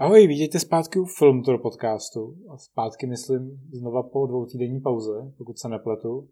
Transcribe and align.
Ahoj, 0.00 0.26
vítejte 0.26 0.58
zpátky 0.58 0.98
u 0.98 1.04
Filmtor 1.04 1.62
podcastu. 1.62 2.36
A 2.48 2.56
zpátky 2.56 3.06
myslím 3.06 3.60
znova 3.72 4.02
po 4.02 4.26
dvou 4.26 4.46
týdenní 4.46 4.80
pauze, 4.80 5.32
pokud 5.38 5.58
se 5.58 5.68
nepletu. 5.68 6.28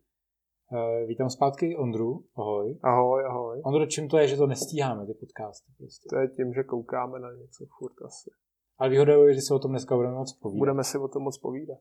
E, 0.73 1.07
vítám 1.07 1.31
zpátky 1.31 1.77
Ondru. 1.77 2.25
Ahoj. 2.37 2.79
Ahoj, 2.83 3.25
ahoj. 3.25 3.61
Ondro, 3.65 3.87
čím 3.87 4.09
to 4.09 4.19
je, 4.19 4.29
že 4.29 4.37
to 4.37 4.47
nestíháme, 4.47 5.07
ty 5.07 5.15
podcasty? 5.15 5.73
Prostě? 5.79 6.09
To 6.11 6.17
je 6.17 6.29
tím, 6.29 6.53
že 6.55 6.63
koukáme 6.63 7.19
na 7.19 7.33
něco 7.33 7.67
furt 7.79 8.03
asi. 8.05 8.31
Ale 8.79 8.91
výhoda 8.91 9.13
je, 9.13 9.35
že 9.35 9.41
si 9.41 9.55
o 9.55 9.59
tom 9.59 9.71
dneska 9.71 9.97
budeme 9.97 10.15
moc 10.15 10.33
povídat. 10.33 10.59
Budeme 10.59 10.85
si 10.85 10.99
o 10.99 11.09
tom 11.09 11.23
moc 11.23 11.39
povídat. 11.39 11.79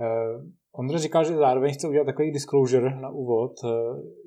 Uh, 0.00 0.42
Ondra 0.78 0.98
říkal, 0.98 1.24
že 1.24 1.34
zároveň 1.34 1.72
chce 1.74 1.88
udělat 1.88 2.04
takový 2.04 2.32
disclosure 2.32 3.00
na 3.00 3.10
úvod, 3.10 3.52
uh, 3.64 3.70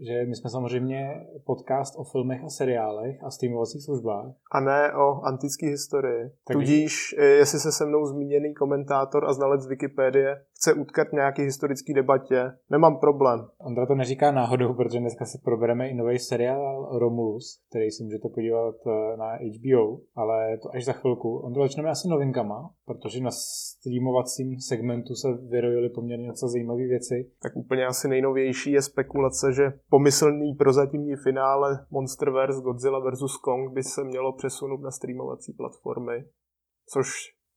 že 0.08 0.26
my 0.30 0.36
jsme 0.36 0.50
samozřejmě 0.50 1.28
podcast 1.46 1.94
o 1.98 2.04
filmech 2.04 2.44
a 2.44 2.50
seriálech 2.50 3.24
a 3.24 3.32
streamovacích 3.32 3.84
službách. 3.84 4.26
A 4.52 4.60
ne 4.60 4.94
o 4.94 5.22
antické 5.24 5.68
historii. 5.68 6.30
Tak 6.48 6.58
Tudíž, 6.58 7.16
eh, 7.18 7.26
jestli 7.26 7.60
se 7.60 7.72
se 7.72 7.86
mnou 7.86 8.06
zmíněný 8.06 8.54
komentátor 8.54 9.26
a 9.26 9.34
znalec 9.34 9.68
Wikipedie 9.68 10.42
chce 10.60 10.74
utkat 10.74 11.08
nějaký 11.14 11.42
historický 11.42 11.94
debatě, 11.94 12.52
nemám 12.70 13.00
problém. 13.00 13.48
Ondra 13.58 13.86
to 13.86 13.96
neříká 13.96 14.32
náhodou, 14.32 14.74
protože 14.74 15.00
dneska 15.00 15.26
si 15.26 15.38
probereme 15.44 15.90
i 15.90 15.94
nový 15.94 16.20
seriál 16.20 17.00
Romulus, 17.00 17.62
který 17.70 17.92
si 17.92 18.04
můžete 18.04 18.30
podívat 18.30 18.76
na 19.18 19.26
HBO, 19.36 20.00
ale 20.16 20.58
to 20.58 20.70
až 20.76 20.86
za 20.86 20.94
chvilku. 20.94 21.38
Ondra, 21.38 21.64
začneme 21.64 21.90
asi 21.90 22.08
novinkama, 22.08 22.70
protože 22.86 23.24
na 23.24 23.32
streamovacím 23.32 24.60
segmentu 24.60 25.16
se 25.16 25.28
vyrojily 25.50 25.90
poměrně 25.90 26.28
docela 26.28 26.52
zajímavé 26.52 26.84
věci. 26.88 27.32
Tak 27.42 27.56
úplně 27.56 27.86
asi 27.86 28.08
nejnovější 28.08 28.72
je 28.72 28.82
spekulace, 28.82 29.54
že 29.54 29.74
pomyslný 29.90 30.54
prozatímní 30.54 31.16
finále 31.16 31.86
Monsterverse 31.92 32.62
Godzilla 32.62 33.00
vs. 33.00 33.38
Kong 33.44 33.74
by 33.74 33.84
se 33.84 34.04
mělo 34.04 34.34
přesunout 34.34 34.82
na 34.82 34.92
streamovací 34.92 35.54
platformy, 35.54 36.24
což 36.94 37.08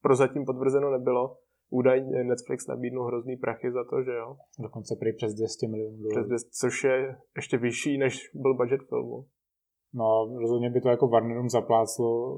prozatím 0.03 0.45
potvrzeno 0.45 0.91
nebylo. 0.91 1.37
Údajně 1.73 2.25
Netflix 2.25 2.67
nabídnul 2.67 3.07
hrozný 3.07 3.37
prachy 3.37 3.73
za 3.73 3.85
to, 3.91 4.03
že 4.03 4.13
jo. 4.13 4.37
Dokonce 4.59 4.97
prý 5.01 5.13
přes 5.13 5.35
200 5.35 5.69
milionů 5.69 5.97
dolarů. 6.03 6.29
Což 6.61 6.85
je 6.85 7.17
ještě 7.37 7.57
vyšší, 7.59 7.99
než 7.99 8.31
byl 8.35 8.55
budget 8.55 8.81
filmu. 8.89 9.27
No, 9.95 10.29
rozhodně 10.41 10.71
by 10.71 10.81
to 10.81 10.89
jako 10.89 11.09
Warnerům 11.09 11.49
zapláclo 11.49 12.37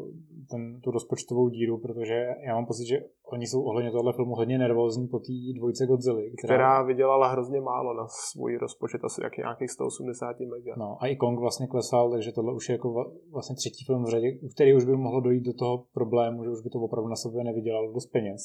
ten, 0.51 0.81
tu 0.81 0.91
rozpočtovou 0.91 1.49
díru, 1.49 1.79
protože 1.79 2.15
já 2.47 2.55
mám 2.55 2.67
pocit, 2.67 2.87
že 2.87 2.97
oni 3.33 3.47
jsou 3.47 3.63
ohledně 3.63 3.91
tohle 3.91 4.13
filmu 4.13 4.35
hodně 4.35 4.59
nervózní 4.59 5.09
po 5.09 5.19
té 5.19 5.33
dvojce 5.59 5.87
Godzilla. 5.87 6.21
Která... 6.39 6.55
která 6.55 6.83
vydělala 6.83 7.29
hrozně 7.29 7.61
málo 7.61 7.95
na 7.95 8.07
svůj 8.09 8.57
rozpočet, 8.57 9.05
asi 9.05 9.21
jak 9.23 9.37
nějakých 9.37 9.71
180 9.71 10.41
mega. 10.41 10.75
No 10.77 10.97
a 11.01 11.07
i 11.07 11.17
Kong 11.17 11.41
vlastně 11.41 11.67
klesal, 11.67 12.11
takže 12.11 12.33
tohle 12.33 12.55
už 12.55 12.69
je 12.69 12.73
jako 12.73 13.13
vlastně 13.33 13.57
třetí 13.57 13.85
film 13.85 14.05
v 14.05 14.11
řadě, 14.11 14.27
u 14.43 14.49
který 14.49 14.75
už 14.75 14.85
by 14.85 14.97
mohlo 14.97 15.21
dojít 15.21 15.45
do 15.45 15.53
toho 15.53 15.85
problému, 15.93 16.45
že 16.45 16.51
už 16.51 16.61
by 16.61 16.71
to 16.71 16.79
opravdu 16.81 17.09
na 17.09 17.17
sebe 17.17 17.45
nevydělalo 17.45 17.93
dost 17.93 18.07
peněz. 18.07 18.41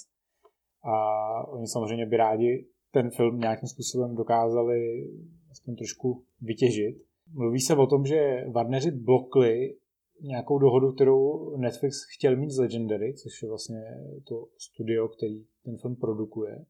A 0.84 1.48
oni 1.48 1.68
samozřejmě 1.68 2.06
by 2.06 2.18
rádi 2.18 2.66
ten 2.92 3.10
film 3.12 3.40
nějakým 3.40 3.70
způsobem 3.70 4.16
dokázali 4.16 5.10
aspoň 5.52 5.76
trošku 5.76 6.24
vytěžit 6.42 7.10
Mluví 7.34 7.60
se 7.60 7.76
o 7.76 7.88
tom, 7.88 8.06
že 8.06 8.46
Warneri 8.52 8.92
blokli 8.92 9.76
nějakou 10.22 10.60
dohodu, 10.60 10.92
kterou 10.92 11.50
Netflix 11.58 11.96
chtěl 12.16 12.36
mít 12.36 12.50
z 12.50 12.60
Legendary, 12.60 13.14
což 13.14 13.42
je 13.42 13.50
vlastně 13.50 13.82
to 14.28 14.48
studio, 14.58 15.08
který 15.08 15.46
ten 15.66 15.78
film 15.78 15.96
produkuje 15.96 16.66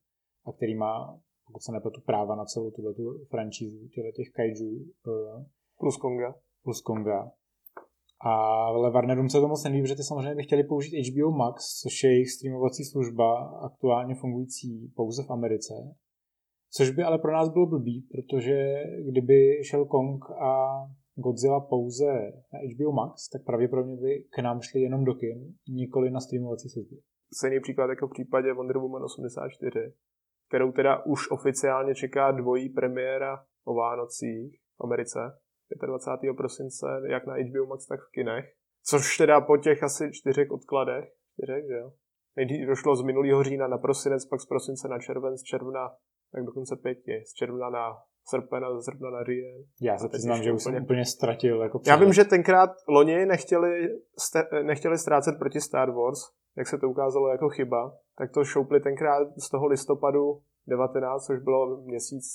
a 0.45 0.51
který 0.51 0.75
má, 0.75 1.19
pokud 1.47 1.63
se 1.63 1.71
nepletu, 1.71 2.01
práva 2.01 2.35
na 2.35 2.45
celou 2.45 2.71
tuhle 2.71 2.93
tu 2.93 3.25
franšízu 3.29 3.87
těch 4.15 4.29
kaiju. 4.29 4.85
Plus 5.77 5.97
Konga. 5.97 6.35
Plus 6.63 6.81
Konga. 6.81 7.31
A 8.21 8.29
ale 8.65 8.91
Warnerům 8.91 9.29
se 9.29 9.41
to 9.41 9.47
moc 9.47 9.63
nelíbí, 9.63 9.87
že 9.87 9.95
ty 9.95 10.03
samozřejmě 10.03 10.35
by 10.35 10.43
chtěli 10.43 10.63
použít 10.63 11.11
HBO 11.11 11.31
Max, 11.31 11.81
což 11.81 12.03
je 12.03 12.09
jejich 12.11 12.31
streamovací 12.31 12.83
služba, 12.85 13.59
aktuálně 13.65 14.15
fungující 14.15 14.91
pouze 14.95 15.23
v 15.23 15.31
Americe. 15.31 15.73
Což 16.71 16.89
by 16.89 17.03
ale 17.03 17.17
pro 17.17 17.33
nás 17.33 17.49
bylo 17.49 17.65
blbý, 17.65 18.07
protože 18.11 18.83
kdyby 19.11 19.63
šel 19.63 19.85
Kong 19.85 20.31
a 20.31 20.51
Godzilla 21.15 21.59
pouze 21.59 22.11
na 22.53 22.59
HBO 22.59 22.91
Max, 22.91 23.29
tak 23.29 23.43
pravděpodobně 23.45 23.95
by 23.95 24.23
k 24.29 24.39
nám 24.39 24.61
šli 24.61 24.81
jenom 24.81 25.05
do 25.05 25.13
kin, 25.13 25.53
nikoli 25.69 26.11
na 26.11 26.19
streamovací 26.19 26.69
služby. 26.69 26.95
Stejný 27.33 27.59
příklad 27.59 27.89
jako 27.89 28.07
v 28.07 28.11
případě 28.11 28.53
Wonder 28.53 28.77
Woman 28.77 29.03
84, 29.03 29.93
kterou 30.47 30.71
teda 30.71 31.05
už 31.05 31.31
oficiálně 31.31 31.95
čeká 31.95 32.31
dvojí 32.31 32.69
premiéra 32.69 33.43
o 33.65 33.73
Vánocích 33.73 34.59
v 34.77 34.83
Americe 34.83 35.19
25. 35.85 36.33
prosince, 36.33 36.85
jak 37.09 37.25
na 37.25 37.33
HBO 37.33 37.65
Max, 37.65 37.87
tak 37.87 37.99
v 37.99 38.11
kinech. 38.11 38.45
Což 38.83 39.17
teda 39.17 39.41
po 39.41 39.57
těch 39.57 39.83
asi 39.83 40.09
čtyřech 40.11 40.51
odkladech, 40.51 41.05
čtyřech, 41.33 41.65
že 41.67 41.73
jo? 41.73 41.91
Nejdřív 42.35 42.67
došlo 42.67 42.95
z 42.95 43.01
minulého 43.01 43.43
října 43.43 43.67
na 43.67 43.77
prosinec, 43.77 44.25
pak 44.25 44.41
z 44.41 44.45
prosince 44.45 44.87
na 44.87 44.99
červen, 44.99 45.37
z 45.37 45.43
června 45.43 45.89
tak 46.31 46.43
dokonce 46.45 46.75
pěti. 46.75 47.23
Z 47.25 47.33
června 47.33 47.69
na 47.69 47.97
srpen 48.29 48.65
a 48.65 48.79
z 48.79 48.85
srpna 48.85 49.09
na 49.09 49.23
říjen. 49.23 49.63
Já 49.81 49.97
se 49.97 50.09
přiznám, 50.09 50.43
že 50.43 50.51
už 50.51 50.63
jsem 50.63 50.83
úplně 50.83 51.05
ztratil. 51.05 51.61
Jako 51.61 51.81
Já 51.87 51.95
vím, 51.95 52.13
že 52.13 52.23
tenkrát 52.23 52.69
loni 52.87 53.25
nechtěli, 53.25 53.89
nechtěli 54.63 54.97
ztrácet 54.97 55.35
proti 55.39 55.61
Star 55.61 55.91
Wars, 55.91 56.19
jak 56.57 56.67
se 56.67 56.77
to 56.77 56.89
ukázalo 56.89 57.27
jako 57.29 57.49
chyba, 57.49 57.97
tak 58.17 58.31
to 58.31 58.43
šoupli 58.43 58.79
tenkrát 58.79 59.27
z 59.37 59.49
toho 59.49 59.67
listopadu 59.67 60.41
19, 60.67 61.25
což 61.25 61.39
bylo 61.39 61.81
měsíc 61.81 62.25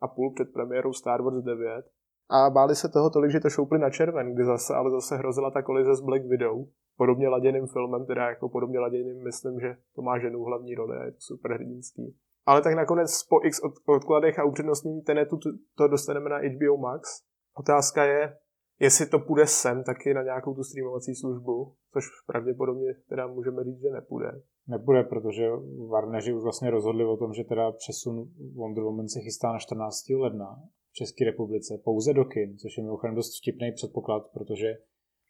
a 0.00 0.08
půl 0.08 0.34
před 0.34 0.52
premiérou 0.52 0.92
Star 0.92 1.22
Wars 1.22 1.36
9. 1.36 1.86
A 2.28 2.50
báli 2.50 2.74
se 2.74 2.88
toho 2.88 3.10
tolik, 3.10 3.30
že 3.30 3.40
to 3.40 3.50
šoupli 3.50 3.78
na 3.78 3.90
červen, 3.90 4.34
kdy 4.34 4.44
zase, 4.44 4.74
ale 4.74 4.90
zase 4.90 5.16
hrozila 5.16 5.50
ta 5.50 5.62
kolize 5.62 5.96
s 5.96 6.00
Black 6.00 6.24
Widow, 6.24 6.66
podobně 6.96 7.28
laděným 7.28 7.66
filmem, 7.66 8.06
teda 8.06 8.28
jako 8.28 8.48
podobně 8.48 8.78
laděným, 8.78 9.24
myslím, 9.24 9.60
že 9.60 9.76
to 9.94 10.02
má 10.02 10.18
ženu 10.18 10.42
hlavní 10.42 10.74
roli 10.74 10.96
a 10.96 11.04
je 11.04 11.12
to 11.12 11.20
super 11.20 11.52
hrdinský. 11.52 12.16
Ale 12.46 12.62
tak 12.62 12.74
nakonec 12.74 13.22
po 13.22 13.40
x 13.44 13.60
odkladech 13.86 14.38
a 14.38 14.44
upřednostnění 14.44 15.02
Tenetu 15.02 15.38
to 15.76 15.88
dostaneme 15.88 16.30
na 16.30 16.36
HBO 16.36 16.76
Max. 16.76 17.22
Otázka 17.54 18.04
je, 18.04 18.36
jestli 18.80 19.06
to 19.06 19.18
půjde 19.18 19.46
sem 19.46 19.84
taky 19.84 20.14
na 20.14 20.22
nějakou 20.22 20.54
tu 20.54 20.62
streamovací 20.64 21.14
službu, 21.14 21.74
což 21.92 22.04
pravděpodobně 22.26 22.94
teda 23.08 23.26
můžeme 23.26 23.64
říct, 23.64 23.80
že 23.80 23.90
nepůjde. 23.90 24.42
Nepůjde, 24.68 25.02
protože 25.02 25.50
Warneri 25.90 26.32
už 26.32 26.42
vlastně 26.42 26.70
rozhodli 26.70 27.04
o 27.04 27.16
tom, 27.16 27.32
že 27.32 27.44
teda 27.44 27.72
přesun 27.72 28.28
Wonder 28.54 28.84
Woman 28.84 29.08
se 29.08 29.20
chystá 29.20 29.52
na 29.52 29.58
14. 29.58 30.08
ledna 30.08 30.62
České 30.98 31.24
republice 31.24 31.80
pouze 31.84 32.12
do 32.12 32.24
kin, 32.24 32.58
což 32.58 32.76
je 32.76 32.82
mimochodem 32.82 33.14
dost 33.14 33.38
vtipný 33.38 33.72
předpoklad, 33.72 34.22
protože 34.34 34.68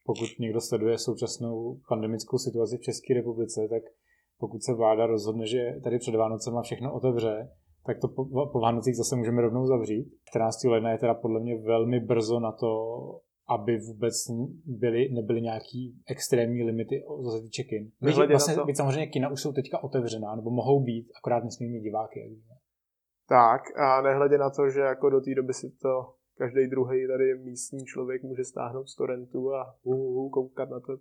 pokud 0.07 0.29
někdo 0.41 0.61
sleduje 0.61 0.99
současnou 0.99 1.81
pandemickou 1.89 2.39
situaci 2.39 2.77
v 2.77 2.87
České 2.89 3.15
republice, 3.15 3.69
tak 3.71 3.83
pokud 4.39 4.63
se 4.63 4.75
vláda 4.75 5.07
rozhodne, 5.07 5.47
že 5.47 5.81
tady 5.85 5.99
před 5.99 6.15
Vánocema 6.15 6.63
všechno 6.63 6.95
otevře, 6.95 7.49
tak 7.87 7.97
to 8.01 8.09
po, 8.09 8.25
po 8.53 8.61
Vánocích 8.61 8.97
zase 8.97 9.17
můžeme 9.17 9.43
rovnou 9.43 9.67
zavřít. 9.67 10.07
14. 10.25 10.65
ledna 10.65 10.91
je 10.93 10.99
teda 10.99 11.15
podle 11.15 11.41
mě 11.41 11.57
velmi 11.57 12.01
brzo 12.01 12.41
na 12.41 12.53
to, 12.53 12.71
aby 13.49 13.79
vůbec 13.79 14.15
byly, 14.67 15.09
nebyly 15.13 15.43
nějaký 15.43 15.95
extrémní 16.11 16.63
limity, 16.63 17.05
co 17.25 17.31
se 17.31 17.43
týče 17.43 17.63
kin. 17.63 17.91
Vlastně, 18.29 18.55
byť 18.67 18.77
samozřejmě 18.77 19.07
kina 19.07 19.31
už 19.31 19.43
jsou 19.43 19.53
teďka 19.53 19.85
otevřená, 19.85 20.37
nebo 20.37 20.51
mohou 20.51 20.85
být, 20.85 21.07
akorát 21.19 21.45
nesmí 21.45 21.69
mít 21.69 21.81
diváky. 21.81 22.21
Jak. 22.21 22.56
Tak 23.29 23.79
a 23.79 24.03
nehledě 24.03 24.39
na 24.39 24.51
to, 24.51 24.71
že 24.71 24.81
jako 24.81 25.11
do 25.11 25.21
té 25.21 25.35
doby 25.35 25.55
si 25.55 25.71
to 25.71 26.15
každý 26.39 26.67
druhý 26.67 27.07
tady 27.09 27.39
místní 27.39 27.85
člověk 27.85 28.23
může 28.23 28.45
stáhnout 28.45 28.89
z 28.89 28.97
torrentu 28.97 29.55
a 29.55 29.75
uh, 29.83 29.95
uh, 29.95 30.31
koukat 30.31 30.71
na 30.71 30.81
to 30.81 30.97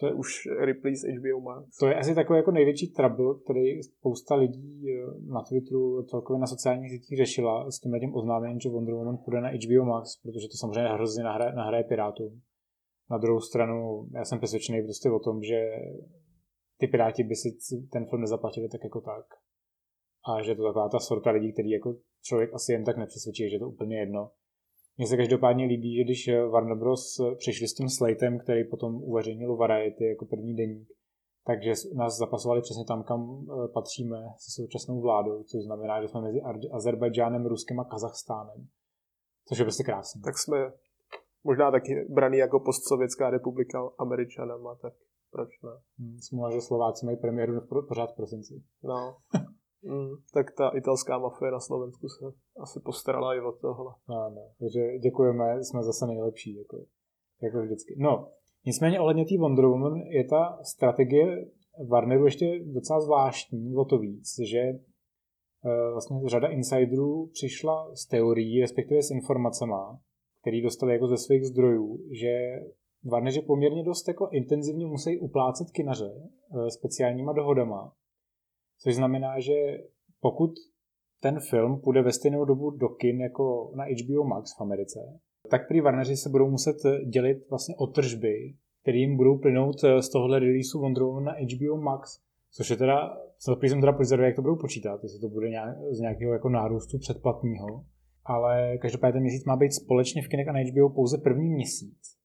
to 0.00 0.06
je 0.06 0.12
už 0.12 0.48
Ripley's 0.60 1.02
HBO 1.04 1.40
Max. 1.40 1.76
To 1.76 1.86
je 1.86 1.94
asi 1.94 2.14
takový 2.14 2.36
jako 2.36 2.50
největší 2.50 2.92
trouble, 2.92 3.34
který 3.44 3.82
spousta 3.82 4.34
lidí 4.34 4.84
eh, 4.90 5.32
na 5.32 5.42
Twitteru, 5.42 6.02
celkově 6.02 6.40
na 6.40 6.46
sociálních 6.46 6.90
sítích 6.90 7.18
řešila 7.18 7.70
s 7.70 7.78
tím 7.78 8.00
tím 8.00 8.14
oznámením, 8.14 8.60
že 8.60 8.68
Wonder 8.68 8.94
Woman 8.94 9.16
půjde 9.24 9.40
na 9.40 9.48
HBO 9.48 9.84
Max, 9.84 10.16
protože 10.22 10.48
to 10.48 10.56
samozřejmě 10.56 10.90
hrozně 10.90 11.24
nahraje, 11.24 11.52
nahraje 11.52 11.84
Pirátům. 11.84 12.40
Na 13.10 13.18
druhou 13.18 13.40
stranu, 13.40 14.06
já 14.14 14.24
jsem 14.24 14.38
přesvědčený 14.38 14.82
prostě 14.82 15.10
o 15.10 15.18
tom, 15.18 15.42
že 15.42 15.70
ty 16.78 16.86
Piráti 16.86 17.24
by 17.24 17.34
si 17.34 17.48
ten 17.92 18.06
film 18.06 18.20
nezaplatili 18.20 18.68
tak 18.68 18.84
jako 18.84 19.00
tak. 19.00 19.26
A 20.28 20.42
že 20.42 20.54
to 20.54 20.62
taková 20.62 20.88
ta 20.88 20.98
sorta 20.98 21.30
lidí, 21.30 21.52
který 21.52 21.70
jako 21.70 21.96
člověk 22.22 22.54
asi 22.54 22.72
jen 22.72 22.84
tak 22.84 22.96
nepřesvědčí, 22.96 23.50
že 23.50 23.56
je 23.56 23.60
to 23.60 23.68
úplně 23.68 23.98
jedno. 23.98 24.30
Mně 24.96 25.06
se 25.06 25.16
každopádně 25.16 25.64
líbí, 25.64 25.96
že 25.96 26.04
když 26.04 26.30
Warner 26.50 26.78
Bros. 26.78 27.20
Přišli 27.36 27.68
s 27.68 27.74
tím 27.74 27.88
slatem, 27.88 28.38
který 28.38 28.64
potom 28.64 28.94
uveřejnil 28.94 29.56
Variety 29.56 30.04
jako 30.04 30.26
první 30.26 30.56
deník, 30.56 30.88
takže 31.46 31.72
nás 31.94 32.18
zapasovali 32.18 32.60
přesně 32.60 32.84
tam, 32.84 33.02
kam 33.02 33.20
eh, 33.22 33.68
patříme 33.68 34.16
se 34.36 34.62
současnou 34.62 35.00
vládou, 35.00 35.42
což 35.42 35.62
znamená, 35.62 36.02
že 36.02 36.08
jsme 36.08 36.20
mezi 36.20 36.40
Azerbajdžánem, 36.72 37.46
Ruskem 37.46 37.80
a 37.80 37.84
Kazachstánem. 37.84 38.66
Což 39.48 39.58
je 39.58 39.64
prostě 39.64 39.84
krásné. 39.84 40.20
Tak 40.24 40.38
jsme 40.38 40.72
možná 41.44 41.70
taky 41.70 42.06
braný 42.08 42.38
jako 42.38 42.60
postsovětská 42.60 43.30
republika 43.30 43.78
američanama, 43.98 44.74
tak 44.74 44.92
proč 45.30 45.48
ne? 45.62 45.70
Hmm, 45.98 46.18
smůla, 46.20 46.50
že 46.50 46.60
Slováci 46.60 47.06
mají 47.06 47.16
premiéru 47.16 47.52
pořád 47.88 48.12
v 48.12 48.16
prosinci. 48.16 48.62
No. 48.82 49.16
Mm, 49.82 50.10
tak 50.34 50.46
ta 50.58 50.68
italská 50.68 51.18
mafie 51.18 51.50
na 51.50 51.60
Slovensku 51.60 52.08
se 52.08 52.24
asi 52.60 52.80
postarala 52.80 53.34
i 53.34 53.40
o 53.40 53.52
tohle. 53.52 53.92
Ano, 54.08 54.50
takže 54.58 54.98
děkujeme, 54.98 55.64
jsme 55.64 55.82
zase 55.82 56.06
nejlepší, 56.06 56.56
jako, 56.56 56.76
jako 57.42 57.62
vždycky. 57.62 57.94
No, 57.98 58.28
Nicméně 58.66 59.00
ohledně 59.00 59.24
té 59.24 59.38
Wonder 59.38 59.66
Woman 59.66 59.96
je 59.96 60.24
ta 60.24 60.58
strategie 60.62 61.46
Warneru 61.88 62.24
ještě 62.24 62.60
docela 62.64 63.00
zvláštní, 63.00 63.76
o 63.76 63.84
to 63.84 63.98
víc, 63.98 64.34
že 64.50 64.58
eh, 64.58 65.90
vlastně 65.92 66.20
řada 66.26 66.48
insiderů 66.48 67.26
přišla 67.32 67.94
s 67.94 68.06
teorií, 68.06 68.60
respektive 68.60 69.02
s 69.02 69.10
informacemi, 69.10 69.72
které 70.40 70.62
dostali 70.62 70.92
jako 70.92 71.06
ze 71.06 71.16
svých 71.16 71.44
zdrojů, 71.44 71.98
že 72.20 72.30
Warneri 73.04 73.42
poměrně 73.42 73.84
dost 73.84 74.08
jako 74.08 74.28
intenzivně 74.32 74.86
musí 74.86 75.18
uplácet 75.18 75.70
kinaře 75.70 76.12
eh, 76.14 76.70
speciálníma 76.70 77.32
dohodama, 77.32 77.92
což 78.82 78.94
znamená, 78.94 79.40
že 79.40 79.54
pokud 80.20 80.50
ten 81.20 81.40
film 81.50 81.80
půjde 81.80 82.02
ve 82.02 82.12
stejnou 82.12 82.44
dobu 82.44 82.70
do 82.70 82.88
kin 82.88 83.20
jako 83.20 83.72
na 83.76 83.84
HBO 83.84 84.24
Max 84.24 84.56
v 84.58 84.60
Americe, 84.60 84.98
tak 85.50 85.68
prý 85.68 85.80
Warneri 85.80 86.16
se 86.16 86.28
budou 86.28 86.50
muset 86.50 86.76
dělit 87.08 87.50
vlastně 87.50 87.74
o 87.76 87.86
tržby, 87.86 88.54
které 88.82 88.98
jim 88.98 89.16
budou 89.16 89.38
plynout 89.38 89.84
eh, 89.84 90.02
z 90.02 90.08
tohohle 90.08 90.38
releaseu 90.38 90.80
Wonder 90.80 91.02
Woman 91.02 91.24
na 91.24 91.32
HBO 91.32 91.76
Max, 91.76 92.20
což 92.52 92.70
je 92.70 92.76
teda, 92.76 93.16
co 93.38 93.56
jsem 93.62 93.80
teda 93.80 93.92
pozoruje, 93.92 94.26
jak 94.26 94.36
to 94.36 94.42
budou 94.42 94.56
počítat, 94.56 95.02
jestli 95.02 95.20
to 95.20 95.28
bude 95.28 95.50
nějak, 95.50 95.76
z 95.90 96.00
nějakého 96.00 96.32
jako 96.32 96.48
nárůstu 96.48 96.98
předplatného. 96.98 97.84
Ale 98.24 98.78
každopádně 98.78 99.12
ten 99.12 99.22
měsíc 99.22 99.44
má 99.44 99.56
být 99.56 99.72
společně 99.72 100.22
v 100.22 100.28
kinech 100.28 100.48
a 100.48 100.52
na 100.52 100.60
HBO 100.60 100.90
pouze 100.90 101.18
první 101.18 101.50
měsíc. 101.50 102.16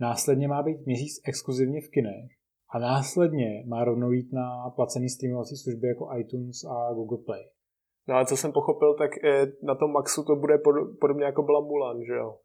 Následně 0.00 0.48
má 0.48 0.62
být 0.62 0.86
měsíc 0.86 1.20
exkluzivně 1.24 1.80
v 1.80 1.88
kinech 1.88 2.30
a 2.74 2.78
následně 2.78 3.64
má 3.66 3.84
rovnou 3.84 4.10
jít 4.10 4.32
na 4.32 4.70
placený 4.70 5.08
streamovací 5.08 5.56
služby 5.56 5.88
jako 5.88 6.08
iTunes 6.18 6.64
a 6.64 6.92
Google 6.94 7.18
Play. 7.26 7.44
No 8.08 8.14
ale 8.14 8.26
co 8.26 8.36
jsem 8.36 8.52
pochopil, 8.52 8.94
tak 8.94 9.10
na 9.62 9.74
tom 9.74 9.92
Maxu 9.92 10.24
to 10.24 10.36
bude 10.36 10.58
podobně 11.00 11.24
jako 11.24 11.42
byla 11.42 11.60
Mulan, 11.60 12.04
že 12.04 12.12
jo? 12.12 12.38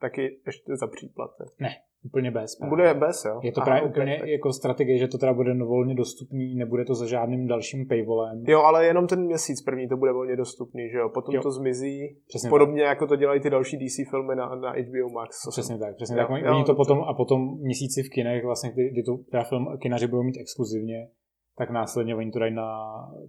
Taky 0.00 0.40
ještě 0.46 0.76
za 0.76 0.86
příplatek. 0.86 1.48
Ne, 1.60 1.70
Úplně 2.04 2.30
bez. 2.30 2.56
Právě. 2.56 2.70
Bude 2.70 2.94
bez, 2.94 3.24
jo? 3.24 3.40
Je 3.42 3.52
to 3.52 3.60
právě 3.60 3.80
Aha, 3.80 3.90
úplně 3.90 4.16
okay, 4.16 4.30
jako 4.30 4.52
strategie, 4.52 4.98
že 4.98 5.08
to 5.08 5.18
teda 5.18 5.32
bude 5.32 5.54
volně 5.54 5.94
dostupný, 5.94 6.54
nebude 6.54 6.84
to 6.84 6.94
za 6.94 7.06
žádným 7.06 7.46
dalším 7.46 7.88
paywallem. 7.88 8.44
Jo, 8.46 8.60
ale 8.62 8.86
jenom 8.86 9.06
ten 9.06 9.24
měsíc 9.24 9.62
první 9.62 9.88
to 9.88 9.96
bude 9.96 10.12
volně 10.12 10.36
dostupný, 10.36 10.88
že 10.92 10.98
jo? 10.98 11.08
Potom 11.14 11.34
jo. 11.34 11.42
to 11.42 11.50
zmizí, 11.50 12.16
přesně 12.28 12.50
podobně 12.50 12.82
tak. 12.82 12.88
jako 12.88 13.06
to 13.06 13.16
dělají 13.16 13.40
ty 13.40 13.50
další 13.50 13.76
DC 13.76 14.10
filmy 14.10 14.36
na, 14.36 14.54
na 14.54 14.70
HBO 14.70 15.08
Max. 15.12 15.36
Přesně 15.50 15.74
jsem... 15.74 15.78
tak, 15.78 15.96
přesně 15.96 16.16
jo, 16.16 16.22
tak. 16.22 16.30
Oni, 16.30 16.42
jo, 16.42 16.64
to 16.66 16.74
potom 16.74 17.02
a 17.02 17.14
potom 17.14 17.58
měsíci 17.60 18.02
v 18.02 18.10
kinech, 18.10 18.44
vlastně, 18.44 18.70
kdy, 18.72 18.90
kdy 18.90 19.02
to 19.02 19.16
teda 19.30 19.44
film 19.44 19.66
kinaři 19.82 20.06
budou 20.06 20.22
mít 20.22 20.40
exkluzivně, 20.40 21.08
tak 21.58 21.70
následně 21.70 22.16
oni 22.16 22.30
to 22.30 22.38
dají 22.38 22.54
na 22.54 22.70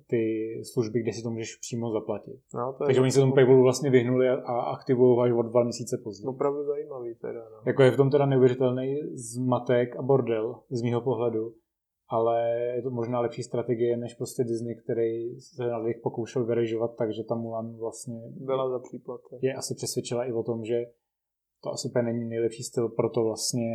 ty 0.08 0.54
služby, 0.74 1.02
kde 1.02 1.14
si 1.14 1.24
to 1.24 1.30
můžeš 1.30 1.56
přímo 1.56 1.92
zaplatit. 1.92 2.40
No, 2.54 2.74
to 2.78 2.86
Takže 2.86 3.02
oni 3.02 3.12
se 3.12 3.20
tomu 3.20 3.34
paywallu 3.34 3.64
vlastně 3.64 3.90
vyhnuli 3.90 4.30
a 4.30 4.62
aktivují 4.62 5.20
až 5.24 5.32
o 5.40 5.42
dva 5.42 5.64
měsíce 5.64 5.98
později. 6.04 6.28
Opravdu 6.28 6.64
zajímavý 6.64 7.16
teda. 7.16 7.40
No. 7.40 7.58
Jako 7.66 7.84
je 7.84 7.92
v 7.92 7.98
tom 7.98 8.10
teda 8.10 8.26
neuvěřitelný 8.26 8.98
zmatek 9.14 9.96
a 9.96 10.02
bordel 10.02 10.56
z 10.70 10.82
mýho 10.82 11.02
pohledu, 11.02 11.54
ale 12.08 12.50
je 12.76 12.82
to 12.82 12.90
možná 12.90 13.20
lepší 13.20 13.44
strategie 13.44 13.98
než 13.98 14.14
prostě 14.14 14.44
Disney, 14.44 14.76
který 14.76 15.40
se 15.40 15.68
na 15.68 15.84
nich 15.84 16.00
pokoušel 16.04 16.46
vyrežovat, 16.46 16.96
takže 16.98 17.24
ta 17.24 17.36
Mulan 17.36 17.78
vlastně 17.78 18.22
byla 18.36 18.70
za 18.70 18.80
příplat. 18.80 19.22
Je 19.42 19.54
asi 19.54 19.76
přesvědčila 19.76 20.26
i 20.26 20.34
o 20.34 20.44
tom, 20.44 20.66
že 20.66 20.86
to 21.64 21.70
asi 21.70 21.90
není 22.04 22.26
nejlepší 22.26 22.64
styl, 22.64 22.90
proto 22.90 23.24
vlastně 23.24 23.72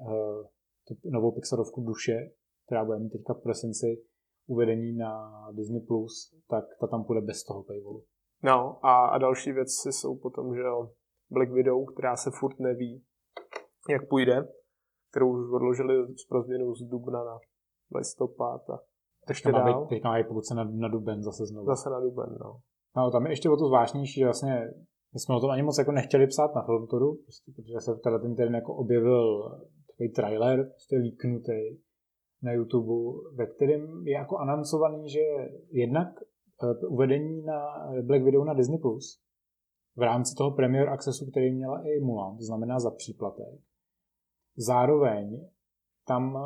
uh, 0.00 0.46
tu 0.88 1.10
novou 1.10 1.32
Pixarovku 1.32 1.80
duše 1.80 2.30
která 2.68 2.84
bude 2.84 2.98
mít 2.98 3.10
teďka 3.10 3.34
v 3.34 3.42
prosinci 3.42 3.86
uvedení 4.48 4.92
na 4.96 5.12
Disney+, 5.52 5.80
Plus, 5.80 6.12
tak 6.48 6.64
ta 6.80 6.86
tam 6.86 7.04
půjde 7.04 7.20
bez 7.20 7.44
toho 7.44 7.62
paywallu. 7.62 8.02
No 8.44 8.86
a, 8.86 9.06
a 9.06 9.18
další 9.18 9.52
věci 9.52 9.92
jsou 9.92 10.16
potom, 10.16 10.54
že 10.54 10.60
jo, 10.60 10.90
Black 11.30 11.50
Widow, 11.52 11.84
která 11.92 12.16
se 12.16 12.30
furt 12.40 12.58
neví, 12.60 13.04
jak 13.90 14.08
půjde, 14.08 14.48
kterou 15.10 15.32
už 15.32 15.52
odložili 15.54 15.94
pro 16.28 16.42
změnu 16.42 16.74
z 16.74 16.82
dubna 16.82 17.24
na 17.24 17.38
listopad 17.94 18.70
a 18.70 18.78
ještě 19.28 19.52
má 19.52 19.58
dál. 19.58 19.86
Teďka 19.86 20.08
má 20.08 20.24
pokud 20.28 20.46
se 20.46 20.54
na, 20.54 20.64
na 20.64 20.88
duben 20.88 21.22
zase 21.22 21.46
znovu. 21.46 21.66
Zase 21.66 21.90
na 21.90 22.00
duben, 22.00 22.36
no. 22.40 22.60
No, 22.96 23.10
tam 23.10 23.26
je 23.26 23.32
ještě 23.32 23.50
o 23.50 23.56
to 23.56 23.66
zvláštnější, 23.66 24.20
že 24.20 24.24
vlastně 24.24 24.70
my 25.14 25.20
jsme 25.20 25.36
o 25.36 25.40
tom 25.40 25.50
ani 25.50 25.62
moc 25.62 25.78
jako 25.78 25.92
nechtěli 25.92 26.26
psát 26.26 26.54
na 26.54 26.62
Filmtoru, 26.62 27.14
prostě, 27.14 27.52
protože 27.56 27.80
se 27.80 27.92
v 27.94 28.20
ten 28.20 28.36
týden 28.36 28.54
jako 28.54 28.74
objevil 28.74 29.42
takový 29.86 30.12
trailer, 30.12 30.64
prostě 30.64 30.96
líknutý, 30.96 31.60
na 32.42 32.52
YouTube, 32.52 33.20
ve 33.34 33.46
kterém 33.46 34.06
je 34.06 34.12
jako 34.12 34.36
anoncovaný, 34.36 35.08
že 35.08 35.20
jednak 35.70 36.08
eh, 36.62 36.86
uvedení 36.86 37.42
na 37.42 37.60
Black 38.02 38.24
Widow 38.24 38.44
na 38.44 38.54
Disney+, 38.54 38.78
Plus 38.78 39.20
v 39.96 40.02
rámci 40.02 40.34
toho 40.34 40.50
Premier 40.50 40.88
Accessu, 40.88 41.30
který 41.30 41.54
měla 41.54 41.82
i 41.82 42.00
Mulan, 42.00 42.36
to 42.36 42.44
znamená 42.44 42.80
za 42.80 42.90
příplatek. 42.90 43.60
Zároveň 44.56 45.46
tam 46.06 46.38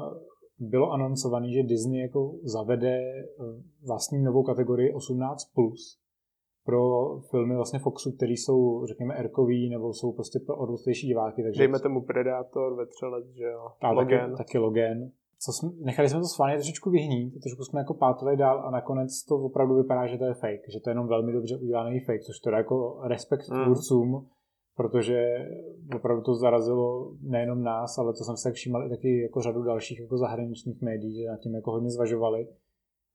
bylo 0.59 0.91
anoncovaný, 0.91 1.53
že 1.53 1.62
Disney 1.62 2.00
jako 2.00 2.35
zavede 2.43 2.99
eh, 2.99 3.25
vlastní 3.87 4.23
novou 4.23 4.43
kategorii 4.43 4.94
18+, 4.94 5.35
plus 5.55 5.99
pro 6.65 6.81
filmy 7.31 7.55
vlastně 7.56 7.79
Foxu, 7.79 8.12
které 8.12 8.33
jsou, 8.33 8.87
řekněme, 8.87 9.15
erkový, 9.15 9.71
nebo 9.71 9.93
jsou 9.93 10.12
prostě 10.12 10.39
pro 10.47 10.56
odrostlejší 10.56 11.06
diváky. 11.06 11.43
Takže... 11.43 11.59
Dejme 11.59 11.81
tomu 11.81 12.05
Predator, 12.05 12.77
Vetřelec, 12.77 13.27
že 13.27 13.44
jo? 13.44 13.69
A 13.81 13.91
Logan. 13.91 14.31
Taky, 14.31 14.37
taky 14.37 14.59
Logan 14.59 14.99
co 15.44 15.53
jsme, 15.53 15.71
nechali 15.79 16.09
jsme 16.09 16.21
to 16.21 16.27
schválně 16.27 16.56
trošičku 16.56 16.91
vyhnít, 16.91 17.41
trošku 17.43 17.65
jsme 17.65 17.81
jako 17.81 17.94
pátili 17.94 18.37
dál 18.37 18.67
a 18.67 18.71
nakonec 18.71 19.25
to 19.29 19.37
opravdu 19.37 19.75
vypadá, 19.75 20.06
že 20.06 20.19
to 20.19 20.25
je 20.25 20.35
fake, 20.35 20.71
že 20.73 20.81
to 20.81 20.91
je 20.91 20.93
jenom 20.93 21.09
velmi 21.09 21.33
dobře 21.33 21.56
udělaný 21.56 22.00
fake, 22.00 22.23
což 22.23 22.41
to 22.41 22.50
je 22.50 22.56
jako 22.56 23.00
respekt 23.03 23.49
mm. 23.49 23.65
tvůrcům, 23.65 24.29
protože 24.77 25.49
opravdu 25.97 26.23
to 26.23 26.35
zarazilo 26.35 27.12
nejenom 27.21 27.62
nás, 27.62 27.99
ale 27.99 28.12
to 28.12 28.25
jsem 28.25 28.37
se 28.37 28.49
tak 28.49 28.55
všímal 28.55 28.87
i 28.87 28.91
taky 28.91 29.23
jako 29.23 29.41
řadu 29.41 29.62
dalších 29.62 30.00
jako 30.00 30.19
zahraničních 30.19 30.83
médií, 30.83 31.23
že 31.23 31.29
nad 31.29 31.41
tím 31.41 31.55
jako 31.55 31.71
hodně 31.71 31.91
zvažovali, 31.91 32.49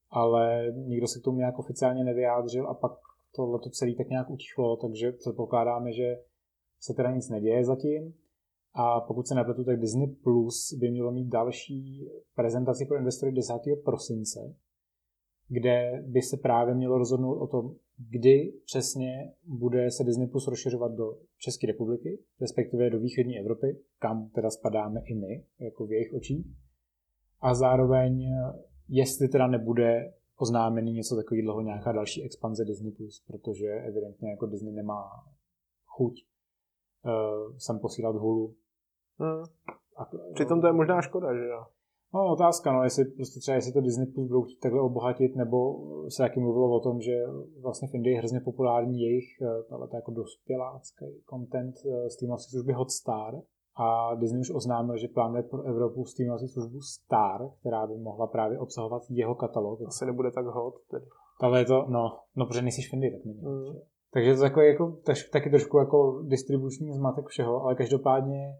ale 0.09 0.71
nikdo 0.71 1.07
se 1.07 1.19
k 1.19 1.23
tomu 1.23 1.37
nějak 1.37 1.59
oficiálně 1.59 2.03
nevyjádřil 2.03 2.67
a 2.67 2.73
pak 2.73 2.91
tohle 3.35 3.59
to 3.59 3.69
celé 3.69 3.93
tak 3.97 4.09
nějak 4.09 4.29
utichlo, 4.29 4.77
takže 4.77 5.11
předpokládáme, 5.11 5.93
že 5.93 6.15
se 6.79 6.93
teda 6.93 7.11
nic 7.11 7.29
neděje 7.29 7.65
zatím. 7.65 8.13
A 8.79 9.01
pokud 9.01 9.27
se 9.27 9.35
nepletu, 9.35 9.63
tak 9.63 9.79
Disney 9.79 10.07
Plus 10.07 10.73
by 10.79 10.91
mělo 10.91 11.11
mít 11.11 11.27
další 11.27 12.09
prezentaci 12.35 12.85
pro 12.85 12.97
investory 12.97 13.31
10. 13.31 13.53
prosince, 13.85 14.55
kde 15.47 16.03
by 16.07 16.21
se 16.21 16.37
právě 16.37 16.75
mělo 16.75 16.97
rozhodnout 16.97 17.35
o 17.35 17.47
tom, 17.47 17.75
kdy 17.97 18.53
přesně 18.65 19.33
bude 19.43 19.91
se 19.91 20.03
Disney 20.03 20.27
Plus 20.27 20.47
rozšiřovat 20.47 20.91
do 20.91 21.17
České 21.37 21.67
republiky, 21.67 22.19
respektive 22.41 22.89
do 22.89 22.99
východní 22.99 23.39
Evropy, 23.39 23.79
kam 23.99 24.29
teda 24.29 24.49
spadáme 24.49 25.01
i 25.05 25.15
my, 25.15 25.45
jako 25.59 25.85
v 25.85 25.91
jejich 25.91 26.13
očích. 26.13 26.45
A 27.41 27.55
zároveň, 27.55 28.29
jestli 28.89 29.27
teda 29.27 29.47
nebude 29.47 30.13
oznámený 30.35 30.93
něco 30.93 31.15
takového, 31.15 31.61
nějaká 31.61 31.91
další 31.91 32.23
expanze 32.23 32.65
Disney+, 32.65 32.91
Plus, 32.91 33.23
protože 33.27 33.67
evidentně 33.67 34.29
jako 34.29 34.45
Disney 34.45 34.73
nemá 34.73 35.09
chuť 35.85 36.13
uh, 37.05 37.57
sem 37.57 37.79
posílat 37.79 38.15
hulu 38.15 38.55
Hmm. 39.19 39.43
A, 39.97 40.05
Přitom 40.33 40.61
to 40.61 40.67
je 40.67 40.73
možná 40.73 41.01
škoda, 41.01 41.33
že 41.33 41.45
jo? 41.45 41.63
No, 42.13 42.31
otázka, 42.31 42.73
no, 42.73 42.83
jestli 42.83 43.05
prostě 43.05 43.39
třeba, 43.39 43.55
jestli 43.55 43.71
to 43.73 43.81
Disney 43.81 44.07
Plus 44.07 44.27
budou 44.27 44.43
chtít 44.43 44.59
takhle 44.59 44.81
obohatit, 44.81 45.35
nebo 45.35 45.57
se 46.09 46.23
taky 46.23 46.39
mluvilo 46.39 46.75
o 46.75 46.79
tom, 46.79 47.01
že 47.01 47.15
vlastně 47.61 47.87
v 47.87 47.93
Indii 47.95 48.13
je 48.13 48.19
hrozně 48.19 48.39
populární 48.39 49.01
jejich 49.01 49.25
tato 49.69 49.95
jako 49.95 50.11
dospělácký 50.11 51.05
content 51.29 51.75
eh, 51.75 52.09
streamovací 52.09 52.49
služby 52.49 52.73
Hotstar. 52.73 53.33
A 53.79 54.15
Disney 54.15 54.41
už 54.41 54.51
oznámil, 54.55 54.97
že 54.97 55.07
plánuje 55.07 55.43
pro 55.43 55.63
Evropu 55.63 56.05
streamovací 56.05 56.47
službu 56.47 56.81
Star, 56.81 57.49
která 57.59 57.87
by 57.87 57.97
mohla 57.97 58.27
právě 58.27 58.59
obsahovat 58.59 59.01
jeho 59.09 59.35
katalog. 59.35 59.79
Asi 59.87 60.05
nebude 60.05 60.31
tak 60.31 60.45
hot 60.45 60.75
tedy. 60.91 61.05
Ale 61.39 61.59
je 61.59 61.65
to, 61.65 61.85
no, 61.89 62.17
no 62.35 62.45
protože 62.45 62.61
nejsi 62.61 62.81
v 62.81 62.93
Indii, 62.93 63.11
tak 63.11 63.25
není. 63.25 63.41
Mm. 63.41 63.79
Takže 64.13 64.35
to 64.35 64.43
je 64.43 64.49
takový 64.49 64.67
jako, 64.67 64.97
taky 65.31 65.49
trošku 65.49 65.77
jako 65.77 66.21
distribuční 66.23 66.93
zmatek 66.93 67.25
všeho, 67.27 67.63
ale 67.63 67.75
každopádně 67.75 68.57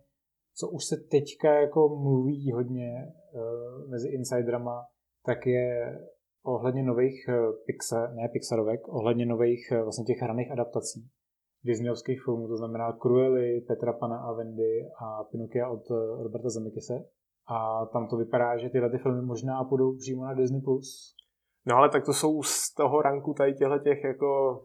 co 0.60 0.70
už 0.70 0.86
se 0.86 0.96
teďka 0.98 1.54
jako 1.54 1.90
mluví 1.90 2.52
hodně 2.52 3.14
uh, 3.34 3.90
mezi 3.90 4.10
insiderama, 4.10 4.86
tak 5.26 5.46
je 5.46 6.00
ohledně 6.46 6.84
nových 6.84 7.30
uh, 7.30 7.56
Pixar, 7.66 8.14
ne 8.14 8.30
Pixarovek, 8.34 8.88
ohledně 8.88 9.26
nových 9.26 9.72
uh, 9.72 9.84
vlastně 9.84 10.06
těch 10.06 10.22
hraných 10.22 10.52
adaptací 10.52 11.10
Disneyovských 11.64 12.24
filmů, 12.24 12.48
to 12.48 12.58
znamená 12.58 12.98
Cruely, 13.02 13.62
Petra 13.62 13.94
Pana 13.94 14.18
a 14.18 14.34
Wendy 14.34 14.90
a 15.02 15.24
Pinokia 15.24 15.70
od 15.70 15.90
Roberta 16.24 16.50
Zemekise. 16.50 17.06
A 17.50 17.86
tam 17.86 18.08
to 18.08 18.18
vypadá, 18.18 18.58
že 18.58 18.70
tyhle 18.70 18.90
ty 18.90 18.98
filmy 18.98 19.22
možná 19.22 19.64
půjdou 19.64 19.98
přímo 19.98 20.24
na 20.24 20.34
Disney+. 20.34 20.62
No 21.66 21.76
ale 21.76 21.90
tak 21.90 22.06
to 22.06 22.14
jsou 22.14 22.44
z 22.44 22.74
toho 22.74 23.02
ranku 23.02 23.34
tady 23.34 23.54
těchto 23.54 23.80
těch 23.80 24.04
jako 24.04 24.62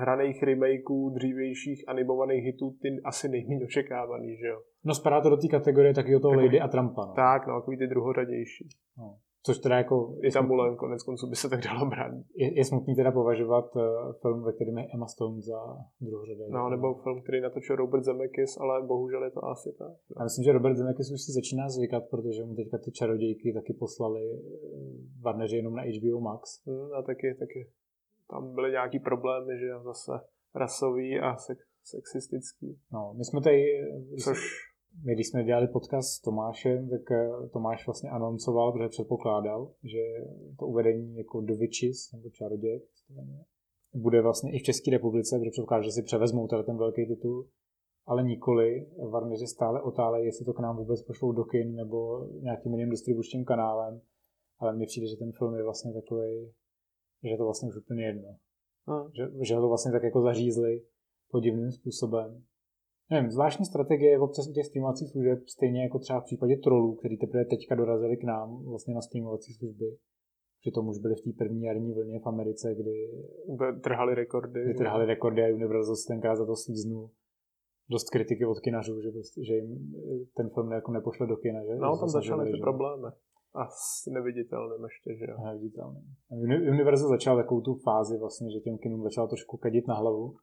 hraných 0.00 0.42
remakeů 0.42 1.10
dřívějších 1.10 1.84
animovaných 1.88 2.44
hitů 2.44 2.70
ty 2.82 2.88
asi 3.04 3.28
nejméně 3.28 3.64
očekávaný, 3.64 4.36
že 4.36 4.46
jo? 4.46 4.60
No 4.84 4.94
spadá 4.94 5.20
to 5.20 5.30
do 5.30 5.36
té 5.36 5.48
kategorie 5.48 5.94
taky 5.94 6.16
o 6.16 6.20
toho 6.20 6.34
Lady 6.34 6.60
a 6.60 6.68
Trumpa. 6.68 7.06
No. 7.06 7.12
Tak, 7.12 7.46
no, 7.46 7.60
takový 7.60 7.78
ty 7.78 7.86
druhořadější. 7.86 8.68
No. 8.98 9.16
Což 9.46 9.58
teda 9.58 9.76
jako... 9.76 10.16
I 10.22 10.30
tam 10.30 10.48
Mulan 10.48 10.76
konec 10.76 11.02
konců 11.02 11.26
by 11.30 11.36
se 11.36 11.48
tak 11.48 11.60
dalo 11.64 11.86
brát. 11.90 12.12
Je, 12.36 12.58
je 12.58 12.64
smutný 12.64 12.94
teda 12.96 13.12
považovat 13.12 13.76
uh, 13.76 13.82
film, 14.22 14.44
ve 14.44 14.52
kterém 14.52 14.78
je 14.78 14.86
Emma 14.94 15.06
Stone 15.06 15.40
za 15.40 15.60
druhořadé. 16.00 16.44
No, 16.48 16.70
nebo 16.70 16.94
film, 16.94 17.22
který 17.22 17.40
natočil 17.40 17.76
Robert 17.76 18.04
Zemeckis, 18.04 18.56
ale 18.60 18.86
bohužel 18.86 19.24
je 19.24 19.30
to 19.30 19.44
asi 19.44 19.68
tak. 19.78 19.88
No. 19.88 20.16
Já 20.18 20.24
myslím, 20.24 20.44
že 20.44 20.52
Robert 20.52 20.76
Zemeckis 20.76 21.12
už 21.12 21.20
si 21.22 21.32
začíná 21.32 21.68
zvykat, 21.68 22.02
protože 22.10 22.44
mu 22.44 22.54
teďka 22.54 22.78
ty 22.78 22.90
čarodějky 22.92 23.52
taky 23.52 23.72
poslali 23.72 24.22
eh, 24.32 24.38
Warneri 25.24 25.56
jenom 25.56 25.74
na 25.74 25.82
HBO 25.82 26.20
Max. 26.20 26.42
Hmm, 26.66 26.92
a 26.98 27.02
taky, 27.02 27.34
taky 27.38 27.60
tam 28.30 28.54
byly 28.54 28.70
nějaký 28.70 28.98
problémy, 28.98 29.58
že 29.58 29.78
zase 29.84 30.12
rasový 30.54 31.20
a 31.20 31.36
sexistický. 31.84 32.78
No, 32.92 33.14
my 33.18 33.24
jsme 33.24 33.40
tady... 33.40 33.62
Což 34.24 34.38
my, 35.04 35.14
když 35.14 35.28
jsme 35.28 35.44
dělali 35.44 35.68
podcast 35.68 36.08
s 36.08 36.20
Tomášem, 36.20 36.88
tak 36.88 37.10
eh, 37.10 37.48
Tomáš 37.52 37.86
vlastně 37.86 38.10
anoncoval, 38.10 38.72
protože 38.72 38.88
předpokládal, 38.88 39.72
že 39.84 39.98
to 40.58 40.66
uvedení 40.66 41.16
jako 41.16 41.40
The 41.40 41.54
Witches, 41.54 42.12
nebo 42.12 42.30
Čaroděj, 42.30 42.82
bude 43.94 44.22
vlastně 44.22 44.52
i 44.52 44.58
v 44.58 44.62
České 44.62 44.90
republice, 44.90 45.38
protože 45.38 45.50
předpokládá, 45.50 45.82
že 45.82 45.92
si 45.92 46.02
převezmou 46.02 46.46
teda 46.46 46.62
ten 46.62 46.76
velký 46.76 47.06
titul, 47.06 47.48
ale 48.06 48.24
nikoli. 48.24 48.86
Varneři 49.10 49.46
stále 49.46 49.82
otálejí, 49.82 50.26
jestli 50.26 50.44
to 50.44 50.52
k 50.52 50.60
nám 50.60 50.76
vůbec 50.76 51.02
pošlou 51.02 51.32
do 51.32 51.44
kin 51.44 51.74
nebo 51.74 52.26
nějakým 52.40 52.72
jiným 52.72 52.90
distribučním 52.90 53.44
kanálem, 53.44 54.00
ale 54.58 54.76
mně 54.76 54.86
přijde, 54.86 55.06
že 55.06 55.16
ten 55.16 55.32
film 55.32 55.54
je 55.54 55.64
vlastně 55.64 55.92
takový, 55.92 56.52
že 57.22 57.28
je 57.28 57.38
to 57.38 57.44
vlastně 57.44 57.68
už 57.68 57.76
úplně 57.76 58.04
jedno. 58.04 58.36
Hmm. 58.86 59.10
Že, 59.16 59.44
že 59.44 59.54
ho 59.54 59.60
to 59.60 59.68
vlastně 59.68 59.92
tak 59.92 60.02
jako 60.02 60.20
zařízli 60.20 60.82
podivným 61.30 61.72
způsobem 61.72 62.42
nevím, 63.10 63.30
zvláštní 63.30 63.66
strategie 63.66 64.18
v 64.18 64.22
občas 64.22 64.48
těch 64.48 64.66
streamovacích 64.66 65.10
služeb, 65.10 65.38
stejně 65.48 65.82
jako 65.82 65.98
třeba 65.98 66.20
v 66.20 66.24
případě 66.24 66.56
trolů, 66.56 66.94
který 66.94 67.16
teprve 67.16 67.44
teďka 67.44 67.74
dorazili 67.74 68.16
k 68.16 68.24
nám 68.24 68.64
vlastně 68.64 68.94
na 68.94 69.00
streamovací 69.00 69.52
služby. 69.52 69.96
Přitom 70.60 70.88
už 70.88 70.98
byli 70.98 71.14
v 71.14 71.20
té 71.20 71.30
první 71.38 71.62
jarní 71.62 71.92
vlně 71.92 72.20
v 72.20 72.26
Americe, 72.26 72.74
kdy 72.74 73.10
trhali 73.82 74.14
rekordy. 74.14 74.64
Kdy 74.64 74.74
trhali 74.74 75.06
rekordy 75.06 75.42
a 75.42 75.54
Universal 75.54 75.96
se 75.96 76.08
tenkrát 76.08 76.36
za 76.36 76.46
to 76.46 76.56
slíznul 76.56 77.10
dost 77.90 78.10
kritiky 78.10 78.46
od 78.46 78.60
kinařů, 78.60 79.02
že, 79.02 79.10
prostě, 79.10 79.44
že 79.44 79.54
jim 79.54 79.92
ten 80.36 80.50
film 80.50 80.72
jako 80.72 80.92
nepošle 80.92 81.26
do 81.26 81.36
kina. 81.36 81.64
Že? 81.64 81.76
No, 81.76 81.98
tam 81.98 82.08
začaly 82.08 82.50
ty 82.50 82.56
že? 82.56 82.60
problémy. 82.60 83.08
A 83.54 83.66
s 83.66 84.06
neviditelným 84.06 84.84
ještě, 84.84 85.10
že 85.18 85.30
jo. 85.30 85.36
Neviditelným. 85.44 86.04
Universal 86.74 87.08
začal 87.08 87.36
takovou 87.36 87.60
tu 87.60 87.74
fázi 87.74 88.18
vlastně, 88.18 88.52
že 88.52 88.60
těm 88.60 88.78
kinům 88.78 89.02
začal 89.02 89.28
trošku 89.28 89.56
kadit 89.56 89.88
na 89.88 89.94
hlavu 89.94 90.36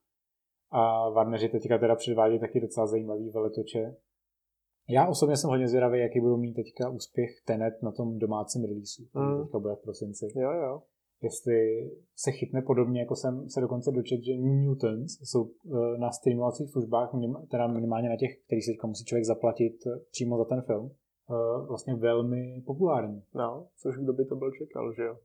a 0.72 1.10
Warneri 1.10 1.50
teďka 1.50 1.78
teda 1.78 1.96
předvádí 1.96 2.40
taky 2.40 2.60
docela 2.60 2.88
zajímavý 2.88 3.30
veletoče. 3.30 3.96
Já 4.90 5.08
osobně 5.08 5.38
jsem 5.38 5.50
hodně 5.50 5.68
zvědavý, 5.68 6.00
jaký 6.00 6.20
budou 6.20 6.38
mít 6.38 6.54
teďka 6.54 6.90
úspěch 6.90 7.30
Tenet 7.46 7.74
na 7.84 7.92
tom 7.92 8.20
domácím 8.20 8.64
releaseu, 8.64 9.04
mm. 9.14 9.44
teďka 9.44 9.60
bude 9.60 9.76
v 9.76 9.84
prosinci. 9.84 10.26
Jo, 10.36 10.52
jo. 10.52 10.82
Jestli 11.22 11.90
se 12.16 12.32
chytne 12.32 12.62
podobně, 12.62 13.00
jako 13.00 13.16
jsem 13.16 13.50
se 13.50 13.62
dokonce 13.62 13.92
dočet, 13.92 14.24
že 14.24 14.38
New 14.38 14.68
Mutants 14.68 15.14
jsou 15.24 15.50
eh, 15.50 15.98
na 15.98 16.12
streamovacích 16.12 16.70
službách, 16.70 17.10
teda 17.52 17.68
minimálně 17.68 18.10
na 18.10 18.18
těch, 18.18 18.32
který 18.46 18.62
si 18.62 18.72
teďka 18.72 18.88
musí 18.88 19.06
člověk 19.06 19.26
zaplatit 19.26 19.76
eh, 19.88 20.00
přímo 20.12 20.38
za 20.38 20.46
ten 20.46 20.62
film, 20.62 20.92
vlastně 21.68 21.96
velmi 21.96 22.64
populární. 22.66 23.24
No, 23.34 23.68
což 23.78 23.96
kdo 23.98 24.14
by 24.14 24.26
to 24.26 24.36
byl 24.36 24.52
čekal, 24.52 24.94
že 24.94 25.04
jo? 25.04 25.18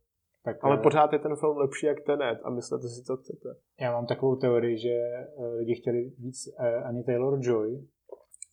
Tak, 0.44 0.56
Ale 0.64 0.76
eh, 0.78 0.82
pořád 0.82 1.12
je 1.12 1.18
ten 1.18 1.36
film 1.36 1.56
lepší 1.56 1.86
jak 1.86 2.00
Tenet 2.00 2.40
a 2.44 2.50
myslíte 2.50 2.88
si, 2.88 3.02
co 3.02 3.16
chcete. 3.16 3.48
Já 3.80 3.92
mám 3.92 4.06
takovou 4.06 4.36
teorii, 4.36 4.78
že 4.78 4.88
eh, 4.88 5.46
lidi 5.58 5.74
chtěli 5.74 6.12
víc 6.18 6.48
eh, 6.58 6.76
ani 6.76 7.02
Taylor-Joy. 7.02 7.86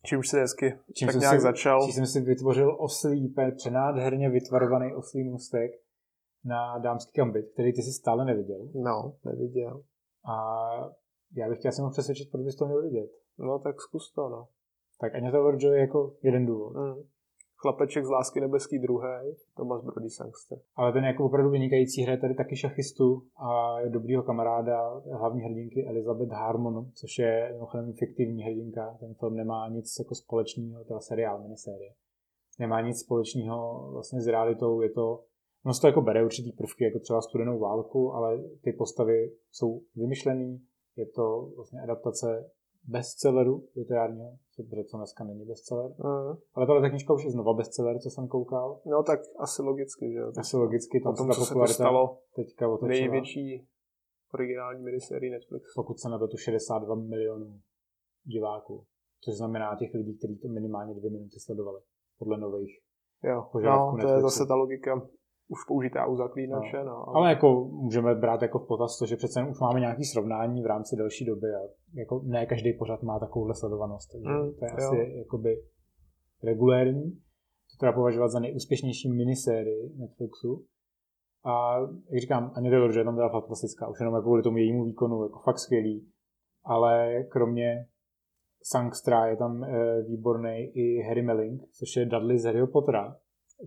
Čímž 0.06 0.28
se 0.30 0.40
hezky 0.40 0.80
Čím 0.94 1.08
tak 1.08 1.16
nějak 1.16 1.36
si, 1.36 1.42
začal. 1.42 1.86
Čím 1.86 1.94
jsem 1.94 2.06
si 2.06 2.22
vytvořil 2.22 2.76
oslý, 2.80 3.34
přenádherně 3.56 4.30
vytvarovaný 4.30 4.96
oslý 4.96 5.24
můstek 5.24 5.72
na 6.46 6.78
dámský 6.78 7.12
kambit, 7.12 7.46
který 7.54 7.74
ty 7.74 7.82
si 7.82 7.92
stále 7.92 8.26
neviděl. 8.26 8.70
No, 8.76 9.14
neviděl. 9.26 9.84
A 10.26 10.36
já 11.36 11.50
bych 11.50 11.60
chtěl 11.60 11.72
se 11.72 11.82
mu 11.82 11.90
přesvědčit, 11.90 12.32
proč 12.32 12.44
bys 12.46 12.56
to 12.56 12.66
měl 12.66 12.82
vidět. 12.82 13.10
No, 13.38 13.60
tak 13.60 13.82
zkus 13.82 14.14
to, 14.14 14.30
no. 14.30 14.48
Tak 15.02 15.16
Anya 15.16 15.32
Taylor-Joy 15.32 15.74
je 15.74 15.80
jako 15.80 16.16
jeden 16.22 16.46
důvod. 16.46 16.74
Mm. 16.76 17.04
Chlapeček 17.62 18.06
z 18.06 18.10
lásky 18.10 18.42
nebeský 18.42 18.80
druhý, 18.80 19.36
Thomas 19.58 19.84
Brody 19.84 20.10
Sangster. 20.10 20.58
Ale 20.76 20.94
ten 20.94 21.04
jako 21.04 21.26
opravdu 21.26 21.50
vynikající 21.50 22.02
hraje 22.02 22.18
tady 22.18 22.34
taky 22.36 22.56
šachistu 22.56 23.24
a 23.38 23.78
dobrýho 23.90 24.24
kamaráda 24.24 25.02
hlavní 25.18 25.42
hrdinky 25.42 25.88
Elizabeth 25.88 26.32
Harmon, 26.32 26.92
což 26.94 27.18
je 27.20 27.50
mimochodem 27.54 27.94
fiktivní 27.94 28.44
hrdinka. 28.44 28.98
Ten 29.00 29.14
film 29.14 29.36
nemá 29.36 29.70
nic 29.70 29.96
jako 30.00 30.16
společného, 30.16 30.84
teda 30.84 31.00
seriál, 31.00 31.42
minisérie. 31.42 31.94
Nemá 32.60 32.82
nic 32.82 33.00
společného 33.00 33.90
vlastně 33.92 34.22
s 34.22 34.28
realitou, 34.28 34.82
je 34.82 34.90
to 34.90 35.24
No 35.66 35.74
to 35.82 35.88
jako 35.88 36.02
bere 36.02 36.26
určitý 36.26 36.52
prvky, 36.52 36.84
jako 36.84 37.00
třeba 37.00 37.22
studenou 37.22 37.60
válku, 37.60 38.14
ale 38.14 38.44
ty 38.62 38.74
postavy 38.74 39.32
jsou 39.52 39.82
vymyšlený, 39.96 40.62
je 40.96 41.06
to 41.06 41.52
vlastně 41.56 41.82
adaptace 41.82 42.52
bestselleru 42.84 43.68
literárního, 43.76 44.38
protože 44.64 44.84
co 44.84 44.98
dneska 44.98 45.24
není 45.24 45.46
bestseller. 45.46 45.92
Mm. 45.92 46.38
Ale 46.54 46.68
tahle 46.68 46.90
knižka 46.90 47.14
už 47.14 47.24
je 47.24 47.32
znova 47.32 47.54
bestseller, 47.54 48.00
co 48.00 48.10
jsem 48.10 48.28
koukal. 48.28 48.82
No 48.86 49.04
tak 49.04 49.20
asi 49.40 49.62
logicky, 49.62 50.12
že 50.14 50.20
jo. 50.20 50.32
Asi 50.38 50.58
logicky, 50.58 51.02
tam 51.02 51.16
tom, 51.16 51.34
se 51.34 51.40
ta 51.40 51.46
popularita 51.46 51.74
se 51.74 51.84
stalo 51.84 52.18
teďka 52.36 52.68
otočila. 52.68 53.00
Největší 53.00 53.68
originální 54.34 54.84
miniserie 54.84 55.32
Netflix. 55.32 55.74
Pokud 55.76 56.00
se 56.00 56.10
to 56.32 56.38
62 56.38 56.96
milionů 56.96 57.60
diváků, 58.24 58.86
což 59.24 59.34
znamená 59.34 59.76
těch 59.80 59.94
lidí, 59.94 60.18
kteří 60.18 60.38
to 60.38 60.48
minimálně 60.48 60.94
dvě 60.94 61.12
minuty 61.12 61.40
sledovali, 61.40 61.80
podle 62.20 62.38
nových 62.38 62.80
Jo, 63.24 63.50
no, 63.64 63.98
to 64.02 64.08
je 64.08 64.22
zase 64.22 64.46
ta 64.46 64.56
logika 64.56 65.10
už 65.50 65.60
použitá 65.68 66.06
u 66.06 66.16
zaklínače. 66.16 66.78
No. 66.78 66.86
No, 66.86 67.08
ale... 67.08 67.16
ale 67.16 67.30
jako 67.30 67.70
můžeme 67.72 68.16
brát 68.16 68.42
jako 68.42 68.60
v 68.60 68.68
potaz 68.68 69.00
to, 69.00 69.06
že 69.06 69.16
přece 69.16 69.48
už 69.52 69.60
máme 69.60 69.80
nějaký 69.80 70.04
srovnání 70.04 70.64
v 70.64 70.66
rámci 70.66 70.96
delší 70.96 71.26
doby 71.26 71.48
a 71.48 71.60
jako 71.94 72.22
ne 72.24 72.46
každý 72.46 72.74
pořad 72.74 73.04
má 73.04 73.20
takovouhle 73.20 73.56
sledovanost, 73.56 74.12
takže 74.12 74.30
mm, 74.30 74.54
to 74.54 74.66
je 74.66 74.72
jo. 74.72 74.78
asi 74.78 75.18
jakoby 75.18 75.62
regulérní. 76.44 77.12
To 77.72 77.78
teda 77.80 77.92
považovat 77.92 78.28
za 78.28 78.40
nejúspěšnější 78.40 79.12
minisérii 79.12 79.94
Netflixu. 79.98 80.66
A 81.46 81.80
jak 82.10 82.22
říkám, 82.22 82.52
ani 82.56 82.70
Taylor, 82.70 82.94
že 82.94 83.00
je 83.00 83.04
tam 83.04 83.16
teda 83.16 83.30
fantastická, 83.30 83.88
už 83.88 84.00
jenom 84.00 84.14
jako 84.14 84.24
kvůli 84.24 84.44
tomu 84.44 84.58
jejímu 84.58 84.84
výkonu, 84.84 85.24
jako 85.24 85.40
fakt 85.40 85.60
skvělý. 85.60 86.08
Ale 86.66 87.24
kromě 87.24 87.86
Sangstra 88.64 89.28
je 89.28 89.38
tam 89.38 89.64
e, 89.64 90.02
výborný 90.02 90.72
i 90.74 91.02
Harry 91.08 91.22
Melling, 91.22 91.62
což 91.80 91.96
je 91.96 92.06
Dudley 92.06 92.38
z 92.38 92.46
Harryho 92.46 92.68
Pottera, 92.68 93.16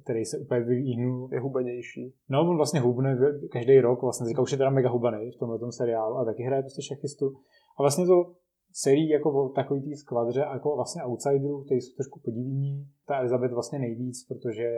který 0.05 0.25
se 0.25 0.39
úplně 0.39 0.61
vyvíhnul. 0.61 1.29
Je 1.33 1.41
hubenější. 1.41 2.15
No, 2.29 2.41
on 2.41 2.57
vlastně 2.57 2.81
hubne 2.81 3.19
každý 3.53 3.81
rok, 3.81 4.03
vlastně 4.03 4.27
říká, 4.29 4.43
už 4.43 4.53
je 4.53 4.59
teda 4.59 4.71
mega 4.71 4.91
hubený 4.91 5.31
v 5.31 5.39
tomhle 5.39 5.59
tom 5.59 5.73
seriálu 5.73 6.17
a 6.17 6.25
taky 6.25 6.43
hraje 6.43 6.63
prostě 6.63 6.83
šachistu. 6.83 7.27
A 7.79 7.83
vlastně 7.83 8.07
to 8.07 8.35
celý 8.73 9.09
jako 9.09 9.49
takový 9.49 9.83
tý 9.83 9.95
skvadře 9.95 10.41
jako 10.41 10.77
vlastně 10.77 11.05
outsiderů, 11.05 11.65
kteří 11.65 11.81
jsou 11.81 11.95
trošku 11.97 12.21
podivíní. 12.25 12.87
Ta 13.07 13.19
Elizabeth 13.19 13.53
vlastně 13.53 13.79
nejvíc, 13.79 14.27
protože 14.29 14.69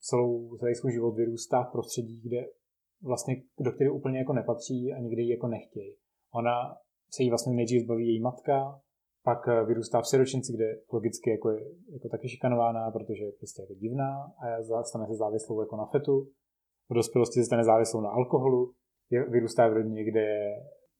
celou, 0.00 0.56
celý 0.56 0.74
svůj 0.74 0.92
život 0.92 1.12
vyrůstá 1.12 1.62
v 1.64 1.72
prostředí, 1.72 2.20
kde 2.20 2.40
vlastně, 3.02 3.34
do 3.60 3.72
kterého 3.72 3.94
úplně 3.94 4.18
jako 4.18 4.32
nepatří 4.32 4.92
a 4.92 4.98
nikdy 5.00 5.22
ji 5.22 5.30
jako 5.30 5.48
nechtějí. 5.48 5.94
Ona 6.34 6.54
se 7.14 7.22
jí 7.22 7.28
vlastně 7.28 7.52
nejdřív 7.52 7.82
zbaví 7.82 8.08
její 8.08 8.20
matka, 8.20 8.80
pak 9.28 9.48
eh, 9.48 9.64
vyrůstá 9.64 10.00
v 10.00 10.08
siročinci, 10.08 10.52
kde 10.52 10.66
logicky 10.92 11.30
jako 11.30 11.50
je 11.50 11.60
jako 11.92 12.08
taky 12.08 12.28
šikanována, 12.28 12.90
protože 12.90 13.24
je 13.24 13.32
prostě 13.32 13.62
jako 13.62 13.74
divná 13.74 14.10
a 14.42 14.82
stane 14.82 15.06
se 15.06 15.14
závislou 15.14 15.60
jako 15.60 15.76
na 15.76 15.86
fetu. 15.86 16.28
V 16.90 16.94
dospělosti 16.94 17.40
se 17.40 17.44
stane 17.44 17.64
závislou 17.64 18.00
na 18.00 18.10
alkoholu. 18.10 18.72
Je, 19.10 19.30
vyrůstá 19.30 19.68
v 19.68 19.72
rodině, 19.72 20.04
kde 20.04 20.26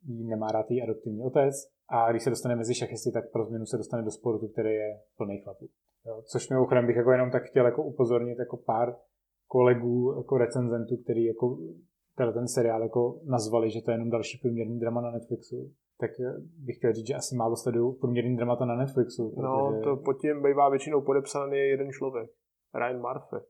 jí 0.05 0.25
nemá 0.25 0.53
rád 0.53 0.71
její 0.71 0.83
adoptivní 0.83 1.23
otec. 1.23 1.55
A 1.89 2.11
když 2.11 2.23
se 2.23 2.31
dostane 2.31 2.57
mezi 2.57 2.75
šachisty, 2.75 3.11
tak 3.13 3.33
pro 3.33 3.45
změnu 3.45 3.67
se 3.67 3.77
dostane 3.77 4.03
do 4.03 4.11
sportu, 4.11 4.49
který 4.49 4.75
je 4.75 5.01
plný 5.17 5.41
chlapů. 5.41 5.69
Jo, 6.07 6.23
což 6.33 6.51
mimochodem 6.51 6.87
bych 6.87 6.97
jako 6.97 7.11
jenom 7.11 7.31
tak 7.31 7.43
chtěl 7.45 7.65
jako 7.65 7.83
upozornit 7.83 8.39
jako 8.39 8.57
pár 8.57 8.97
kolegů, 9.47 10.15
jako 10.17 10.39
recenzentů, 10.39 10.97
který 10.97 11.25
jako 11.25 11.59
ten 12.17 12.49
seriál 12.49 12.83
jako 12.83 13.21
nazvali, 13.25 13.71
že 13.71 13.83
to 13.83 13.91
je 13.91 13.95
jenom 13.95 14.11
další 14.11 14.39
průměrný 14.39 14.79
drama 14.81 15.01
na 15.01 15.11
Netflixu 15.11 15.73
tak 16.01 16.11
eh, 16.21 16.35
bych 16.67 16.77
chtěl 16.77 16.93
říct, 16.93 17.07
že 17.07 17.15
asi 17.15 17.37
málo 17.37 17.57
sleduju 17.57 17.93
průměrný 17.93 18.37
dramata 18.37 18.65
na 18.65 18.77
Netflixu. 18.77 19.23
No, 19.23 19.33
protože... 19.33 19.79
No, 19.79 19.83
to 19.85 20.03
pod 20.03 20.13
tím 20.13 20.43
bývá 20.43 20.69
většinou 20.69 21.01
podepsaný 21.01 21.59
jeden 21.59 21.91
člověk. 21.91 22.31
Ryan 22.75 23.01
Murphy. 23.01 23.47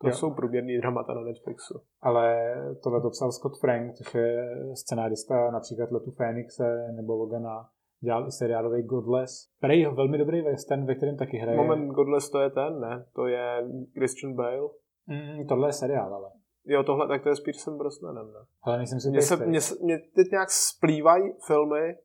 To 0.00 0.08
jo. 0.08 0.14
jsou 0.14 0.34
průměrný 0.34 0.78
dramata 0.78 1.14
na 1.14 1.20
Netflixu. 1.20 1.80
Ale 2.02 2.54
tohle 2.82 3.00
to 3.00 3.10
psal 3.10 3.32
Scott 3.32 3.58
Frank, 3.60 3.94
což 3.94 4.14
je 4.14 4.48
scenárista 4.74 5.50
například 5.50 5.90
Letu 5.90 6.10
Fénixe 6.10 6.92
nebo 6.96 7.16
Logana. 7.16 7.68
Dělal 8.04 8.26
i 8.26 8.30
seriálový 8.30 8.82
Godless. 8.82 9.48
Je 9.68 9.90
velmi 9.90 10.18
dobrý 10.18 10.42
western, 10.42 10.86
ve 10.86 10.94
kterém 10.94 11.16
taky 11.16 11.36
hraje. 11.36 11.56
Moment, 11.56 11.88
Godless 11.88 12.30
to 12.30 12.40
je 12.40 12.50
ten, 12.50 12.80
ne? 12.80 13.04
To 13.14 13.26
je 13.26 13.64
Christian 13.98 14.34
Bale. 14.34 14.68
Mm, 15.06 15.46
tohle 15.46 15.68
je 15.68 15.72
seriál, 15.72 16.14
ale. 16.14 16.30
Jo, 16.66 16.82
tohle, 16.82 17.08
tak 17.08 17.22
to 17.22 17.28
je 17.28 17.36
s 17.36 17.40
Piercem 17.40 17.78
Brosnanem, 17.78 18.26
ne? 18.26 18.40
Ale 18.62 18.76
nejsem 18.76 19.00
si 19.00 19.10
mě, 19.10 19.22
se, 19.22 19.46
mě, 19.46 19.58
mě 19.82 19.98
teď 19.98 20.26
nějak 20.30 20.48
splývají 20.50 21.22
filmy 21.46 21.96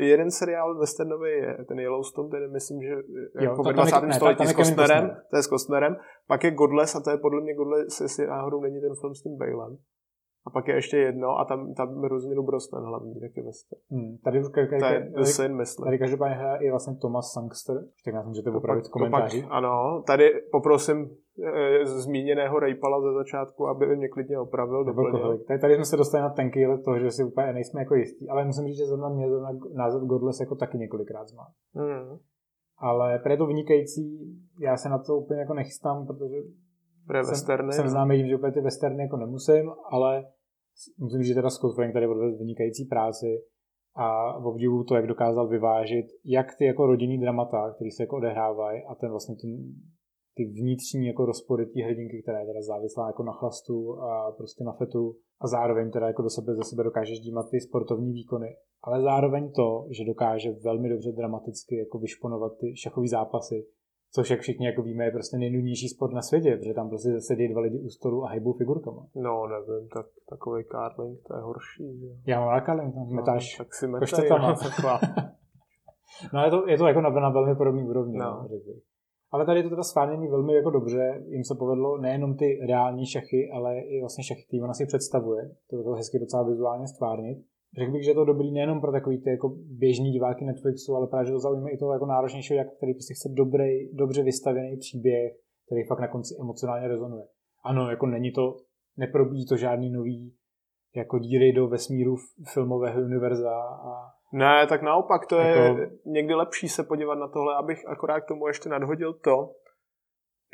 jeden 0.00 0.30
seriál 0.30 0.78
westernový 0.78 1.30
je 1.30 1.64
ten 1.68 1.80
Yellowstone, 1.80 2.28
ten 2.30 2.52
myslím, 2.52 2.82
že 2.82 2.88
Jo, 2.88 3.50
jako 3.50 3.62
ve 3.62 3.74
tam 3.74 3.86
je- 3.86 3.90
20. 3.90 4.06
ne, 4.06 4.14
století 4.14 4.42
je 4.42 4.48
s 4.48 4.52
Costner. 4.54 5.22
to 5.30 5.36
je 5.36 5.42
s 5.42 5.46
Costnerem, 5.46 5.96
pak 6.28 6.44
je 6.44 6.50
Godless 6.50 6.94
a 6.94 7.00
to 7.00 7.10
je 7.10 7.16
podle 7.18 7.40
mě 7.40 7.54
Godless, 7.54 8.00
jestli 8.00 8.26
náhodou 8.26 8.60
není 8.60 8.80
ten 8.80 8.92
film 9.00 9.14
s 9.14 9.22
tím 9.22 9.36
Balem. 9.38 9.76
A 10.46 10.50
pak 10.50 10.68
je 10.68 10.74
ještě 10.74 10.96
jedno 10.96 11.38
a 11.38 11.44
tam, 11.44 11.74
tam 11.74 12.02
Rosinu 12.04 12.42
Brosnan 12.42 12.84
hlavní, 12.84 13.20
taky 13.20 13.42
western. 13.42 13.80
Hmm, 13.90 14.18
tady 14.24 14.40
už 14.40 14.48
tady, 14.80 15.24
Sin, 15.26 15.56
myslím. 15.56 15.84
tady 15.84 15.98
každopádně 15.98 16.34
hraje 16.36 16.58
i 16.66 16.70
vlastně 16.70 16.96
Thomas 17.00 17.32
Sangster, 17.32 17.76
tak 18.04 18.14
nás 18.14 18.26
můžete 18.26 18.50
To 18.50 18.56
opravit 18.56 18.84
v 18.88 18.90
pak- 19.10 19.50
ano, 19.50 20.02
tady 20.06 20.30
poprosím 20.52 21.10
e, 21.44 21.86
zmíněného 21.86 22.58
Rejpala 22.58 23.00
ze 23.00 23.12
začátku, 23.12 23.66
aby 23.68 23.96
mě 23.96 24.08
klidně 24.08 24.38
opravil, 24.38 24.84
doplnil. 24.84 25.38
Tady, 25.48 25.58
tady 25.60 25.74
jsme 25.74 25.84
se 25.84 25.96
dostali 25.96 26.22
na 26.22 26.30
tenký 26.30 26.66
let 26.66 26.80
toho, 26.84 26.98
že 26.98 27.10
si 27.10 27.24
úplně 27.24 27.52
nejsme 27.52 27.80
jako 27.80 27.94
jistí, 27.94 28.28
ale 28.28 28.44
musím 28.44 28.64
říct, 28.66 28.76
že 28.76 28.86
zrovna 28.86 29.08
mě 29.08 29.28
zrovna 29.28 29.50
název 29.74 30.02
Godless 30.02 30.40
jako 30.40 30.54
taky 30.54 30.78
několikrát 30.78 31.28
zmá. 31.28 31.46
Hmm. 31.74 32.18
Ale 32.78 33.12
je 33.32 33.36
to 33.36 33.46
vynikající, 33.46 34.18
já 34.60 34.76
se 34.76 34.88
na 34.88 34.98
to 34.98 35.16
úplně 35.16 35.40
jako 35.40 35.54
nechystám, 35.54 36.06
protože 36.06 36.36
Pre 37.06 37.24
jsem, 37.24 37.30
westerny. 37.32 37.72
jsem 37.72 37.88
známý 37.88 38.16
tím, 38.18 38.26
že 38.26 38.36
úplně 38.36 38.52
ty 38.52 38.60
westerny 38.60 39.02
jako 39.02 39.16
nemusím, 39.16 39.72
ale 39.90 40.24
říct, 41.06 41.26
že 41.26 41.34
teda 41.34 41.50
Scott 41.50 41.74
Frank 41.74 41.92
tady 41.92 42.06
odvedl 42.06 42.36
vynikající 42.36 42.84
práci 42.84 43.42
a 43.96 44.38
v 44.38 44.46
obdivu 44.46 44.84
to, 44.84 44.94
jak 44.94 45.06
dokázal 45.06 45.48
vyvážit 45.48 46.06
jak 46.24 46.46
ty 46.58 46.64
jako 46.64 46.86
rodinný 46.86 47.18
dramata, 47.18 47.72
který 47.74 47.90
se 47.90 48.02
jako 48.02 48.16
odehrávají 48.16 48.82
a 48.84 48.94
ten 48.94 49.10
vlastně 49.10 49.34
ten, 49.42 49.50
ty 50.36 50.44
vnitřní 50.44 51.06
jako 51.06 51.26
rozpory 51.26 51.66
té 51.66 51.82
hrdinky, 51.82 52.22
která 52.22 52.40
je 52.40 52.46
teda 52.46 52.62
závislá 52.62 53.06
jako 53.06 53.22
na 53.22 53.32
chlastu 53.32 54.00
a 54.00 54.32
prostě 54.32 54.64
na 54.64 54.72
fetu 54.72 55.16
a 55.40 55.48
zároveň 55.48 55.90
teda 55.90 56.06
jako 56.06 56.22
do 56.22 56.30
sebe, 56.30 56.54
ze 56.54 56.64
sebe 56.64 56.82
dokáže 56.84 57.14
ždímat 57.14 57.50
ty 57.50 57.60
sportovní 57.60 58.12
výkony, 58.12 58.56
ale 58.82 59.02
zároveň 59.02 59.52
to, 59.52 59.86
že 59.90 60.04
dokáže 60.04 60.50
velmi 60.64 60.88
dobře 60.88 61.12
dramaticky 61.12 61.76
jako 61.76 61.98
vyšponovat 61.98 62.52
ty 62.60 62.76
šachové 62.76 63.08
zápasy, 63.08 63.66
což 64.14 64.30
jak 64.30 64.40
všichni 64.40 64.66
jako 64.66 64.82
víme 64.82 65.04
je 65.04 65.10
prostě 65.10 65.36
nejnudnější 65.38 65.88
sport 65.88 66.12
na 66.12 66.22
světě, 66.22 66.56
protože 66.56 66.74
tam 66.74 66.88
prostě 66.88 67.20
sedí 67.20 67.48
dva 67.48 67.60
lidi 67.60 67.78
u 67.78 67.88
stolu 67.88 68.24
a 68.24 68.28
hejbou 68.28 68.52
figurkama. 68.52 69.06
No, 69.14 69.46
nevím, 69.46 69.88
tak 69.88 70.06
takový 70.30 70.64
karling, 70.64 71.20
to 71.26 71.36
je 71.36 71.42
horší, 71.42 71.98
že. 72.00 72.06
Já 72.32 72.40
mám 72.40 72.60
Karling, 72.60 72.94
tam 72.94 73.08
metáš 73.08 73.58
No, 73.58 73.64
tak 73.64 73.74
si 73.74 73.86
koštětama. 73.98 74.48
no, 74.48 74.54
taková. 74.56 74.98
No 76.34 76.44
je 76.44 76.50
to, 76.50 76.68
je 76.68 76.78
to 76.78 76.86
jako 76.86 77.00
na, 77.00 77.10
na 77.10 77.30
velmi 77.30 77.56
podobný 77.56 77.88
úrovni, 77.88 78.18
no. 78.18 78.24
No. 78.24 78.42
no 78.42 78.48
řekl. 78.48 78.80
Ale 79.30 79.46
tady 79.46 79.58
je 79.58 79.62
to 79.62 79.68
teda 79.68 79.82
svádění 79.82 80.28
velmi 80.28 80.54
jako 80.54 80.70
dobře, 80.70 81.22
jim 81.26 81.44
se 81.44 81.54
povedlo 81.58 81.98
nejenom 81.98 82.36
ty 82.36 82.58
reální 82.68 83.06
šachy, 83.06 83.50
ale 83.54 83.80
i 83.80 84.00
vlastně 84.00 84.24
šachy, 84.24 84.44
které 84.48 84.62
ona 84.62 84.74
si 84.74 84.86
představuje. 84.86 85.50
To 85.70 85.76
je 85.76 85.84
to 85.84 85.90
hezky 85.90 86.18
docela 86.18 86.42
vizuálně 86.42 86.86
stvárnit. 86.86 87.38
Řekl 87.78 87.92
bych, 87.92 88.04
že 88.04 88.10
je 88.10 88.14
to 88.14 88.24
dobrý 88.24 88.52
nejenom 88.52 88.80
pro 88.80 88.92
takový 88.92 89.22
ty 89.22 89.30
jako 89.30 89.48
běžní 89.66 90.10
diváky 90.12 90.44
Netflixu, 90.44 90.94
ale 90.96 91.06
právě, 91.06 91.26
že 91.26 91.32
to 91.32 91.38
zaujme 91.38 91.70
i 91.70 91.78
toho 91.78 91.92
jako 91.92 92.06
náročnějšího, 92.06 92.58
jak 92.58 92.76
který 92.76 92.94
prostě 92.94 93.14
chce 93.14 93.28
dobrý, 93.28 93.92
dobře 93.92 94.22
vystavěný 94.22 94.76
příběh, 94.76 95.32
který 95.66 95.84
fakt 95.88 96.00
na 96.00 96.08
konci 96.08 96.34
emocionálně 96.40 96.88
rezonuje. 96.88 97.24
Ano, 97.64 97.90
jako 97.90 98.06
není 98.06 98.32
to, 98.32 98.56
neprobíjí 98.96 99.46
to 99.46 99.56
žádný 99.56 99.90
nový 99.90 100.34
jako 100.96 101.18
díry 101.18 101.52
do 101.52 101.68
vesmíru 101.68 102.16
filmového 102.52 103.00
univerza 103.00 103.54
a 103.60 104.14
Ne, 104.32 104.66
tak 104.68 104.82
naopak, 104.82 105.26
to 105.26 105.38
je 105.38 105.46
Jako- 105.50 105.80
někdy 106.06 106.34
lepší 106.34 106.68
se 106.68 106.82
podívat 106.82 107.14
na 107.14 107.28
tohle, 107.28 107.56
abych 107.56 107.88
akorát 107.88 108.20
k 108.20 108.28
tomu 108.28 108.46
ještě 108.46 108.68
nadhodil 108.68 109.12
to, 109.12 109.54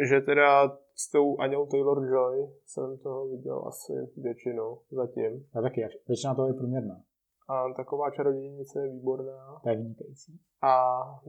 že 0.09 0.21
teda 0.21 0.69
s 0.95 1.11
tou 1.11 1.39
Aňou 1.39 1.67
Taylor-Joy 1.67 2.51
jsem 2.67 2.99
toho 2.99 3.29
viděl 3.29 3.65
asi 3.67 3.93
většinu 4.17 4.79
zatím. 4.91 5.47
já 5.55 5.63
taky, 5.63 5.81
většina 6.09 6.35
toho 6.35 6.49
je 6.49 6.55
průměrná. 6.55 6.95
A 7.51 7.73
taková 7.77 8.11
čarodějnice 8.11 8.83
je 8.83 8.89
výborná. 8.89 9.61
To 9.63 9.69
je 9.69 9.77
vynikající. 9.77 10.41
A 10.63 10.73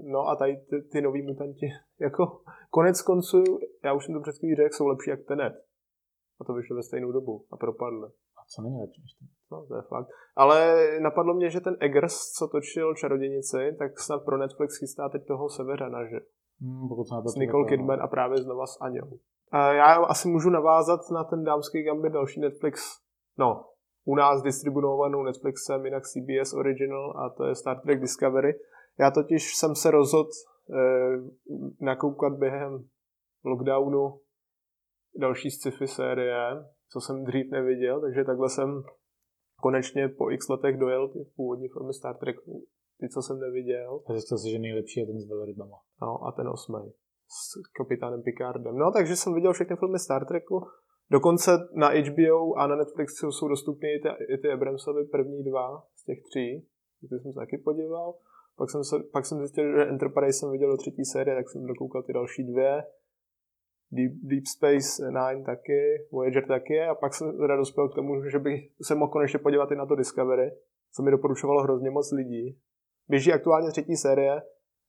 no 0.04 0.28
a 0.28 0.36
tady 0.36 0.58
ty, 0.58 0.82
ty 0.82 1.02
nový 1.02 1.22
mutanti, 1.22 1.70
jako 2.00 2.42
konec 2.70 3.02
konců, 3.02 3.44
já 3.84 3.94
už 3.94 4.06
jsem 4.06 4.14
to 4.16 4.22
před 4.22 4.38
chvílí 4.38 4.56
řekl, 4.56 4.76
jsou 4.76 4.88
lepší 4.88 5.10
jak 5.10 5.20
Tenet. 5.28 5.54
A 6.40 6.44
to 6.44 6.54
vyšlo 6.54 6.76
ve 6.76 6.84
stejnou 6.84 7.12
dobu 7.12 7.46
a 7.52 7.58
propadly. 7.58 8.08
A 8.08 8.42
co 8.56 8.62
není 8.62 8.82
lepší 8.82 9.02
než 9.02 9.14
to? 9.14 9.26
No, 9.52 9.66
to 9.66 9.76
je 9.76 9.82
fakt. 9.82 10.08
Ale 10.36 10.88
napadlo 11.00 11.34
mě, 11.34 11.50
že 11.50 11.60
ten 11.60 11.78
Eggers, 11.80 12.32
co 12.38 12.48
točil 12.48 12.96
Čarodějnici, 12.96 13.76
tak 13.80 14.00
snad 14.00 14.26
pro 14.26 14.38
Netflix 14.38 14.78
chystá 14.78 15.10
teď 15.10 15.26
toho 15.26 15.50
Severana, 15.50 16.06
že? 16.06 16.20
Hmm, 16.62 16.90
pokud 16.90 17.08
se 17.08 17.16
S 17.26 17.36
Nicole 17.36 17.70
Kidman 17.70 18.02
a 18.02 18.08
právě 18.08 18.38
znova 18.38 18.68
s 18.68 18.82
Aňou. 18.82 19.20
A 19.52 19.74
já 19.74 20.06
asi 20.06 20.28
můžu 20.28 20.50
navázat 20.50 21.00
na 21.12 21.24
ten 21.24 21.44
dámský 21.44 21.84
gambit 21.84 22.14
další 22.14 22.40
Netflix. 22.40 22.82
No, 23.38 23.66
u 24.06 24.16
nás 24.16 24.42
distribuovanou 24.42 25.24
Netflixem, 25.24 25.86
jinak 25.86 26.04
CBS 26.04 26.54
Original 26.54 27.14
a 27.18 27.30
to 27.30 27.46
je 27.46 27.56
Star 27.56 27.82
Trek 27.82 28.02
Discovery. 28.02 28.54
Já 29.00 29.12
totiž 29.12 29.56
jsem 29.56 29.76
se 29.76 29.92
rozhodl 29.92 30.30
eh, 30.30 31.18
nakoukat 31.82 32.34
během 32.34 32.88
lockdownu 33.46 34.20
další 35.20 35.52
sci-fi 35.52 35.88
série, 35.88 36.66
co 36.92 37.02
jsem 37.02 37.26
dřív 37.26 37.52
neviděl, 37.52 38.02
takže 38.02 38.24
takhle 38.24 38.50
jsem 38.50 38.84
konečně 39.62 40.10
po 40.10 40.32
x 40.32 40.50
letech 40.50 40.78
dojel 40.78 41.08
ty 41.08 41.20
původní 41.36 41.68
filmy 41.70 41.94
Star 41.94 42.18
Treku, 42.18 42.66
ty, 43.00 43.10
co 43.10 43.22
jsem 43.22 43.40
neviděl. 43.40 44.02
A 44.08 44.14
zjistil 44.14 44.38
si, 44.38 44.50
že 44.52 44.60
nejlepší 44.60 45.00
je 45.00 45.06
ten 45.06 45.20
s 45.20 45.30
velrybama. 45.30 45.78
No 46.02 46.28
a 46.28 46.32
ten 46.32 46.48
osmý 46.48 46.94
s 47.28 47.62
kapitánem 47.78 48.22
Picardem. 48.24 48.76
No 48.78 48.92
takže 48.92 49.16
jsem 49.16 49.34
viděl 49.34 49.54
všechny 49.54 49.76
filmy 49.76 50.00
Star 50.00 50.26
Treku. 50.26 50.68
Dokonce 51.12 51.52
na 51.74 51.88
HBO 51.90 52.54
a 52.54 52.68
na 52.68 52.76
Netflixu 52.76 53.32
jsou 53.32 53.48
dostupné 53.48 53.94
i 53.94 54.00
ty, 54.00 54.10
i 54.34 54.38
ty 54.38 54.52
Abramsovy 54.52 55.06
první 55.06 55.44
dva 55.44 55.84
z 55.96 56.04
těch 56.04 56.24
tří. 56.24 56.68
Ty 57.02 57.20
jsem 57.20 57.34
se 57.34 57.40
taky 57.40 57.58
podíval. 57.58 58.14
Pak 58.58 58.70
jsem, 58.70 58.84
se, 58.84 58.96
pak 59.12 59.26
jsem 59.26 59.38
zjistil, 59.38 59.78
že 59.78 59.90
Enterprise 59.90 60.40
jsem 60.40 60.52
viděl 60.52 60.72
do 60.72 60.78
třetí 60.78 61.06
série, 61.06 61.36
tak 61.36 61.50
jsem 61.50 61.66
dokoukal 61.66 62.04
ty 62.04 62.14
další 62.14 62.44
dvě. 62.44 62.84
Deep, 63.92 64.12
Deep 64.24 64.44
Space 64.46 65.04
Nine 65.08 65.46
taky, 65.46 66.08
Voyager 66.12 66.48
taky 66.48 66.82
a 66.82 66.96
pak 66.96 67.14
jsem 67.14 67.38
teda 67.38 67.56
dospěl 67.56 67.90
k 67.90 67.96
tomu, 67.96 68.30
že 68.30 68.40
bych 68.40 68.60
se 68.82 68.96
mohl 68.96 69.12
konečně 69.12 69.40
podívat 69.40 69.72
i 69.72 69.76
na 69.76 69.86
to 69.86 69.96
Discovery, 69.96 70.52
co 70.94 71.04
mi 71.04 71.12
doporučovalo 71.12 71.64
hrozně 71.64 71.90
moc 71.90 72.12
lidí. 72.12 72.60
Běží 73.08 73.34
aktuálně 73.34 73.72
třetí 73.72 73.96
série, 73.96 74.42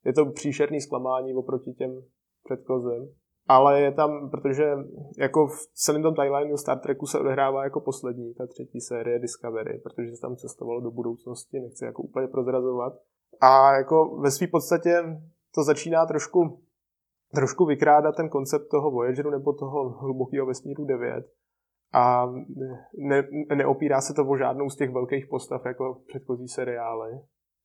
je 0.04 0.12
to 0.12 0.26
příšerný 0.26 0.80
zklamání 0.80 1.35
oproti 1.35 1.72
těm 1.72 2.02
předchozím. 2.44 3.21
Ale 3.48 3.81
je 3.81 3.92
tam, 3.92 4.31
protože 4.31 4.64
jako 5.18 5.46
v 5.46 5.66
celém 5.74 6.02
tom 6.02 6.14
timelineu 6.14 6.57
Star 6.57 6.78
Treku 6.78 7.07
se 7.07 7.18
odehrává 7.18 7.64
jako 7.64 7.81
poslední, 7.81 8.35
ta 8.35 8.46
třetí 8.46 8.81
série 8.81 9.18
Discovery, 9.18 9.78
protože 9.78 10.16
se 10.16 10.20
tam 10.20 10.37
cestovalo 10.37 10.81
do 10.81 10.90
budoucnosti, 10.90 11.61
nechci 11.61 11.85
jako 11.85 12.02
úplně 12.02 12.28
prozrazovat. 12.28 12.92
A 13.40 13.76
jako 13.76 14.16
ve 14.16 14.31
své 14.31 14.46
podstatě 14.46 15.02
to 15.55 15.64
začíná 15.64 16.07
trošku, 16.07 16.62
trošku 17.35 17.66
vykrádat 17.66 18.16
ten 18.16 18.28
koncept 18.28 18.68
toho 18.70 18.90
Voyageru 18.90 19.31
nebo 19.31 19.52
toho 19.52 19.88
hlubokého 19.88 20.46
vesmíru 20.46 20.85
9. 20.85 21.26
A 21.94 22.26
ne, 22.98 23.28
neopírá 23.57 24.00
se 24.00 24.14
to 24.14 24.28
o 24.28 24.37
žádnou 24.37 24.70
z 24.70 24.76
těch 24.76 24.90
velkých 24.90 25.26
postav 25.26 25.66
jako 25.66 26.02
předchozí 26.07 26.48
seriály. 26.48 27.11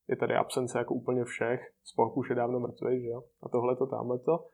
Je 0.07 0.15
tady 0.15 0.35
absence 0.35 0.77
jako 0.77 0.93
úplně 0.93 1.23
všech. 1.23 1.59
Spock 1.83 2.17
už 2.17 2.29
je 2.29 2.35
dávno 2.35 2.59
mrtvý, 2.59 3.01
že 3.01 3.07
jo? 3.07 3.23
A 3.43 3.49
tohle 3.49 3.75
to, 3.75 3.87
tamhle 3.87 4.19
to. 4.19 4.45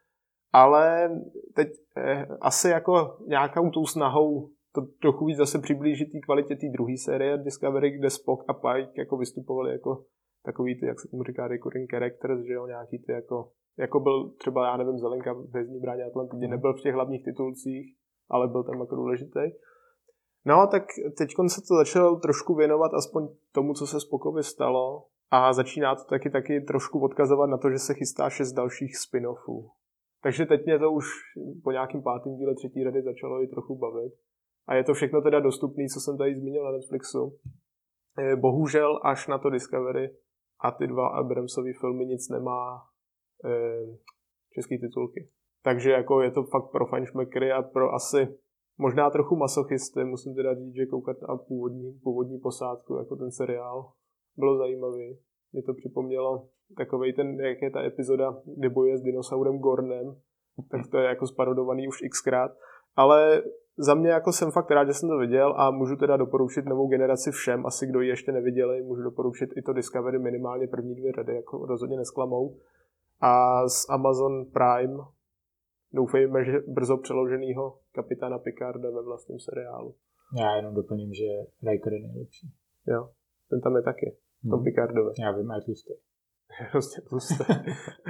Ale 0.54 1.10
teď 1.56 1.68
eh, 1.98 2.28
asi 2.42 2.70
jako 2.70 3.18
nějakou 3.28 3.70
tou 3.70 3.86
snahou 3.86 4.50
to 4.76 4.82
trochu 5.02 5.26
víc 5.26 5.38
zase 5.38 5.60
přiblížit 5.60 6.12
té 6.12 6.20
kvalitě 6.20 6.56
té 6.56 6.68
druhé 6.74 6.98
série 6.98 7.38
Discovery, 7.38 7.92
kde 7.92 8.10
Spock 8.10 8.44
a 8.48 8.54
Pike 8.54 9.02
jako 9.02 9.18
vystupovali 9.18 9.72
jako 9.72 10.04
takový 10.46 10.80
ty, 10.80 10.86
jak 10.86 11.00
se 11.00 11.08
tomu 11.08 11.24
říká, 11.24 11.48
recurring 11.48 11.92
characters, 11.92 12.46
že 12.48 12.54
jo, 12.54 12.68
nějaký 12.68 13.00
ty 13.00 13.12
jako, 13.12 13.50
jako 13.78 14.00
byl 14.00 14.30
třeba, 14.30 14.66
já 14.66 14.78
nevím, 14.78 14.98
Zelenka 14.98 15.34
v 15.34 15.50
Hvězdní 15.50 15.80
bráně 15.80 16.04
Atlantidě, 16.04 16.48
nebyl 16.48 16.74
v 16.74 16.82
těch 16.82 16.94
hlavních 16.94 17.26
titulcích, 17.26 17.96
ale 18.30 18.48
byl 18.48 18.64
tam 18.64 18.80
jako 18.80 18.96
důležitý. 18.96 19.40
No, 20.46 20.68
tak 20.72 20.84
teď 21.18 21.30
se 21.48 21.62
to 21.62 21.76
začalo 21.76 22.16
trošku 22.16 22.56
věnovat 22.56 22.94
aspoň 22.94 23.28
tomu, 23.52 23.74
co 23.74 23.88
se 23.88 24.00
Spockovi 24.00 24.44
stalo 24.44 25.06
a 25.32 25.54
začíná 25.54 25.96
to 25.96 26.04
taky 26.04 26.30
taky 26.30 26.62
trošku 26.62 27.00
odkazovat 27.00 27.50
na 27.50 27.58
to, 27.58 27.72
že 27.72 27.80
se 27.80 27.94
chystá 27.94 28.30
šest 28.30 28.54
dalších 28.54 28.92
spin-offů. 28.98 29.70
Takže 30.24 30.46
teď 30.46 30.66
mě 30.66 30.80
to 30.80 30.92
už 30.92 31.06
po 31.64 31.72
nějakým 31.72 32.04
pátým 32.04 32.36
díle 32.36 32.56
třetí 32.56 32.84
rady 32.84 33.02
začalo 33.02 33.44
i 33.44 33.48
trochu 33.48 33.78
bavit. 33.78 34.14
A 34.68 34.76
je 34.76 34.84
to 34.84 34.94
všechno 34.94 35.22
teda 35.22 35.40
dostupné, 35.40 35.84
co 35.94 36.00
jsem 36.00 36.18
tady 36.18 36.36
zmínil 36.36 36.64
na 36.64 36.72
Netflixu. 36.72 37.40
Bohužel 38.36 39.00
až 39.04 39.28
na 39.28 39.38
to 39.38 39.50
Discovery 39.50 40.16
a 40.60 40.72
ty 40.72 40.88
dva 40.88 41.08
Abramsové 41.08 41.74
filmy 41.80 42.06
nic 42.06 42.30
nemá 42.30 42.82
eh, 43.46 43.98
český 44.54 44.80
titulky. 44.80 45.30
Takže 45.64 45.92
jako 45.92 46.22
je 46.22 46.32
to 46.32 46.44
fakt 46.44 46.72
pro 46.72 46.86
fanšmekry 46.86 47.52
a 47.52 47.62
pro 47.62 47.94
asi 47.94 48.38
možná 48.78 49.10
trochu 49.10 49.36
masochisty. 49.36 50.04
Musím 50.04 50.36
teda 50.36 50.56
říct, 50.56 50.76
že 50.76 50.86
koukat 50.86 51.18
na 51.22 51.38
původní, 51.38 52.00
původní 52.04 52.40
posádku, 52.40 52.96
jako 52.96 53.16
ten 53.16 53.32
seriál, 53.32 53.92
bylo 54.38 54.58
zajímavý. 54.58 55.18
Mě 55.54 55.64
to 55.64 55.74
připomnělo 55.74 56.48
takovej 56.78 57.14
ten, 57.14 57.40
jak 57.40 57.62
je 57.62 57.72
ta 57.72 57.84
epizoda, 57.84 58.36
kde 58.58 58.70
bojuje 58.70 58.98
s 58.98 59.02
dinosaurem 59.02 59.60
Gornem, 59.60 60.16
tak 60.72 60.82
to 60.92 60.98
je 60.98 61.06
jako 61.06 61.28
sparodovaný 61.28 61.88
už 61.88 62.04
xkrát. 62.10 62.52
Ale 62.96 63.44
za 63.78 63.94
mě 63.94 64.10
jako 64.10 64.32
jsem 64.32 64.52
fakt 64.52 64.72
rád, 64.72 64.88
že 64.88 64.94
jsem 64.94 65.10
to 65.10 65.18
viděl 65.18 65.54
a 65.58 65.72
můžu 65.72 65.96
teda 65.96 66.18
doporučit 66.18 66.66
novou 66.66 66.88
generaci 66.88 67.32
všem, 67.32 67.66
asi 67.66 67.88
kdo 67.88 68.02
ji 68.02 68.10
ještě 68.10 68.32
neviděli, 68.32 68.84
můžu 68.84 69.02
doporučit 69.04 69.50
i 69.58 69.62
to 69.62 69.74
Discovery 69.74 70.20
minimálně 70.20 70.68
první 70.68 70.96
dvě 70.96 71.12
řady, 71.12 71.36
jako 71.36 71.66
rozhodně 71.66 71.98
nesklamou. 71.98 72.58
A 73.22 73.64
z 73.68 73.90
Amazon 73.90 74.46
Prime 74.46 74.98
doufejme, 75.94 76.46
že 76.46 76.60
brzo 76.68 76.98
přeloženýho 76.98 77.78
kapitána 77.92 78.40
Picarda 78.40 78.90
ve 78.90 79.04
vlastním 79.04 79.40
seriálu. 79.40 79.96
Já 80.40 80.56
jenom 80.56 80.74
doplním, 80.74 81.14
že 81.14 81.26
Riker 81.72 81.94
je 81.94 82.00
nejlepší. 82.00 82.48
Jo, 82.88 83.10
ten 83.50 83.62
tam 83.62 83.76
je 83.76 83.82
taky, 83.82 84.18
v 84.46 84.50
tom 84.50 84.60
hmm. 84.60 84.64
Picardovi. 84.64 85.12
Já 85.20 85.32
vím, 85.32 85.52
je 85.56 85.62
tlustý. 85.62 85.94
hrozně 86.70 87.02
tlusté. 87.10 87.46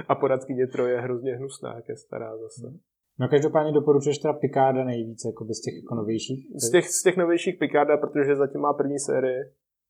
a 0.08 0.14
poradkyně 0.14 0.66
Troje 0.66 0.94
je 0.94 1.00
hrozně 1.00 1.36
hnusná, 1.36 1.74
jak 1.74 1.88
je 1.88 1.96
stará 1.96 2.36
zase. 2.36 2.66
Hmm. 2.68 2.78
No 3.18 3.28
každopádně 3.28 3.72
doporučuješ 3.72 4.18
teda 4.18 4.34
Picarda 4.34 4.84
nejvíce, 4.84 5.28
jako 5.28 5.44
z 5.44 5.60
těch 5.60 5.74
jako 5.74 5.94
novějších? 5.94 6.46
Z 6.54 6.70
těch, 6.70 6.88
z 6.88 7.02
těch 7.02 7.16
novějších 7.16 7.58
Picarda, 7.58 7.96
protože 7.96 8.36
zatím 8.36 8.60
má 8.60 8.72
první 8.72 8.98
sérii 8.98 9.40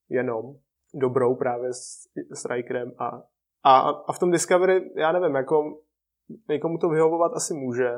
jenom 0.09 0.55
dobrou 0.93 1.35
právě 1.35 1.73
s, 1.73 2.09
s 2.33 2.45
Rikerem 2.45 2.91
a, 2.97 3.23
a, 3.63 3.79
a 3.89 4.13
v 4.13 4.19
tom 4.19 4.31
Discovery, 4.31 4.91
já 4.95 5.11
nevím, 5.11 5.35
jako 5.35 5.79
někomu 6.49 6.77
to 6.77 6.89
vyhovovat 6.89 7.31
asi 7.35 7.53
může. 7.53 7.89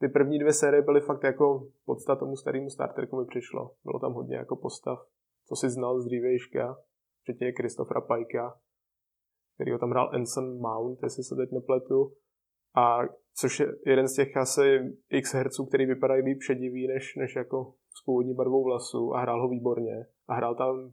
Ty 0.00 0.08
první 0.08 0.38
dvě 0.38 0.52
série 0.52 0.82
byly 0.82 1.00
fakt 1.00 1.24
jako 1.24 1.68
podsta 1.86 2.16
tomu 2.16 2.36
starému 2.36 2.70
Star 2.70 2.92
Treku 2.92 3.16
mi 3.16 3.26
přišlo. 3.26 3.70
Bylo 3.84 3.98
tam 3.98 4.12
hodně 4.12 4.36
jako 4.36 4.56
postav, 4.56 4.98
co 5.48 5.56
si 5.56 5.70
znal 5.70 6.00
z 6.00 6.04
dřívejška, 6.04 6.76
včetně 7.22 7.52
Kristofra 7.52 8.00
Pajka, 8.00 8.60
který 9.54 9.72
ho 9.72 9.78
tam 9.78 9.90
hrál 9.90 10.10
Anson 10.14 10.58
Mount, 10.58 10.98
jestli 11.02 11.24
se 11.24 11.34
teď 11.36 11.52
nepletu. 11.52 12.16
A 12.76 12.98
což 13.40 13.60
je 13.60 13.66
jeden 13.86 14.08
z 14.08 14.14
těch 14.14 14.36
asi 14.36 14.96
x 15.10 15.34
herců, 15.34 15.66
který 15.66 15.86
vypadají 15.86 16.22
líp 16.22 16.42
šedivý 16.42 16.88
než, 16.88 17.16
než 17.16 17.36
jako 17.36 17.74
s 17.98 18.04
původní 18.04 18.34
barvou 18.34 18.64
vlasů 18.64 19.14
a 19.14 19.20
hrál 19.20 19.42
ho 19.42 19.48
výborně. 19.48 20.06
A 20.28 20.34
hrál 20.34 20.54
tam 20.54 20.92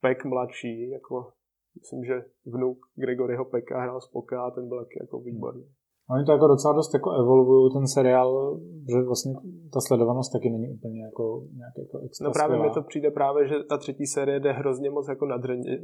Peck 0.00 0.24
mladší, 0.24 0.90
jako 0.90 1.32
myslím, 1.74 2.04
že 2.04 2.24
vnuk 2.46 2.78
Gregoryho 2.94 3.44
Peka 3.44 3.80
hrál 3.80 4.00
Spoka 4.00 4.42
a 4.42 4.50
ten 4.50 4.68
byl 4.68 4.84
taky 4.84 4.98
jako 5.00 5.20
výborný. 5.20 5.74
Oni 6.12 6.24
to 6.24 6.32
jako 6.32 6.46
docela 6.46 6.74
dost 6.74 6.94
jako 6.94 7.10
evoluují 7.10 7.72
ten 7.72 7.86
seriál, 7.86 8.60
že 8.90 9.02
vlastně 9.02 9.32
ta 9.72 9.80
sledovanost 9.80 10.32
taky 10.32 10.50
není 10.50 10.68
úplně 10.70 11.04
jako 11.04 11.42
nějak 11.56 11.74
jako 11.78 11.98
extra 11.98 12.24
No 12.24 12.32
právě 12.32 12.58
mi 12.58 12.70
to 12.70 12.82
přijde 12.82 13.10
právě, 13.10 13.48
že 13.48 13.54
ta 13.68 13.78
třetí 13.78 14.06
série 14.06 14.40
jde 14.40 14.52
hrozně 14.52 14.90
moc 14.90 15.08
jako 15.08 15.26
nadřeně. 15.26 15.78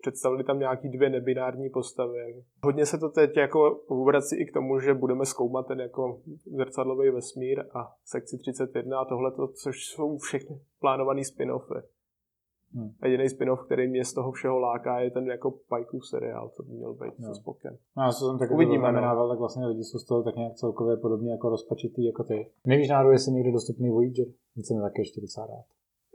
Představili 0.00 0.44
tam 0.44 0.58
nějaký 0.58 0.88
dvě 0.88 1.10
nebinární 1.10 1.70
postavy. 1.70 2.44
Hodně 2.64 2.86
se 2.86 2.98
to 2.98 3.08
teď 3.08 3.36
jako 3.36 3.60
obrací 3.88 4.36
i 4.40 4.46
k 4.46 4.52
tomu, 4.52 4.80
že 4.80 4.94
budeme 4.94 5.24
zkoumat 5.24 5.66
ten 5.66 5.80
jako 5.80 6.20
zrcadlový 6.56 7.10
vesmír 7.10 7.60
a 7.74 7.92
sekci 8.04 8.38
31 8.38 8.98
a 9.00 9.04
tohle, 9.04 9.32
což 9.62 9.76
jsou 9.86 10.16
všechny 10.16 10.60
plánované 10.80 11.20
spin-offy. 11.20 11.82
Hmm. 12.74 12.90
Jediný 13.04 13.28
spin-off, 13.28 13.64
který 13.66 13.88
mě 13.88 14.04
z 14.04 14.12
toho 14.12 14.32
všeho 14.32 14.58
láká, 14.58 15.00
je 15.00 15.10
ten 15.10 15.26
jako 15.26 15.54
Pajkův 15.68 16.06
seriál, 16.06 16.48
co 16.48 16.62
by 16.62 16.72
měl 16.72 16.94
být 16.94 17.18
no. 17.18 17.28
se 17.28 17.40
Spokem. 17.40 17.76
No, 17.96 18.02
já 18.02 18.12
jsem 18.12 18.38
tak 18.38 18.50
Uvidíme, 18.50 18.92
no. 18.92 19.28
tak 19.28 19.38
vlastně 19.38 19.66
lidi 19.66 19.84
jsou 19.84 19.98
z 19.98 20.04
toho 20.04 20.22
tak 20.22 20.36
nějak 20.36 20.54
celkově 20.54 20.96
podobně 20.96 21.32
jako 21.32 21.48
rozpačitý 21.48 22.04
jako 22.04 22.24
ty. 22.24 22.50
Nevíš 22.66 22.88
náhodou, 22.88 23.10
jestli 23.10 23.32
někde 23.32 23.52
dostupný 23.52 23.90
Voyager? 23.90 24.26
Ten 24.54 24.64
jsem 24.64 24.82
taky 24.82 25.00
ještě 25.00 25.20
docela 25.20 25.46
rád. 25.46 25.64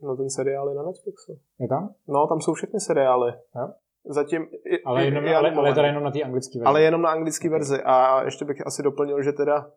No 0.04 0.16
ten 0.18 0.30
seriál 0.30 0.70
je 0.70 0.76
na 0.76 0.84
Netflixu. 0.84 1.40
Je 1.60 1.68
tam? 1.68 1.94
No, 2.08 2.28
tam 2.28 2.42
jsou 2.42 2.54
všechny 2.54 2.80
seriály. 2.80 3.34
Jo? 3.56 3.70
Zatím 4.06 4.42
i, 4.66 4.84
ale, 4.84 5.06
jenom, 5.06 5.26
i, 5.26 5.36
ale, 5.36 5.52
ale 5.52 5.74
teda 5.74 5.88
jenom 5.88 6.04
na 6.04 6.12
té 6.12 6.22
anglické 6.24 6.60
verzi. 6.60 6.68
Ale 6.68 6.82
jenom 6.82 7.02
na 7.02 7.10
anglické 7.10 7.50
verzi. 7.50 7.82
A 7.86 8.24
ještě 8.24 8.46
bych 8.46 8.68
asi 8.68 8.84
doplnil, 8.84 9.24
že 9.24 9.32
teda 9.32 9.72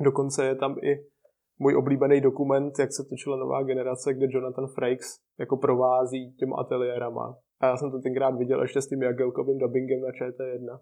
dokonce 0.00 0.44
je 0.44 0.54
tam 0.54 0.76
i 0.82 1.06
můj 1.58 1.76
oblíbený 1.76 2.20
dokument, 2.20 2.72
jak 2.78 2.92
se 2.92 3.04
točila 3.10 3.36
nová 3.36 3.62
generace, 3.62 4.14
kde 4.14 4.26
Jonathan 4.30 4.66
Frakes 4.66 5.06
jako 5.38 5.56
provází 5.56 6.34
těm 6.38 6.54
ateliérama. 6.54 7.38
A 7.60 7.66
já 7.66 7.76
jsem 7.76 7.90
to 7.90 7.98
tenkrát 7.98 8.30
viděl 8.30 8.62
ještě 8.62 8.82
s 8.82 8.88
tím 8.88 9.02
Jagelkovým 9.02 9.58
dubbingem 9.58 10.00
na 10.00 10.08
ČT1. 10.08 10.80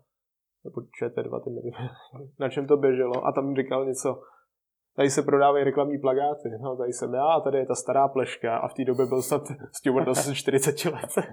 Nebo 0.64 0.80
ČT2, 0.80 1.40
teď 1.44 1.52
nevím, 1.54 1.72
na 2.40 2.48
čem 2.48 2.66
to 2.66 2.76
běželo. 2.76 3.26
A 3.26 3.32
tam 3.32 3.56
říkal 3.56 3.87
něco, 3.87 4.20
tady 4.96 5.10
se 5.10 5.22
prodávají 5.22 5.64
reklamní 5.64 5.98
plagáty. 5.98 6.48
No, 6.62 6.76
tady 6.76 6.92
jsem 6.92 7.14
já 7.14 7.26
a 7.26 7.40
tady 7.40 7.58
je 7.58 7.66
ta 7.66 7.74
stará 7.74 8.08
pleška. 8.08 8.56
A 8.56 8.68
v 8.68 8.74
té 8.74 8.84
době 8.84 9.06
byl 9.06 9.22
snad 9.22 9.42
Stewart 9.78 10.08
asi 10.08 10.34
40 10.34 10.84
let. 10.84 11.10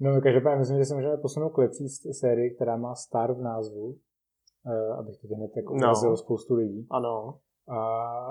No, 0.00 0.20
každopádně 0.20 0.58
myslím, 0.58 0.78
že 0.78 0.84
se 0.84 0.94
můžeme 0.94 1.16
posunout 1.16 1.50
k 1.50 1.58
lepší 1.58 1.88
sérii, 2.20 2.54
která 2.54 2.76
má 2.76 2.94
Star 2.94 3.32
v 3.34 3.40
názvu. 3.40 3.84
Uh, 3.86 4.98
abych 4.98 5.16
to 5.20 5.34
hned 5.34 5.50
jako 5.56 5.74
no. 5.74 6.16
spoustu 6.16 6.54
lidí. 6.54 6.86
Ano. 6.90 7.38
A 7.68 7.78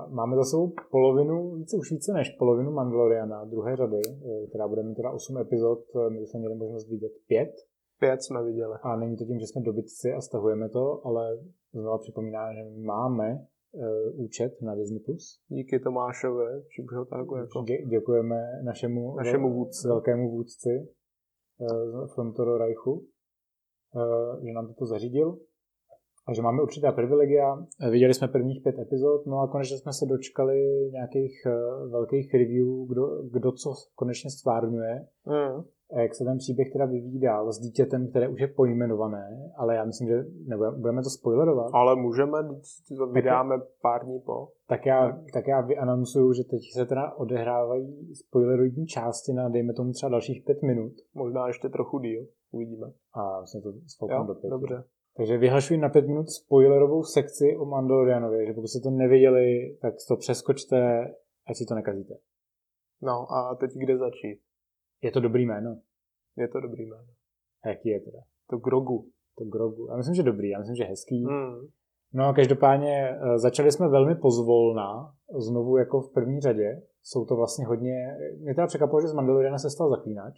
máme 0.10 0.36
za 0.36 0.44
sebou 0.44 0.74
polovinu, 0.92 1.56
více 1.56 1.78
už 1.78 1.92
více 1.92 2.14
než 2.14 2.30
polovinu 2.30 2.72
Mandaloriana, 2.72 3.46
druhé 3.46 3.76
řady, 3.76 4.02
eh, 4.08 4.48
která 4.48 4.68
bude 4.68 4.84
mít 4.84 4.96
teda 4.96 5.12
8 5.12 5.38
epizod, 5.38 5.80
eh, 5.96 6.10
my 6.10 6.28
jsme 6.28 6.40
měli 6.40 6.56
možnost 6.56 6.90
vidět 6.90 7.12
5. 7.28 7.52
5 8.00 8.24
jsme 8.24 8.44
viděli. 8.44 8.76
A 8.84 8.96
není 8.96 9.18
to 9.18 9.26
tím, 9.26 9.40
že 9.40 9.48
jsme 9.48 9.62
dobytci 9.62 10.14
a 10.14 10.22
stahujeme 10.22 10.70
to, 10.70 11.08
ale 11.08 11.38
znovu 11.74 11.98
připomíná, 12.00 12.54
že 12.54 12.62
máme 12.86 13.48
uh, 13.72 14.26
účet 14.26 14.62
na 14.62 14.76
Disney+. 14.76 15.00
Plus. 15.00 15.42
Díky 15.48 15.80
Tomášovi, 15.80 16.46
čímž 16.70 16.94
ho 16.94 17.06
tak 17.06 17.20
jako... 17.20 17.62
Dě, 17.62 17.78
děkujeme 17.86 18.36
našemu, 18.64 19.16
našemu 19.16 19.54
vůdci. 19.54 19.88
velkému 19.88 20.32
vůdci 20.32 20.70
uh, 21.58 22.08
Frontoro 22.08 22.58
Reichu, 22.58 22.92
uh, 22.94 24.46
že 24.46 24.54
nám 24.54 24.68
toto 24.68 24.86
zařídil. 24.86 25.38
Takže 26.26 26.42
máme 26.42 26.62
určitá 26.62 26.92
privilegia. 26.92 27.66
Viděli 27.92 28.14
jsme 28.14 28.28
prvních 28.28 28.64
pět 28.64 28.80
epizod, 28.80 29.26
no 29.26 29.40
a 29.40 29.48
konečně 29.48 29.78
jsme 29.78 29.94
se 29.94 30.06
dočkali 30.06 30.90
nějakých 30.92 31.34
uh, 31.46 31.92
velkých 31.92 32.34
review, 32.34 32.68
kdo, 32.88 33.24
kdo 33.32 33.52
co 33.52 33.74
konečně 33.96 34.30
stvárňuje. 34.30 35.08
Mm. 35.26 35.64
A 35.94 36.00
jak 36.00 36.16
se 36.16 36.24
ten 36.24 36.38
příběh 36.38 36.72
teda 36.74 36.86
vyvíjí 36.86 37.20
dál 37.20 37.52
s 37.52 37.60
dítětem, 37.60 38.08
které 38.08 38.28
už 38.28 38.42
je 38.42 38.48
pojmenované, 38.48 39.52
ale 39.56 39.76
já 39.76 39.86
myslím, 39.86 40.08
že 40.08 40.26
nebudeme, 40.48 40.78
budeme 40.78 41.04
to 41.04 41.10
spoilerovat. 41.10 41.70
Ale 41.74 41.96
můžeme, 41.96 42.38
to 42.98 43.08
vydáme 43.08 43.60
tak, 43.60 43.68
pár 43.82 44.06
dní 44.06 44.20
po. 44.20 44.48
Tak 44.68 44.86
já, 44.86 45.08
tak. 45.08 45.32
tak 45.34 45.48
já 45.48 45.62
vyanoncuju, 45.62 46.34
že 46.34 46.44
teď 46.44 46.62
se 46.74 46.86
teda 46.86 47.14
odehrávají 47.14 48.16
spoileroidní 48.16 48.86
části 48.86 49.34
na, 49.34 49.50
dejme 49.50 49.74
tomu 49.74 49.92
třeba 49.92 50.10
dalších 50.10 50.44
pět 50.46 50.62
minut. 50.62 50.94
Možná 51.14 51.48
ještě 51.48 51.70
trochu 51.70 52.00
díl, 52.00 52.28
uvidíme. 52.52 52.88
A 53.14 53.38
vlastně 53.38 53.62
to 53.62 53.74
spouknu 53.88 54.26
do 54.28 54.34
pěti. 54.34 54.50
Dobře. 54.50 54.84
Takže 55.18 55.38
vyhlašuji 55.38 55.80
na 55.80 55.90
pět 55.90 56.08
minut 56.08 56.30
spoilerovou 56.30 57.04
sekci 57.04 57.58
o 57.58 57.66
Mandalorianovi, 57.66 58.46
že 58.48 58.54
pokud 58.54 58.68
jste 58.68 58.80
to 58.80 58.90
neviděli, 58.90 59.78
tak 59.82 59.94
to 60.08 60.16
přeskočte, 60.18 61.08
ať 61.48 61.58
si 61.58 61.66
to 61.66 61.76
nekazíte. 61.76 62.14
No 63.02 63.32
a 63.32 63.56
teď 63.56 63.72
kde 63.74 63.98
začít? 63.98 64.40
Je 65.02 65.12
to 65.12 65.20
dobrý 65.20 65.46
jméno. 65.46 65.80
Je 66.38 66.48
to 66.48 66.60
dobrý 66.60 66.86
jméno. 66.86 67.08
A 67.64 67.70
jaký 67.70 67.90
je 67.90 68.00
teda? 68.00 68.20
To 68.50 68.58
Grogu. 68.58 69.10
To 69.38 69.46
Grogu. 69.46 69.88
Já 69.90 69.98
myslím, 69.98 70.16
že 70.16 70.24
dobrý, 70.24 70.50
já 70.50 70.60
myslím, 70.60 70.76
že 70.76 70.84
hezký. 70.84 71.26
Mm. 71.26 71.68
No 72.14 72.28
a 72.28 72.34
každopádně 72.34 73.10
eh, 73.10 73.40
začali 73.40 73.72
jsme 73.72 73.88
velmi 73.88 74.16
pozvolna, 74.16 75.16
znovu 75.38 75.78
jako 75.78 76.02
v 76.02 76.14
první 76.14 76.42
řadě. 76.42 76.82
Jsou 77.04 77.26
to 77.26 77.36
vlastně 77.36 77.66
hodně... 77.66 78.18
Mě 78.42 78.56
teda 78.56 78.68
překvapilo, 78.68 79.02
že 79.02 79.08
z 79.08 79.14
Mandaloriana 79.14 79.58
se 79.58 79.70
stal 79.70 79.90
zaklínač. 79.90 80.34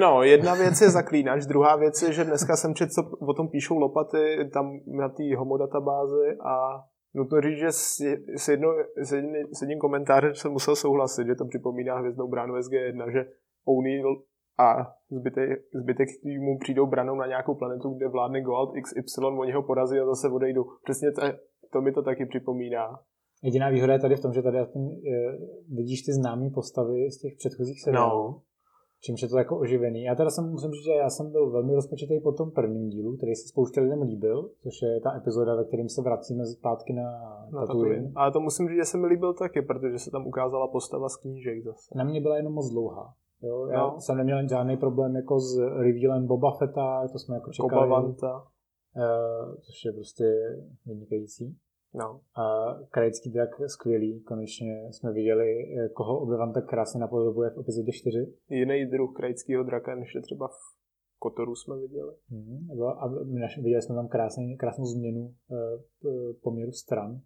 No, 0.00 0.22
jedna 0.22 0.54
věc 0.54 0.80
je 0.80 0.90
zaklínač, 0.90 1.46
druhá 1.46 1.76
věc 1.76 2.02
je, 2.02 2.12
že 2.12 2.24
dneska 2.24 2.56
jsem 2.56 2.74
četl, 2.74 2.90
co 2.90 3.02
o 3.26 3.34
tom 3.34 3.48
píšou 3.48 3.78
lopaty 3.78 4.50
tam 4.52 4.70
na 4.86 5.08
té 5.08 5.36
homo 5.36 5.56
databázi 5.56 6.36
a 6.44 6.84
nutno 7.14 7.40
říct, 7.40 7.58
že 7.58 7.72
s, 7.72 8.00
s, 8.36 8.48
jedno, 8.48 8.68
s, 8.96 9.12
jedný, 9.12 9.42
s 9.52 9.60
jedním 9.62 9.78
komentářem 9.78 10.34
jsem 10.34 10.52
musel 10.52 10.76
souhlasit, 10.76 11.26
že 11.26 11.34
to 11.34 11.44
připomíná 11.44 11.98
hvězdnou 11.98 12.28
bránu 12.28 12.54
SG1, 12.54 13.12
že 13.12 13.24
O'Neill 13.64 14.22
a 14.58 14.92
zbytek, 15.10 15.48
zbytek 15.74 16.08
týmu 16.22 16.58
přijdou 16.58 16.86
branou 16.86 17.14
na 17.14 17.26
nějakou 17.26 17.54
planetu, 17.54 17.94
kde 17.94 18.08
vládne 18.08 18.40
Gold 18.40 18.70
XY, 18.82 19.20
oni 19.24 19.52
ho 19.52 19.62
porazí 19.62 19.98
a 19.98 20.06
zase 20.06 20.28
odejdou. 20.28 20.64
Přesně 20.84 21.12
to, 21.12 21.22
to 21.72 21.80
mi 21.80 21.92
to 21.92 22.02
taky 22.02 22.26
připomíná. 22.26 22.98
Jediná 23.42 23.68
výhoda 23.68 23.92
je 23.92 23.98
tady 23.98 24.16
v 24.16 24.20
tom, 24.20 24.32
že 24.32 24.42
tady 24.42 24.58
aspoň, 24.58 24.82
e, 24.82 25.38
vidíš 25.68 26.02
ty 26.02 26.12
známé 26.12 26.50
postavy 26.50 27.10
z 27.10 27.18
těch 27.18 27.36
předchozích 27.36 27.82
seriálů. 27.82 28.22
No 28.22 28.40
čímž 29.00 29.22
je 29.22 29.28
to 29.28 29.38
jako 29.38 29.58
oživený. 29.58 30.02
Já 30.02 30.14
teda 30.14 30.30
jsem, 30.30 30.50
musím 30.50 30.70
říct, 30.70 30.84
že 30.84 30.92
já 30.92 31.10
jsem 31.10 31.32
byl 31.32 31.50
velmi 31.50 31.74
rozpočitý 31.74 32.20
po 32.20 32.32
tom 32.32 32.50
prvním 32.50 32.88
dílu, 32.88 33.16
který 33.16 33.34
se 33.34 33.48
spouště 33.48 33.80
lidem 33.80 34.02
líbil, 34.02 34.50
což 34.62 34.82
je 34.82 35.00
ta 35.00 35.16
epizoda, 35.16 35.54
ve 35.54 35.64
kterým 35.64 35.88
se 35.88 36.02
vracíme 36.02 36.46
zpátky 36.46 36.92
na, 36.92 37.10
na 37.52 37.66
Tatooine. 37.66 38.12
Ale 38.14 38.32
to 38.32 38.40
musím 38.40 38.68
říct, 38.68 38.76
že 38.76 38.84
se 38.84 38.98
mi 38.98 39.06
líbil 39.06 39.34
taky, 39.34 39.62
protože 39.62 39.98
se 39.98 40.10
tam 40.10 40.26
ukázala 40.26 40.68
postava 40.68 41.08
z 41.08 41.16
knížek 41.16 41.64
zase. 41.64 41.94
Na 41.96 42.04
mě 42.04 42.20
byla 42.20 42.36
jenom 42.36 42.52
moc 42.52 42.70
dlouhá. 42.70 43.14
Jo, 43.42 43.66
já 43.66 43.86
no. 43.86 44.00
jsem 44.00 44.16
neměl 44.16 44.48
žádný 44.48 44.76
problém 44.76 45.16
jako 45.16 45.40
s 45.40 45.58
revealem 45.58 46.26
Boba 46.26 46.50
Fetta, 46.58 47.08
to 47.12 47.18
jsme 47.18 47.34
jako 47.34 47.52
čekali. 47.52 47.88
Boba 47.88 48.00
Vanta. 48.00 48.42
Uh, 48.96 49.54
což 49.54 49.84
je 49.84 49.92
prostě 49.92 50.24
vynikající. 50.86 51.56
No. 51.94 52.20
A 52.42 52.74
krajský 52.90 53.30
drak 53.30 53.48
skvělý, 53.66 54.20
konečně 54.20 54.88
jsme 54.90 55.12
viděli, 55.12 55.76
koho 55.94 56.20
obyvan 56.20 56.52
tak 56.52 56.66
krásně 56.66 57.00
napodobuje 57.00 57.50
v 57.50 57.60
epizodě 57.60 57.92
4. 57.92 58.32
Jiný 58.50 58.86
druh 58.86 59.12
krajského 59.16 59.64
draka, 59.64 59.94
než 59.94 60.14
je 60.14 60.22
třeba 60.22 60.48
v 60.48 60.80
Kotoru 61.18 61.54
jsme 61.54 61.76
viděli. 61.76 62.14
Mm, 62.30 62.82
a 62.82 63.08
viděli 63.62 63.82
jsme 63.82 63.94
tam 63.94 64.08
krásný, 64.08 64.56
krásnou 64.56 64.84
změnu 64.84 65.20
uh, 65.20 65.32
poměru 66.42 66.72
stran. 66.72 67.20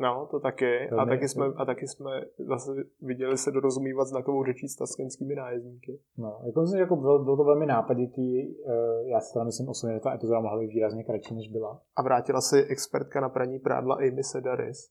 No, 0.00 0.28
to 0.30 0.40
taky. 0.40 0.88
To 0.90 1.00
a, 1.00 1.06
taky 1.06 1.28
jsme, 1.28 1.46
a 1.56 1.64
taky 1.64 1.86
jsme 1.86 2.10
zase 2.38 2.70
viděli 3.02 3.36
se 3.36 3.50
dorozumívat 3.50 4.06
znakovou 4.06 4.44
řečí 4.44 4.68
s 4.68 4.76
taskenskými 4.76 5.34
nájezdníky. 5.34 6.00
No, 6.18 6.40
jako 6.46 6.60
myslím, 6.60 6.78
že 6.78 6.82
jako 6.82 6.96
bylo, 6.96 7.24
bylo, 7.24 7.36
to 7.36 7.44
velmi 7.44 7.66
nápaditý. 7.66 8.40
eh, 8.40 9.08
Já 9.12 9.20
si 9.20 9.32
teda 9.32 9.44
myslím 9.44 9.68
osobně, 9.68 9.94
že 9.94 10.00
ta 10.00 10.14
epizoda 10.14 10.40
mohla 10.40 10.58
být 10.58 10.66
výrazně 10.68 11.04
kratší, 11.04 11.34
než 11.34 11.48
byla. 11.48 11.80
A 11.96 12.02
vrátila 12.02 12.40
se 12.40 12.62
expertka 12.62 13.20
na 13.20 13.28
praní 13.28 13.58
prádla 13.58 13.94
Amy 13.94 14.24
Sedaris. 14.24 14.90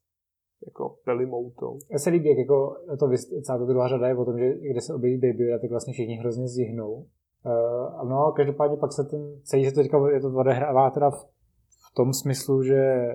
Jako 0.65 0.95
pelimoutou. 1.05 1.77
Já 1.91 1.99
se 1.99 2.09
líbí, 2.09 2.29
jak 2.29 2.37
jako 2.37 2.75
to, 2.99 3.09
celá 3.43 3.57
ta 3.57 3.65
druhá 3.65 3.87
řada 3.87 4.07
je 4.07 4.15
o 4.17 4.25
tom, 4.25 4.37
že 4.39 4.53
kde 4.71 4.81
se 4.81 4.93
objeví 4.93 5.17
Baby 5.17 5.59
tak 5.61 5.69
vlastně 5.69 5.93
všichni 5.93 6.15
hrozně 6.15 6.47
zjihnou. 6.47 7.05
Uh, 7.45 8.09
no, 8.09 8.33
každopádně 8.35 8.77
pak 8.77 8.93
se 8.93 9.03
ten, 9.03 9.39
celý 9.43 9.65
se 9.65 9.71
to 9.71 9.81
teďka 9.81 10.09
je 10.09 10.19
to 10.19 10.27
odehrává 10.27 10.89
teda 10.89 11.09
v, 11.09 11.23
v 11.67 11.95
tom 11.95 12.13
smyslu, 12.13 12.63
že 12.63 13.09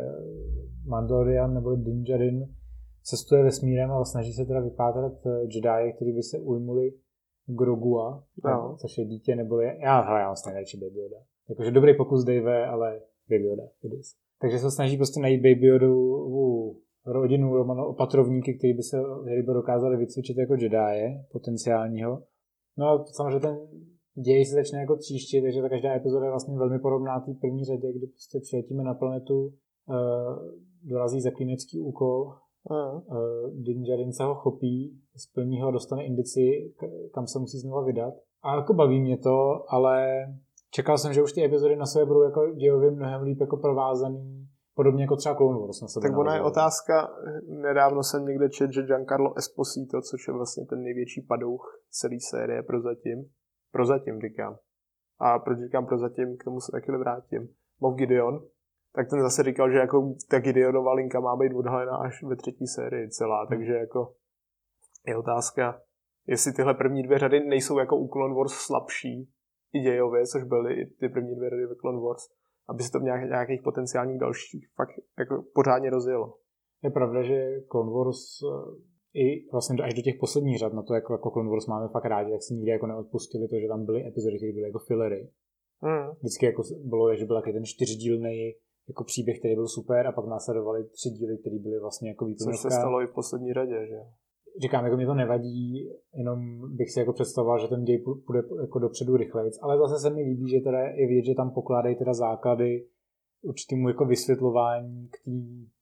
Mandalorian 0.86 1.54
nebo 1.54 1.76
Din 1.76 2.02
Djarin 2.04 2.54
cestuje 3.02 3.42
vesmírem 3.42 3.90
a 3.90 4.04
snaží 4.04 4.32
se 4.32 4.44
teda 4.44 4.60
vypátrat 4.60 5.26
eh, 5.26 5.40
Jedi, 5.40 5.92
kteří 5.96 6.12
by 6.12 6.22
se 6.22 6.38
ujmuli 6.38 6.92
Grogua, 7.46 8.24
No. 8.44 8.76
což 8.80 8.98
je 8.98 9.04
dítě, 9.04 9.36
nebo 9.36 9.60
je, 9.60 9.78
já, 9.82 10.00
hele, 10.00 10.20
já 10.20 10.26
vlastně 10.28 10.52
nejradši 10.52 10.76
Baby 10.76 10.98
Yoda. 10.98 11.16
Jakože 11.48 11.70
dobrý 11.70 11.96
pokus 11.96 12.24
Dave, 12.24 12.66
ale 12.66 13.00
Baby 13.30 13.44
Yoda. 13.44 13.62
Takže 14.40 14.58
se 14.58 14.70
snaží 14.70 14.96
prostě 14.96 15.20
najít 15.20 15.42
Baby 15.42 15.66
Yodu 15.66 15.94
u 16.28 16.76
rodinu, 17.06 17.54
romano, 17.56 17.88
opatrovníky, 17.88 18.54
který 18.54 18.72
by 18.74 18.82
se 18.82 18.96
který 19.22 19.42
by 19.42 19.52
dokázali 19.52 19.96
vycvičit 19.96 20.36
jako 20.38 20.54
Jedi 20.54 21.18
potenciálního. 21.32 22.22
No 22.78 22.86
a 22.86 23.04
samozřejmě 23.04 23.40
ten 23.40 23.58
děj 24.24 24.44
se 24.46 24.54
začne 24.54 24.80
jako 24.80 24.96
tříštit, 24.96 25.42
takže 25.42 25.62
ta 25.62 25.68
každá 25.68 25.94
epizoda 25.94 26.24
je 26.24 26.30
vlastně 26.30 26.58
velmi 26.58 26.78
podobná 26.78 27.20
té 27.20 27.32
první 27.40 27.64
řadě, 27.64 27.92
kdy 27.92 28.06
prostě 28.06 28.40
přiletíme 28.40 28.82
na 28.84 28.94
planetu, 28.94 29.52
dorazí 30.82 31.20
zaklínecký 31.20 31.80
úkol, 31.80 32.34
Mm. 32.70 32.96
uh, 32.96 33.62
Din 33.62 33.82
Djarin 33.82 34.12
se 34.12 34.24
ho 34.24 34.34
chopí, 34.34 35.00
splní 35.16 35.60
ho, 35.60 35.70
dostane 35.70 36.04
indici, 36.04 36.74
kam 37.14 37.26
se 37.26 37.38
musí 37.38 37.58
znova 37.58 37.84
vydat. 37.84 38.14
A 38.42 38.56
jako 38.56 38.74
baví 38.74 39.00
mě 39.00 39.18
to, 39.18 39.64
ale 39.68 40.24
čekal 40.70 40.98
jsem, 40.98 41.12
že 41.12 41.22
už 41.22 41.32
ty 41.32 41.44
epizody 41.44 41.76
na 41.76 41.86
sebe 41.86 42.04
budou 42.06 42.22
jako 42.22 42.50
dějově 42.50 42.90
mnohem 42.90 43.22
líp 43.22 43.40
jako 43.40 43.56
provázaný, 43.56 44.48
podobně 44.74 45.04
jako 45.04 45.16
třeba 45.16 45.34
Clone 45.34 45.58
Wars 45.58 45.80
na 45.80 45.88
sebe 45.88 46.08
Tak 46.08 46.18
ona 46.18 46.34
je 46.34 46.42
otázka, 46.42 47.08
nedávno 47.62 48.02
jsem 48.02 48.26
někde 48.26 48.48
čet, 48.48 48.72
že 48.72 48.82
Giancarlo 48.82 49.38
Esposito, 49.38 50.00
což 50.10 50.28
je 50.28 50.34
vlastně 50.34 50.64
ten 50.66 50.82
největší 50.82 51.22
padouch 51.28 51.80
celé 51.90 52.16
série 52.30 52.62
prozatím, 52.62 53.24
prozatím 53.72 54.20
říkám, 54.20 54.56
a 55.20 55.38
proč 55.38 55.58
říkám 55.58 55.86
prozatím, 55.86 56.36
k 56.36 56.44
tomu 56.44 56.60
se 56.60 56.72
taky 56.72 56.92
vrátím, 56.92 57.48
Moff 57.80 57.96
Gideon, 57.96 58.40
tak 58.94 59.10
ten 59.10 59.22
zase 59.22 59.42
říkal, 59.42 59.70
že 59.70 59.78
jako 59.78 60.14
ta 60.30 60.38
Gideonova 60.38 60.92
linka 60.92 61.20
má 61.20 61.36
být 61.36 61.54
odhalena 61.54 61.96
až 61.96 62.22
ve 62.22 62.36
třetí 62.36 62.66
sérii 62.66 63.10
celá, 63.10 63.46
takže 63.46 63.72
jako 63.72 64.14
je 65.06 65.16
otázka, 65.16 65.80
jestli 66.26 66.52
tyhle 66.52 66.74
první 66.74 67.02
dvě 67.02 67.18
řady 67.18 67.40
nejsou 67.40 67.78
jako 67.78 67.96
u 67.96 68.08
Clone 68.08 68.34
Wars 68.34 68.52
slabší 68.52 69.30
i 69.72 69.80
dějově, 69.80 70.26
což 70.26 70.44
byly 70.44 70.74
i 70.74 70.86
ty 70.86 71.08
první 71.08 71.36
dvě 71.36 71.50
řady 71.50 71.66
ve 71.66 71.74
Clone 71.74 72.00
Wars, 72.00 72.22
aby 72.68 72.82
se 72.82 72.92
to 72.92 73.00
v 73.00 73.02
nějak- 73.02 73.28
nějakých 73.28 73.62
potenciálních 73.62 74.20
dalších 74.20 74.68
fakt 74.76 74.94
jako 75.18 75.44
pořádně 75.54 75.90
rozjelo. 75.90 76.34
Je 76.82 76.90
pravda, 76.90 77.22
že 77.22 77.60
Clone 77.70 77.92
Wars 77.92 78.42
eh, 78.42 79.20
i 79.24 79.50
vlastně 79.52 79.84
až 79.84 79.94
do 79.94 80.02
těch 80.02 80.18
posledních 80.20 80.58
řad, 80.58 80.72
na 80.72 80.82
to, 80.82 80.94
jako, 80.94 81.12
jako 81.12 81.30
Clone 81.30 81.50
Wars 81.50 81.66
máme 81.66 81.88
fakt 81.88 82.04
rádi, 82.04 82.30
tak 82.30 82.42
si 82.42 82.54
nikdy 82.54 82.70
jako 82.70 82.86
neodpustili 82.86 83.48
to, 83.48 83.56
že 83.60 83.68
tam 83.68 83.84
byly 83.84 84.06
epizody, 84.06 84.36
které 84.36 84.52
byly 84.52 84.66
jako 84.66 84.78
fillery. 84.78 85.30
Hmm. 85.82 86.10
Vždycky 86.18 86.46
jako 86.46 86.62
bylo, 86.84 87.16
že 87.16 87.24
byl 87.24 87.36
taky 87.36 87.52
ten 87.52 87.64
čtyřdílný 87.64 88.54
jako 88.88 89.04
příběh, 89.04 89.38
který 89.38 89.54
byl 89.54 89.68
super 89.68 90.06
a 90.06 90.12
pak 90.12 90.26
následovaly 90.26 90.84
tři 90.84 91.08
díly, 91.10 91.38
které 91.38 91.58
byly 91.58 91.80
vlastně 91.80 92.08
jako 92.08 92.24
Což 92.24 92.32
se 92.32 92.44
výplňovka. 92.44 92.70
stalo 92.70 93.00
i 93.02 93.06
v 93.06 93.14
poslední 93.14 93.52
řadě, 93.52 93.86
že? 93.88 93.98
Říkám, 94.62 94.84
jako 94.84 94.96
mě 94.96 95.06
to 95.06 95.14
nevadí, 95.14 95.88
jenom 96.14 96.38
bych 96.76 96.90
si 96.92 96.98
jako 97.00 97.12
představoval, 97.12 97.58
že 97.58 97.68
ten 97.68 97.84
děj 97.84 97.98
půjde 98.26 98.42
jako 98.60 98.78
dopředu 98.78 99.16
rychleji, 99.16 99.50
ale 99.62 99.78
zase 99.78 99.98
se 100.02 100.10
mi 100.14 100.22
líbí, 100.22 100.50
že 100.50 100.60
teda 100.60 100.78
je 100.80 101.06
vidět, 101.08 101.24
že 101.24 101.34
tam 101.34 101.50
pokládají 101.50 101.96
teda 101.96 102.14
základy 102.14 102.86
určitému 103.42 103.88
jako 103.88 104.04
vysvětlování 104.04 105.08
k 105.08 105.16
té 105.24 105.30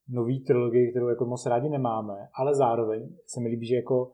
nové 0.09 0.33
trilogii, 0.47 0.91
kterou 0.91 1.09
jako 1.09 1.25
moc 1.27 1.47
rádi 1.47 1.69
nemáme, 1.69 2.29
ale 2.35 2.55
zároveň 2.55 3.09
se 3.27 3.41
mi 3.41 3.49
líbí, 3.49 3.67
že 3.67 3.77
jako 3.77 4.13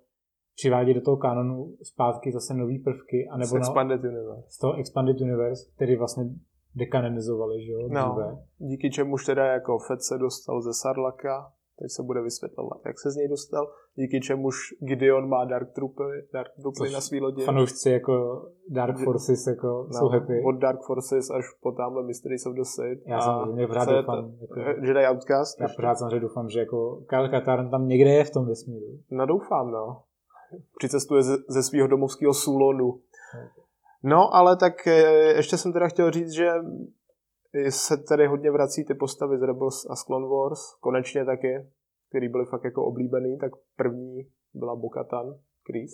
přivádí 0.55 0.95
do 0.95 1.01
toho 1.01 1.17
kanonu 1.17 1.77
zpátky 1.83 2.33
zase 2.33 2.55
nové 2.55 2.75
prvky, 2.85 3.27
Z 3.27 3.31
anebo 3.31 3.55
na, 3.55 3.59
Expanded 3.61 4.01
Universe. 4.05 4.43
z 4.49 4.59
toho 4.59 4.75
Expanded 4.75 5.21
Universe, 5.21 5.71
který 5.77 5.97
vlastně 5.97 6.25
dekanonizovali, 6.79 7.65
že 7.65 7.73
jo, 7.73 7.89
No, 7.89 8.09
dříve. 8.09 8.39
díky 8.59 8.91
čemuž 8.91 9.25
teda 9.27 9.45
jako 9.47 9.79
Fed 9.79 10.03
se 10.03 10.19
dostal 10.19 10.63
ze 10.63 10.75
Sarlaka, 10.75 11.53
teď 11.79 11.91
se 11.91 12.03
bude 12.03 12.23
vysvětlovat, 12.23 12.81
jak 12.87 12.99
se 12.99 13.11
z 13.11 13.17
něj 13.17 13.29
dostal, 13.29 13.71
díky 13.95 14.21
čemuž 14.21 14.57
Gideon 14.81 15.29
má 15.29 15.45
Dark 15.45 15.73
Troopy, 15.75 16.03
Dark 16.33 16.51
Troopy 16.61 16.77
Což 16.79 16.93
na 16.93 17.01
svý 17.01 17.21
lodi. 17.21 17.45
Fanoušci 17.45 17.91
jako 17.91 18.43
Dark 18.69 18.99
Forces 19.05 19.47
jako 19.47 19.67
No, 19.67 19.99
jsou 19.99 20.09
happy. 20.09 20.43
Od 20.47 20.53
Dark 20.53 20.81
Forces 20.87 21.31
až 21.31 21.45
po 21.63 21.73
tamhle 21.73 22.03
Mysteries 22.07 22.47
of 22.47 22.55
the 22.55 22.63
Sith. 22.63 23.07
Já 23.07 23.21
samozřejmě 23.21 23.67
pořád 23.67 23.85
doufám, 23.89 24.33
jako- 24.41 24.61
Jedi 24.87 25.07
Outcast? 25.11 25.61
Já 25.61 25.65
ještě? 25.65 25.77
pořád 25.77 25.95
samozřejmě 25.99 26.21
doufám, 26.21 26.49
že 26.49 26.61
jako 26.61 27.03
Kyle 27.09 27.29
Katarn 27.29 27.71
tam 27.71 27.89
někde 27.89 28.11
je 28.11 28.25
v 28.25 28.31
tom 28.31 28.47
vesmíru. 28.47 28.87
No 29.11 29.27
doufám, 29.27 29.71
no. 29.71 30.03
Přicestuje 30.79 31.23
ze, 31.23 31.37
ze 31.49 31.63
svého 31.63 31.89
domovského 31.89 32.35
Sulonu. 32.35 32.99
No, 34.03 34.35
ale 34.35 34.57
tak 34.57 34.87
eh, 34.87 35.37
ještě 35.37 35.57
jsem 35.57 35.73
teda 35.73 35.89
chtěl 35.89 36.11
říct, 36.11 36.31
že 36.31 36.49
se 37.69 37.97
tady 38.09 38.27
hodně 38.27 38.51
vrací 38.51 38.85
ty 38.85 38.95
postavy 38.95 39.39
z 39.39 39.43
Rebels 39.43 39.87
a 39.91 39.95
Clone 40.07 40.27
Wars, 40.29 40.61
konečně 40.81 41.25
taky, 41.25 41.67
který 42.09 42.29
byly 42.29 42.45
fakt 42.45 42.65
jako 42.65 42.85
oblíbený, 42.85 43.39
tak 43.39 43.53
první 43.77 44.29
byla 44.55 44.77
Bokatan, 44.77 45.27
Chris, 45.67 45.91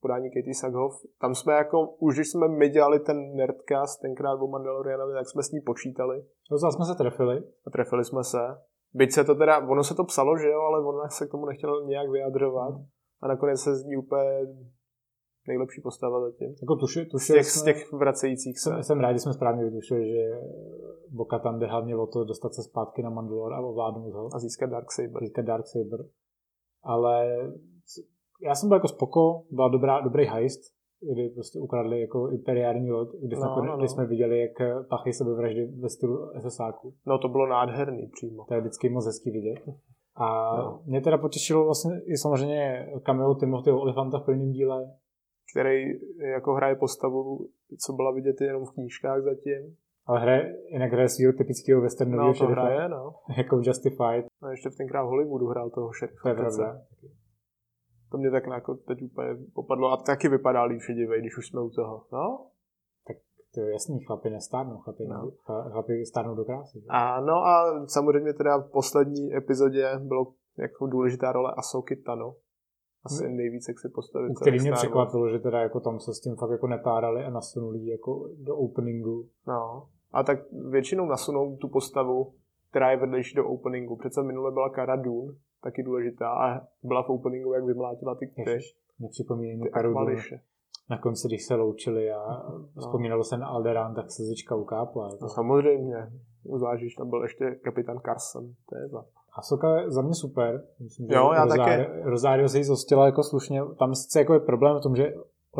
podání 0.00 0.30
Katie 0.30 0.54
Sackhoff. 0.54 0.94
Tam 1.20 1.34
jsme 1.34 1.52
jako, 1.52 1.88
už 1.88 2.14
když 2.14 2.30
jsme 2.30 2.48
my 2.48 2.68
dělali 2.68 3.00
ten 3.00 3.34
nerdcast 3.36 4.00
tenkrát 4.00 4.34
o 4.42 4.46
Mandalorianovi, 4.46 5.14
tak 5.14 5.28
jsme 5.28 5.42
s 5.42 5.50
ní 5.50 5.60
počítali 5.60 6.24
No 6.50 6.58
zase 6.58 6.76
jsme 6.76 6.84
se 6.84 6.94
trefili. 6.94 7.36
a 7.66 7.70
trefili 7.70 8.04
jsme 8.04 8.24
se. 8.24 8.38
Byť 8.94 9.12
se 9.12 9.24
to 9.24 9.34
teda, 9.34 9.68
ono 9.68 9.84
se 9.84 9.94
to 9.94 10.04
psalo, 10.04 10.38
že 10.38 10.48
jo, 10.48 10.60
ale 10.60 10.84
ona 10.84 11.08
se 11.08 11.26
k 11.26 11.30
tomu 11.30 11.46
nechtěla 11.46 11.84
nějak 11.86 12.10
vyjadřovat 12.10 12.74
a 13.20 13.28
nakonec 13.28 13.60
se 13.60 13.76
z 13.76 13.84
ní 13.84 13.96
úplně 13.96 14.46
nejlepší 15.48 15.80
postava 15.80 16.20
zatím. 16.20 16.54
Jako 16.62 16.76
tuši, 16.76 17.04
Z 17.04 17.08
tušili 17.08 17.38
těch, 17.38 17.46
z 17.46 17.54
jsme, 17.54 17.72
těch 17.72 17.92
vracejících 17.92 18.58
se. 18.58 18.70
jsem, 18.70 18.82
jsem 18.82 19.00
rád, 19.00 19.12
že 19.12 19.18
jsme 19.18 19.32
správně 19.32 19.64
vytušili, 19.64 20.08
že 20.08 20.22
Boka 21.10 21.38
tam 21.38 21.58
jde 21.58 21.66
hlavně 21.66 21.96
o 21.96 22.06
to 22.06 22.24
dostat 22.24 22.54
se 22.54 22.62
zpátky 22.62 23.02
na 23.02 23.10
Mandalore 23.10 23.56
a 23.56 23.60
ovládnout 23.60 24.12
ho. 24.14 24.28
A 24.34 24.38
získat 24.38 24.70
Darksaber. 24.70 25.22
Získat 25.22 25.44
Darksaber. 25.44 26.00
Ale 26.82 27.38
já 28.42 28.54
jsem 28.54 28.68
byl 28.68 28.76
jako 28.76 28.88
spoko, 28.88 29.42
byla 29.50 29.68
dobrá, 29.68 30.00
dobrý 30.00 30.24
heist, 30.26 30.60
kdy 31.12 31.28
prostě 31.28 31.58
ukradli 31.58 32.00
jako 32.00 32.28
imperiální 32.28 32.90
loď, 32.90 33.08
kdy, 33.22 33.36
No, 33.36 33.42
no, 33.42 33.56
no, 33.56 33.64
no. 33.72 33.78
kdy 33.78 33.88
jsme 33.88 34.06
viděli, 34.06 34.40
jak 34.40 34.86
pachy 34.88 35.12
sebevraždy 35.12 35.66
ve 35.66 35.88
stylu 35.88 36.30
SSáku. 36.48 36.94
No 37.06 37.18
to 37.18 37.28
bylo 37.28 37.46
nádherný 37.46 38.08
přímo. 38.12 38.44
To 38.48 38.54
je 38.54 38.60
vždycky 38.60 38.88
moc 38.88 39.06
hezky 39.06 39.30
vidět. 39.30 39.58
A 40.14 40.56
No. 40.56 40.62
no. 40.62 40.82
mě 40.86 41.00
teda 41.00 41.18
potěšilo 41.18 41.64
vlastně 41.64 42.00
i 42.06 42.16
samozřejmě 42.16 42.86
cameo 43.06 43.34
Timothyho 43.34 43.80
Olifanta 43.80 44.18
v 44.18 44.24
prvním 44.24 44.52
díle. 44.52 44.90
Který 45.52 45.84
jako 46.32 46.52
hraje 46.54 46.74
postavu, 46.76 47.48
co 47.86 47.92
byla 47.92 48.12
vidět 48.12 48.40
jenom 48.40 48.66
v 48.66 48.72
knížkách 48.74 49.22
zatím. 49.22 49.76
Ale 50.06 50.20
hraje, 50.20 50.56
jinak 50.68 50.92
hraje 50.92 51.08
svého 51.08 51.32
typického 51.32 51.80
westernového 51.82 52.28
No 52.28 52.32
to 52.34 52.38
šerifa, 52.38 52.60
hraje, 52.62 52.88
no. 52.88 53.14
jako 53.36 53.56
v 53.58 53.66
Justified, 53.66 54.26
A 54.42 54.50
ještě 54.50 54.70
v 54.70 54.76
tenkrát 54.76 55.02
v 55.02 55.06
Hollywoodu 55.06 55.46
hrál 55.46 55.70
toho 55.70 55.92
šerifa. 55.92 56.22
to 56.22 56.28
je 56.28 56.34
pravda. 56.34 56.80
To 58.10 58.18
mě 58.18 58.30
tak 58.30 58.46
jako 58.46 58.74
teď 58.74 59.02
úplně 59.02 59.28
popadlo. 59.54 59.92
A 59.92 59.96
taky 59.96 60.28
vypadá 60.28 60.62
líp 60.64 60.80
šedivej, 60.80 61.20
když 61.20 61.38
už 61.38 61.46
jsme 61.48 61.60
u 61.60 61.70
toho. 61.70 62.04
No, 62.12 62.46
To 63.54 63.60
je 63.60 63.72
jasný, 63.72 64.04
chlapi 64.04 64.30
nestárnou, 64.30 64.78
chlapi, 64.78 65.04
No. 65.08 65.14
no. 65.48 65.70
chlapi 65.70 66.06
stárnou 66.06 66.34
do 66.34 66.44
krásy. 66.44 66.82
A 66.88 67.20
no 67.20 67.32
a 67.34 67.84
samozřejmě 67.86 68.32
teda 68.32 68.58
v 68.58 68.70
poslední 68.70 69.34
epizodě 69.36 69.98
bylo 69.98 70.26
jako 70.58 70.86
důležitá 70.86 71.32
role 71.32 71.54
Asoky 71.56 71.96
Tano. 71.96 72.34
Asi 73.04 73.28
nejvíc, 73.28 73.68
jak 73.68 73.78
se 73.78 73.88
postavit. 73.88 74.32
Který 74.40 74.60
mě 74.60 74.72
překvapilo, 74.72 75.30
že 75.30 75.38
teda 75.38 75.60
jako 75.60 75.80
tam 75.80 76.00
se 76.00 76.14
s 76.14 76.20
tím 76.20 76.36
fakt 76.36 76.50
jako 76.50 76.66
nepárali 76.66 77.24
a 77.24 77.30
nasunuli 77.30 77.86
jako 77.86 78.28
do 78.38 78.56
openingu. 78.56 79.28
No. 79.46 79.88
A 80.12 80.22
tak 80.22 80.38
většinou 80.70 81.06
nasunou 81.06 81.56
tu 81.56 81.68
postavu, 81.68 82.32
která 82.70 82.90
je 82.90 82.96
vedlejší 82.96 83.36
do 83.36 83.48
openingu. 83.48 83.96
Přece 83.96 84.22
minule 84.22 84.52
byla 84.52 84.70
Cara 84.70 84.96
Dune, 84.96 85.32
taky 85.62 85.82
důležitá, 85.82 86.30
a 86.30 86.60
byla 86.82 87.02
v 87.02 87.08
openingu, 87.08 87.52
jak 87.52 87.64
vymlátila 87.64 88.14
ty, 88.14 88.32
Ježiš, 88.46 88.76
Nepřipomínej 89.00 89.56
mi 89.56 89.62
ty 89.62 89.70
Karu 89.70 89.94
Dune. 89.94 90.14
Na 90.90 90.98
konci, 90.98 91.28
když 91.28 91.46
se 91.46 91.54
loučili 91.54 92.10
a 92.10 92.42
No. 92.76 92.80
vzpomínalo 92.80 93.24
se 93.24 93.36
na 93.38 93.46
Alderán, 93.46 93.94
tak 93.94 94.10
se 94.10 94.22
zička 94.22 94.54
ukápla. 94.56 95.06
Jako. 95.06 95.18
No 95.24 95.28
samozřejmě. 95.28 96.12
Zvlášť, 96.56 96.82
když 96.82 96.94
tam 96.94 97.10
byl 97.10 97.22
ještě 97.22 97.54
kapitán 97.64 97.98
Carson. 98.04 98.54
To 98.68 98.76
je 98.76 98.88
za. 98.88 99.04
Asoka 99.40 99.68
je 99.80 99.90
za 99.90 100.02
mě 100.02 100.14
super. 100.14 100.50
Myslím, 100.86 101.06
že 101.06 101.14
Jo, 101.14 101.32
já 101.34 101.44
Rosario, 101.44 101.64
taky. 101.64 102.02
Rosario 102.14 102.48
se 102.48 102.58
jí 102.58 102.64
zostila 102.64 103.06
jako 103.06 103.22
slušně. 103.22 103.58
Tam 103.78 103.94
sice 103.94 104.18
jako 104.18 104.32
je 104.34 104.40
problém 104.40 104.74
v 104.78 104.82
tom, 104.82 104.96
že 104.96 105.04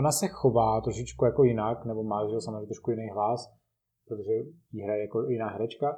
ona 0.00 0.12
se 0.12 0.26
chová 0.28 0.80
trošičku 0.80 1.24
jako 1.24 1.42
jinak, 1.44 1.84
nebo 1.84 2.02
má 2.02 2.18
že 2.28 2.40
samozřejmě 2.40 2.66
trošku 2.66 2.90
jiný 2.90 3.08
hlas, 3.14 3.40
protože 4.08 4.32
jí 4.72 4.82
hraje 4.82 5.00
jako 5.00 5.22
jiná 5.22 5.48
herečka, 5.48 5.88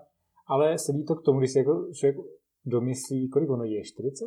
ale 0.47 0.79
sedí 0.79 1.05
to 1.05 1.15
k 1.15 1.25
tomu, 1.25 1.39
když 1.39 1.53
si 1.53 1.59
jako 1.59 1.75
člověk 1.99 2.17
domyslí, 2.65 3.29
kolik 3.29 3.51
ono 3.51 3.65
je, 3.65 3.85
40? 3.85 4.25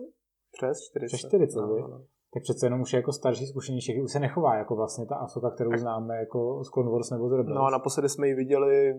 Přes 0.57 0.77
40. 0.89 1.07
Přes 1.07 1.19
40, 1.27 1.59
no, 1.59 1.67
no, 1.67 1.87
no. 1.87 1.99
Tak 2.33 2.43
přece 2.43 2.65
jenom 2.65 2.81
už 2.81 2.93
je 2.93 2.97
jako 2.97 3.11
starší, 3.11 3.45
zkušenější, 3.45 4.01
už 4.01 4.11
se 4.11 4.19
nechová 4.19 4.55
jako 4.55 4.75
vlastně 4.75 5.05
ta 5.05 5.15
Asoka, 5.15 5.49
kterou 5.49 5.71
známe 5.77 6.17
jako 6.17 6.63
z 6.63 6.69
Clone 6.69 6.91
Wars 6.91 7.09
nebo 7.09 7.29
z 7.29 7.31
Rebels. 7.31 7.55
No 7.55 7.65
a 7.65 7.69
naposledy 7.69 8.09
jsme 8.09 8.27
ji 8.27 8.33
viděli 8.33 8.93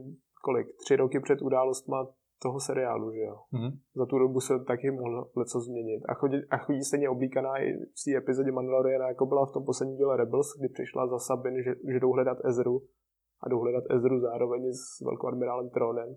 kolik? 0.44 0.66
Tři 0.84 0.96
roky 0.96 1.20
před 1.20 1.42
událostma 1.42 2.06
toho 2.42 2.60
seriálu, 2.60 3.12
že 3.12 3.20
jo? 3.20 3.36
Mhm. 3.52 3.70
Za 3.94 4.06
tu 4.06 4.18
dobu 4.18 4.40
se 4.40 4.64
taky 4.64 4.90
mohlo 4.90 5.30
něco 5.38 5.60
změnit. 5.60 6.02
A 6.08 6.14
chodí, 6.14 6.36
a 6.50 6.56
chodí 6.56 6.82
stejně 6.82 7.08
oblíkaná 7.08 7.58
i 7.58 7.72
v 7.72 8.04
té 8.04 8.16
epizodě 8.16 8.52
Mandaloriana, 8.52 9.08
jako 9.08 9.26
byla 9.26 9.46
v 9.46 9.52
tom 9.52 9.64
posledním 9.64 9.96
díle 9.96 10.16
Rebels, 10.16 10.46
kdy 10.58 10.68
přišla 10.68 11.06
za 11.06 11.18
Sabin, 11.18 11.62
že, 11.62 11.70
že 11.92 12.00
jdou 12.00 12.12
hledat 12.12 12.38
Ezru 12.44 12.82
a 13.42 13.48
jdou 13.48 13.60
hledat 13.60 13.84
Ezru 13.90 14.20
zároveň 14.20 14.72
s 14.72 15.04
velkoadmirálem 15.04 15.70
Tronem. 15.70 16.16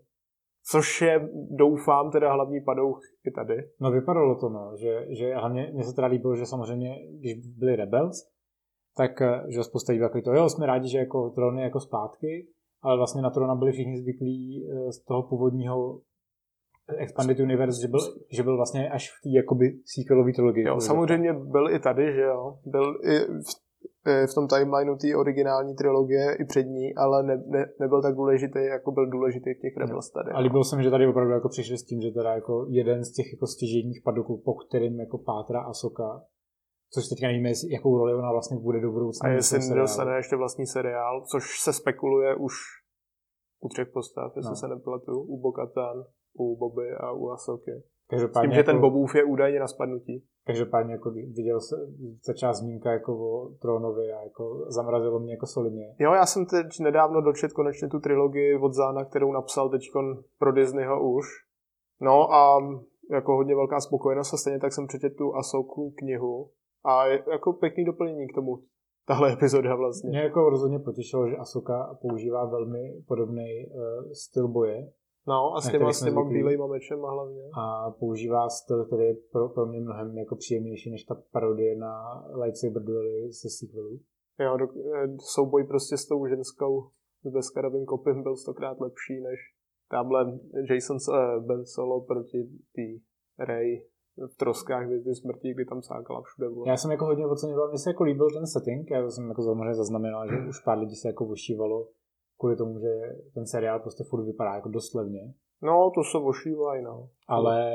Což 0.72 1.02
je, 1.02 1.30
doufám, 1.50 2.12
teda 2.12 2.34
hlavní 2.34 2.62
padouch 2.62 3.00
i 3.28 3.32
tady. 3.32 3.56
No 3.82 3.92
vypadalo 3.92 4.36
to, 4.36 4.50
no, 4.50 4.72
že, 4.78 5.06
že 5.10 5.36
hlavně 5.36 5.72
mně 5.74 5.84
se 5.84 5.96
teda 5.96 6.08
líbilo, 6.08 6.36
že 6.36 6.46
samozřejmě, 6.46 6.90
když 7.20 7.48
byli 7.58 7.76
Rebels, 7.76 8.30
tak 8.98 9.22
eh, 9.22 9.44
že 9.48 9.64
spousta 9.64 9.94
lidí 9.94 10.02
jako 10.02 10.22
to, 10.22 10.34
jo, 10.34 10.50
jsme 10.50 10.66
rádi, 10.66 10.90
že 10.90 10.98
jako 10.98 11.30
Tron 11.30 11.58
je 11.58 11.64
jako 11.64 11.80
zpátky, 11.80 12.48
ale 12.82 12.98
vlastně 12.98 13.22
na 13.22 13.30
Trona 13.30 13.56
byli 13.56 13.72
všichni 13.72 14.02
zvyklí 14.02 14.68
eh, 14.68 14.92
z 14.92 15.04
toho 15.04 15.24
původního 15.24 16.02
Expanded 16.98 17.40
Universe, 17.40 17.82
že 17.82 17.88
byl, 17.88 18.00
že 18.32 18.44
byl 18.44 18.56
vlastně 18.58 18.90
až 18.90 19.10
v 19.10 19.22
té 19.24 19.30
jakoby 19.30 19.66
sequelové 19.96 20.34
trilogii. 20.34 20.68
Jo, 20.68 20.80
samozřejmě 20.80 21.34
byl 21.34 21.70
i 21.70 21.80
tady, 21.80 22.14
že 22.14 22.22
jo. 22.22 22.58
Byl 22.66 23.00
i 23.04 23.20
v, 23.20 23.52
eh, 24.08 24.28
v 24.28 24.34
tom 24.36 24.48
timelineu 24.48 24.96
té 24.96 25.16
originální 25.16 25.76
trilogie 25.76 26.36
i 26.40 26.46
před 26.46 26.64
ní, 26.64 26.96
ale 26.96 27.24
ne, 27.24 27.44
ne, 27.48 27.66
nebyl 27.80 28.02
tak 28.02 28.16
důležitý, 28.16 28.60
jako 28.66 28.92
byl 28.92 29.10
důležitý 29.10 29.54
v 29.54 29.62
těch 29.62 29.78
Rebels 29.78 30.12
tady. 30.12 30.32
A 30.32 30.40
líbilo 30.40 30.64
se 30.64 30.76
mi, 30.78 30.84
že 30.84 30.90
tady 30.90 31.08
opravdu 31.08 31.34
jako 31.34 31.50
přišli 31.50 31.78
s 31.78 31.84
tím, 31.86 32.02
že 32.02 32.12
teda 32.12 32.34
jako 32.36 32.66
jeden 32.70 33.04
z 33.06 33.12
těch 33.14 33.26
jako 33.34 33.48
stěžejních 33.48 34.02
padoků, 34.06 34.42
po 34.46 34.54
kterým 34.54 35.00
jako 35.00 35.18
pátra 35.18 35.60
Asoka, 35.62 36.22
což 36.94 37.04
teďka 37.08 37.28
nevíme, 37.28 37.50
jakou 37.72 37.98
roli 37.98 38.14
ona 38.16 38.32
vlastně 38.32 38.58
bude 38.58 38.80
do 38.80 38.92
budoucna. 38.92 39.30
A 39.30 39.32
jestli 39.32 39.60
nedostane 39.70 40.16
ještě 40.16 40.36
vlastní 40.36 40.66
seriál, 40.68 41.26
což 41.32 41.44
se 41.60 41.74
spekuluje 41.74 42.36
už 42.36 42.54
u 43.62 43.68
třech 43.70 43.88
postav, 43.94 44.32
jestli 44.36 44.50
No. 44.50 44.56
se 44.56 44.68
nepletu, 44.68 45.22
u 45.22 45.42
Bokatan, 45.42 46.04
u 46.40 46.56
Boby 46.56 46.92
a 46.92 47.12
u 47.12 47.30
Asoky. 47.30 47.72
S 47.72 48.10
Každopádně, 48.10 48.48
tím, 48.50 48.56
že 48.56 48.64
ten 48.64 48.76
jako, 48.76 48.90
Bobův 48.90 49.16
je 49.16 49.24
údajně 49.24 49.60
na 49.60 49.68
spadnutí. 49.68 50.24
každopádně 50.46 50.94
jako 50.94 51.12
viděl 51.12 51.60
se, 51.60 51.76
začala 52.26 52.54
zmínka 52.54 52.92
jako 52.92 53.12
o 53.18 53.50
Trónovi 53.62 54.14
a 54.14 54.24
jako 54.24 54.66
zamrazilo 54.68 55.20
mě 55.20 55.34
jako 55.34 55.46
solidně. 55.46 55.96
Jo, 56.00 56.14
já 56.14 56.26
jsem 56.26 56.46
teď 56.46 56.66
nedávno 56.80 57.22
dočet 57.22 57.54
konečně 57.54 57.88
tu 57.88 58.00
trilogii 58.00 58.58
od 58.58 58.74
Zána, 58.74 59.06
kterou 59.06 59.32
napsal 59.32 59.70
teď 59.70 59.82
pro 60.40 60.52
Disneyho 60.52 61.12
už. 61.14 61.26
No 62.02 62.34
a 62.34 62.60
jako 63.12 63.36
hodně 63.36 63.56
velká 63.56 63.80
spokojenost 63.80 64.34
a 64.34 64.38
stejně 64.38 64.60
tak 64.60 64.74
jsem 64.74 64.88
přečetl 64.88 65.16
tu 65.16 65.36
Asoku 65.36 65.94
knihu 65.98 66.50
a 66.86 67.08
jako 67.08 67.54
pěkný 67.54 67.86
doplnění 67.86 68.28
k 68.28 68.36
tomu. 68.36 68.60
Tahle 69.08 69.34
epizoda 69.34 69.76
vlastně. 69.76 70.10
Mě 70.10 70.20
jako 70.20 70.50
rozhodně 70.50 70.80
potěšilo, 70.80 71.30
že 71.30 71.36
Asoka 71.36 71.98
používá 72.02 72.46
velmi 72.46 73.02
podobný 73.08 73.66
uh, 73.68 74.12
styl 74.12 74.48
boje 74.48 74.92
No 75.28 75.56
a 75.56 75.62
s 75.62 75.72
těma, 75.72 75.94
s 75.94 76.04
těma 76.04 76.24
bílejma 76.24 76.68
mečema 76.68 77.12
hlavně. 77.12 77.42
a 77.54 77.92
používá 77.92 78.50
styl, 78.50 78.86
který 78.86 79.04
je 79.04 79.16
pro, 79.32 79.50
pro 79.50 79.66
mě 79.66 79.80
mnohem 79.80 80.18
jako 80.18 80.36
příjemnější 80.36 80.92
než 80.92 81.04
ta 81.04 81.16
parodie 81.32 81.76
na 81.78 82.24
lightsaber 82.44 82.84
duely 82.84 83.34
se 83.34 83.50
sequelů. 83.50 84.00
Jo, 84.40 84.58
do, 84.58 84.66
eh, 84.66 85.08
souboj 85.20 85.64
prostě 85.64 85.98
s 85.98 86.08
tou 86.08 86.28
ženskou 86.28 86.90
s 87.24 87.32
bezkarovým 87.34 87.86
kopem 87.86 88.24
byl 88.24 88.36
stokrát 88.36 88.80
lepší 88.80 89.22
než 89.22 89.40
tamhle 89.92 90.40
Jason 90.70 90.98
uh, 91.10 91.46
Ben 91.46 91.66
Solo 91.66 92.02
proti 92.02 92.50
tý 92.74 93.00
Ray 93.40 93.86
v 94.34 94.36
troskách 94.36 94.86
hvězdy 94.86 95.16
smrti, 95.16 95.54
kdy 95.54 95.66
tam 95.66 95.82
sákala 95.82 96.22
všude. 96.22 96.50
Bylo. 96.50 96.66
Já 96.68 96.78
jsem 96.78 96.92
jako 96.92 97.06
hodně 97.06 97.28
oceňoval, 97.28 97.70
mně 97.70 97.78
se 97.78 97.90
jako 97.90 98.04
líbil 98.04 98.28
ten 98.34 98.48
setting, 98.48 98.92
já 98.92 99.10
jsem 99.10 99.28
jako 99.28 99.44
samozřejmě 99.44 99.74
zaznamenal, 99.74 100.28
že 100.30 100.50
už 100.50 100.60
pár 100.66 100.78
lidí 100.78 100.96
se 100.96 101.08
jako 101.08 101.26
vošívalo 101.26 101.88
kvůli 102.40 102.56
tomu, 102.56 102.80
že 102.80 102.88
ten 103.34 103.46
seriál 103.48 103.80
prostě 103.80 104.04
furt 104.10 104.26
vypadá 104.26 104.56
jako 104.56 104.70
dost 104.70 104.94
levně. 104.96 105.34
No, 105.62 105.92
to 105.96 106.04
se 106.12 106.18
ošívají, 106.18 106.84
no. 106.84 107.08
Ale 107.28 107.72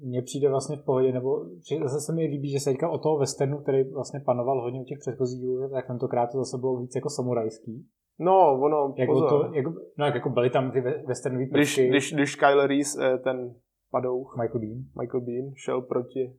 mně 0.00 0.22
přijde 0.22 0.48
vlastně 0.48 0.76
v 0.76 0.84
pohodě, 0.84 1.12
nebo 1.12 1.44
zase 1.82 2.00
se 2.00 2.12
mi 2.12 2.22
líbí, 2.26 2.50
že 2.50 2.60
se 2.60 2.70
teďka 2.70 2.88
o 2.90 2.98
toho 2.98 3.18
westernu, 3.18 3.58
který 3.58 3.82
vlastně 3.92 4.20
panoval 4.26 4.62
hodně 4.62 4.80
u 4.80 4.84
těch 4.84 4.98
předchozích 4.98 5.40
dílů, 5.40 5.68
tak 5.70 5.86
tentokrát 5.86 6.26
to 6.32 6.38
zase 6.38 6.58
bylo 6.58 6.76
víc 6.76 6.94
jako 6.94 7.10
samurajský. 7.10 7.86
No, 8.20 8.60
ono, 8.62 8.94
Jako 8.96 9.12
pozor. 9.12 9.28
to, 9.28 9.54
jako, 9.54 9.70
no 9.98 10.04
jak 10.06 10.14
jako 10.14 10.30
byly 10.30 10.50
tam 10.50 10.70
ty 10.70 10.80
we- 10.80 11.02
westernové 11.06 11.44
když, 11.46 11.74
prvky, 11.76 11.88
když, 11.88 12.12
když 12.12 12.34
Kyler 12.36 12.68
Reese, 12.68 13.06
eh, 13.14 13.18
ten 13.18 13.54
padouch, 13.90 14.36
Michael 14.40 14.60
Bean. 14.60 14.78
Michael 15.00 15.20
Bean, 15.20 15.52
šel 15.56 15.82
proti 15.82 16.32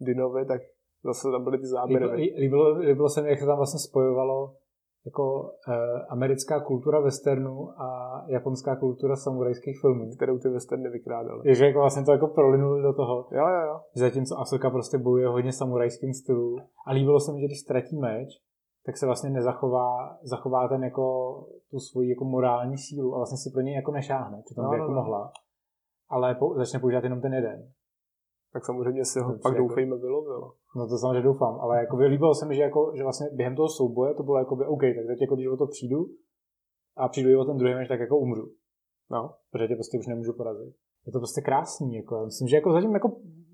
Dinovi, 0.00 0.46
tak 0.46 0.60
zase 1.04 1.28
tam 1.30 1.44
byly 1.44 1.58
ty 1.58 1.62
Líbilo, 1.66 1.80
záběry. 1.80 2.06
lí- 2.16 2.34
líbilo, 2.40 2.78
líbilo 2.78 3.08
se 3.08 3.22
mi, 3.22 3.28
jak 3.28 3.38
se 3.40 3.46
tam 3.46 3.56
vlastně 3.56 3.80
spojovalo 3.80 4.54
jako 5.06 5.50
eh, 5.68 6.00
americká 6.08 6.60
kultura 6.60 7.00
westernu 7.00 7.68
a 7.80 7.88
japonská 8.28 8.76
kultura 8.76 9.16
samurajských 9.16 9.80
filmů. 9.80 10.10
kterou 10.16 10.38
ty 10.38 10.48
westerny 10.48 10.90
vykrádaly. 10.90 11.42
Takže 11.44 11.66
jako 11.66 11.78
vlastně 11.80 12.04
to 12.04 12.12
jako 12.12 12.28
prolinuli 12.28 12.82
do 12.82 12.92
toho, 12.92 13.28
Jo, 13.32 13.46
jo, 13.48 13.60
jo. 13.68 13.80
zatímco 13.94 14.38
Asoka 14.38 14.70
prostě 14.70 14.98
bojuje 14.98 15.28
hodně 15.28 15.52
samurajským 15.52 16.14
stylu 16.14 16.56
a 16.86 16.92
líbilo 16.92 17.20
se 17.20 17.32
mi, 17.32 17.40
že 17.40 17.46
když 17.46 17.60
ztratí 17.60 17.98
meč, 17.98 18.28
tak 18.86 18.96
se 18.96 19.06
vlastně 19.06 19.30
nezachová, 19.30 20.18
zachová 20.22 20.68
ten 20.68 20.84
jako 20.84 21.34
tu 21.70 21.78
svoji 21.78 22.08
jako 22.10 22.24
morální 22.24 22.78
sílu 22.78 23.14
a 23.14 23.16
vlastně 23.16 23.38
si 23.38 23.50
pro 23.54 23.60
něj 23.62 23.74
jako 23.74 23.92
nešáhne, 23.92 24.42
přitom 24.44 24.64
No, 24.64 24.70
by 24.70 24.76
no, 24.76 24.82
jako 24.84 24.92
no. 24.92 25.00
mohla. 25.02 25.30
Ale 26.10 26.34
po, 26.34 26.54
začne 26.56 26.80
používat 26.80 27.04
jenom 27.04 27.20
ten 27.20 27.34
jeden. 27.34 27.68
Tak 28.56 28.64
samozřejmě 28.64 29.04
si 29.04 29.18
ho 29.20 29.32
To 29.32 29.38
pak 29.42 29.52
jako- 29.54 29.62
doufejme 29.68 29.96
vylovilo. 29.96 30.52
No 30.76 30.88
to 30.88 30.98
samozřejmě 30.98 31.22
doufám, 31.30 31.54
ale 31.60 31.78
jako 31.78 31.96
líbilo 31.96 32.34
se 32.34 32.46
mi, 32.46 32.54
že, 32.54 32.62
jako, 32.62 32.92
že 32.96 33.02
vlastně 33.02 33.26
během 33.32 33.56
toho 33.56 33.68
souboje 33.68 34.14
to 34.14 34.22
bylo 34.22 34.38
jako 34.38 34.56
by 34.56 34.64
OK, 34.66 34.80
tak 34.96 35.06
teď 35.06 35.18
jako 35.20 35.34
když 35.34 35.46
o 35.46 35.56
to 35.56 35.66
přijdu 35.66 36.00
a 36.96 37.08
přijdu 37.08 37.30
i 37.30 37.36
o 37.36 37.44
ten 37.44 37.56
druhý 37.56 37.74
meč, 37.74 37.88
tak 37.88 38.00
jako 38.00 38.18
umřu. 38.18 38.46
No. 39.10 39.30
Protože 39.50 39.68
tě 39.68 39.74
prostě 39.74 39.98
už 39.98 40.06
nemůžu 40.06 40.32
porazit. 40.32 40.74
Je 41.06 41.12
to 41.12 41.18
prostě 41.18 41.40
krásný, 41.40 41.96
jako, 41.96 42.16
já 42.16 42.24
myslím, 42.24 42.48
že 42.48 42.56
jako 42.56 42.72
zatím 42.72 42.92
jako 42.94 43.08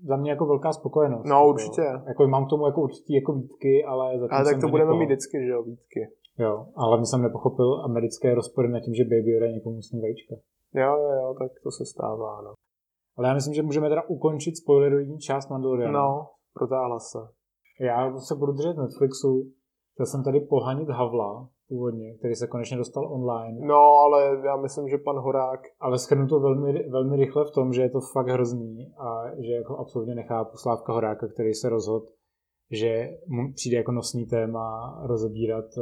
za 0.07 0.15
mě 0.17 0.31
jako 0.31 0.45
velká 0.45 0.71
spokojenost. 0.73 1.25
No, 1.25 1.35
jako, 1.35 1.49
určitě. 1.49 1.85
Jako 2.07 2.27
mám 2.27 2.45
k 2.45 2.49
tomu 2.49 2.65
jako 2.65 2.81
určitý 2.81 3.13
jako 3.13 3.33
výtky, 3.33 3.83
ale 3.85 4.19
zatím 4.19 4.35
Ale 4.37 4.45
tak 4.45 4.61
to 4.61 4.67
budeme 4.67 4.87
někoho. 4.89 4.99
mít 4.99 5.05
vždycky, 5.05 5.37
že 5.45 5.51
jo, 5.51 5.63
výtky. 5.63 6.01
Jo, 6.39 6.65
ale 6.75 6.99
my 6.99 7.05
jsem 7.05 7.21
nepochopil 7.21 7.81
americké 7.85 8.35
rozpory 8.35 8.69
na 8.69 8.79
tím, 8.79 8.93
že 8.93 9.03
Baby 9.03 9.31
Yoda 9.31 9.47
někomu 9.47 9.81
sní 9.81 10.01
vajíčka. 10.01 10.35
Jo, 10.75 10.91
jo, 11.03 11.11
jo, 11.21 11.35
tak 11.39 11.51
to 11.63 11.71
se 11.71 11.85
stává, 11.85 12.41
no. 12.41 12.53
Ale 13.17 13.27
já 13.27 13.33
myslím, 13.33 13.53
že 13.53 13.63
můžeme 13.63 13.89
teda 13.89 14.01
ukončit 14.07 14.57
spoilerovní 14.57 15.19
část 15.19 15.49
Mandaloriana. 15.49 16.01
No, 16.01 16.27
protáhla 16.53 16.99
se. 16.99 17.19
Já 17.79 18.17
se 18.17 18.35
budu 18.35 18.51
držet 18.51 18.77
Netflixu. 18.77 19.51
Chtěl 19.93 20.05
jsem 20.05 20.23
tady 20.23 20.39
pohanit 20.39 20.89
Havla 20.89 21.49
původně, 21.67 22.17
který 22.17 22.35
se 22.35 22.47
konečně 22.47 22.77
dostal 22.77 23.13
online. 23.13 23.67
No, 23.67 23.75
ale 23.75 24.41
já 24.45 24.57
myslím, 24.57 24.89
že 24.89 24.97
pan 24.97 25.19
Horák, 25.19 25.59
Ale 25.79 25.99
schrnu 25.99 26.27
to 26.27 26.39
velmi, 26.39 26.89
velmi 26.89 27.15
rychle 27.15 27.45
v 27.45 27.51
tom, 27.51 27.73
že 27.73 27.81
je 27.81 27.89
to 27.89 27.99
fakt 28.13 28.27
hrozný 28.27 28.93
a 28.97 29.35
že 29.47 29.51
jako 29.51 29.77
absolutně 29.77 30.15
nechápu 30.15 30.57
Slávka 30.57 30.93
Horáka, 30.93 31.27
který 31.27 31.53
se 31.53 31.69
rozhodl, 31.69 32.05
že 32.71 33.09
mu 33.27 33.53
přijde 33.53 33.77
jako 33.77 33.91
nosný 33.91 34.25
téma 34.25 34.99
rozebírat 35.05 35.65
eh, 35.77 35.81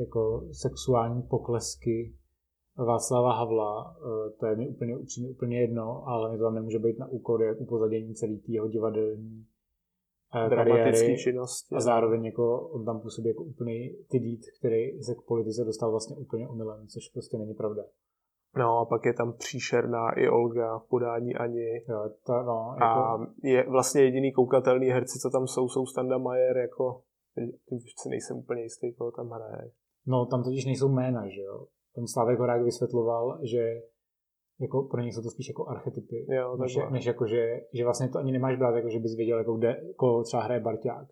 jako 0.00 0.42
sexuální 0.52 1.22
poklesky 1.22 2.14
Václava 2.78 3.32
Havla. 3.32 3.96
Eh, 3.98 4.30
To 4.30 4.46
je 4.46 4.56
mi 4.56 4.68
úplně, 4.68 4.96
upřímně 4.96 5.30
úplně 5.30 5.60
jedno, 5.60 6.08
ale 6.08 6.32
mi 6.32 6.38
to 6.38 6.44
tam 6.44 6.54
nemůže 6.54 6.78
být 6.78 6.98
na 6.98 7.08
úkor 7.08 7.42
jak 7.42 7.60
upozadění 7.60 8.14
celý 8.14 8.38
té 8.38 8.52
jeho 8.52 8.68
divadelní 8.68 9.46
eh, 10.46 10.48
kariéry. 10.48 11.16
činnosti. 11.18 11.74
A 11.74 11.80
zároveň 11.80 12.24
jako 12.24 12.68
on 12.68 12.84
tam 12.84 13.00
působí 13.00 13.28
jako 13.28 13.44
úplný 13.44 13.96
tydít, 14.10 14.40
který 14.58 15.02
se 15.02 15.14
k 15.14 15.22
politice 15.22 15.64
dostal 15.64 15.90
vlastně 15.90 16.16
úplně 16.16 16.48
omylem, 16.48 16.86
což 16.86 17.08
prostě 17.08 17.38
není 17.38 17.54
pravda. 17.54 17.82
No 18.56 18.78
a 18.78 18.84
pak 18.84 19.04
je 19.06 19.14
tam 19.14 19.32
příšerná 19.32 20.10
i 20.10 20.28
Olga 20.28 20.78
v 20.78 20.88
podání 20.88 21.34
Ani. 21.34 21.84
Jo, 21.88 22.10
to, 22.26 22.32
no, 22.32 22.74
jako, 22.74 22.84
A 22.84 23.26
je 23.42 23.70
vlastně 23.70 24.02
jediný 24.02 24.32
koukatelný 24.32 24.86
herci, 24.86 25.18
co 25.18 25.30
tam 25.30 25.46
jsou, 25.46 25.68
jsou 25.68 25.86
Standa 25.86 26.18
Majer, 26.18 26.56
jako 26.56 27.02
teď 27.68 27.80
si 28.02 28.08
nejsem 28.08 28.36
úplně 28.36 28.62
jistý, 28.62 28.92
koho 28.94 29.10
tam 29.12 29.30
hraje. 29.30 29.70
no 30.06 30.26
tam 30.26 30.42
totiž 30.44 30.64
nejsou 30.64 30.88
jména, 30.88 31.28
že 31.28 31.40
jo. 31.40 31.66
Ten 31.96 32.06
Slávek 32.06 32.38
Horák 32.38 32.62
vysvětloval, 32.62 33.38
že 33.42 33.62
jako 34.60 34.82
pro 34.82 35.00
něj 35.00 35.12
jsou 35.12 35.22
to 35.22 35.30
spíš 35.30 35.48
jako 35.48 35.66
archetypy, 35.68 36.26
Jo, 36.28 36.56
než, 36.56 36.78
než 36.90 37.04
jako, 37.06 37.26
že, 37.26 37.60
že 37.74 37.84
vlastně 37.84 38.08
to 38.08 38.18
ani 38.18 38.32
nemáš 38.32 38.56
brát, 38.56 38.74
jako 38.76 38.88
že 38.88 38.98
bys 38.98 39.16
věděl, 39.16 39.38
jako 39.38 39.54
kde, 39.56 39.80
koho 39.96 40.22
třeba 40.24 40.42
hraje 40.42 40.60
Barťák. 40.60 41.06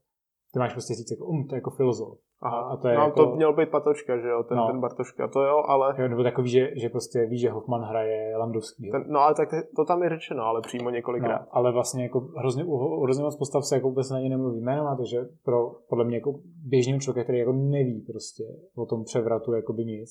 Ty 0.53 0.59
máš 0.59 0.73
prostě 0.73 0.95
říct, 0.95 1.11
jako, 1.11 1.25
um, 1.27 1.47
to 1.49 1.55
je 1.55 1.57
jako 1.57 1.71
filozof. 1.71 2.19
Aha, 2.43 2.61
a 2.61 2.77
to 2.77 2.89
je 2.89 2.95
no, 2.95 3.03
jako- 3.05 3.27
to 3.27 3.37
měl 3.37 3.53
být 3.57 3.71
Patočka, 3.71 4.19
že 4.19 4.29
jo, 4.29 4.43
ten, 4.43 4.57
No. 4.59 4.67
ten 4.67 4.81
Bartoška, 4.81 5.29
to 5.29 5.43
jo, 5.43 5.57
ale 5.67 5.95
Jo, 6.03 6.09
nebo 6.09 6.23
takový, 6.23 6.49
že, 6.51 6.69
že 6.81 6.89
prostě 6.89 7.27
ví, 7.27 7.39
že 7.39 7.51
Hoffman 7.51 7.83
hraje 7.83 8.37
Landovský. 8.37 8.91
ten, 8.91 9.05
no 9.09 9.21
ale 9.21 9.35
tak 9.35 9.49
to 9.77 9.85
tam 9.85 10.03
je 10.03 10.09
řečeno, 10.09 10.43
ale 10.43 10.61
přímo 10.61 10.91
několikrát. 10.91 11.41
No, 11.41 11.47
ale 11.51 11.73
vlastně 11.73 12.03
jako 12.03 12.21
hrozně, 12.21 12.65
hrozně 13.03 13.25
moc 13.25 13.37
postav 13.37 13.65
se 13.65 13.75
jako 13.75 13.89
vůbec 13.89 14.11
na 14.11 14.21
ně 14.21 14.29
nemluví 14.29 14.61
jménem, 14.61 14.87
a 14.87 14.97
takže 14.97 15.21
pro, 15.45 15.71
podle 15.89 16.05
mě 16.05 16.17
jako 16.17 16.35
běžný 16.67 17.01
člověk, 17.01 17.27
který 17.27 17.39
jako 17.39 17.53
neví 17.53 18.01
prostě 18.13 18.45
o 18.77 18.87
tom 18.87 19.05
převratu 19.05 19.53
jakoby 19.53 19.85
nic, 19.85 20.11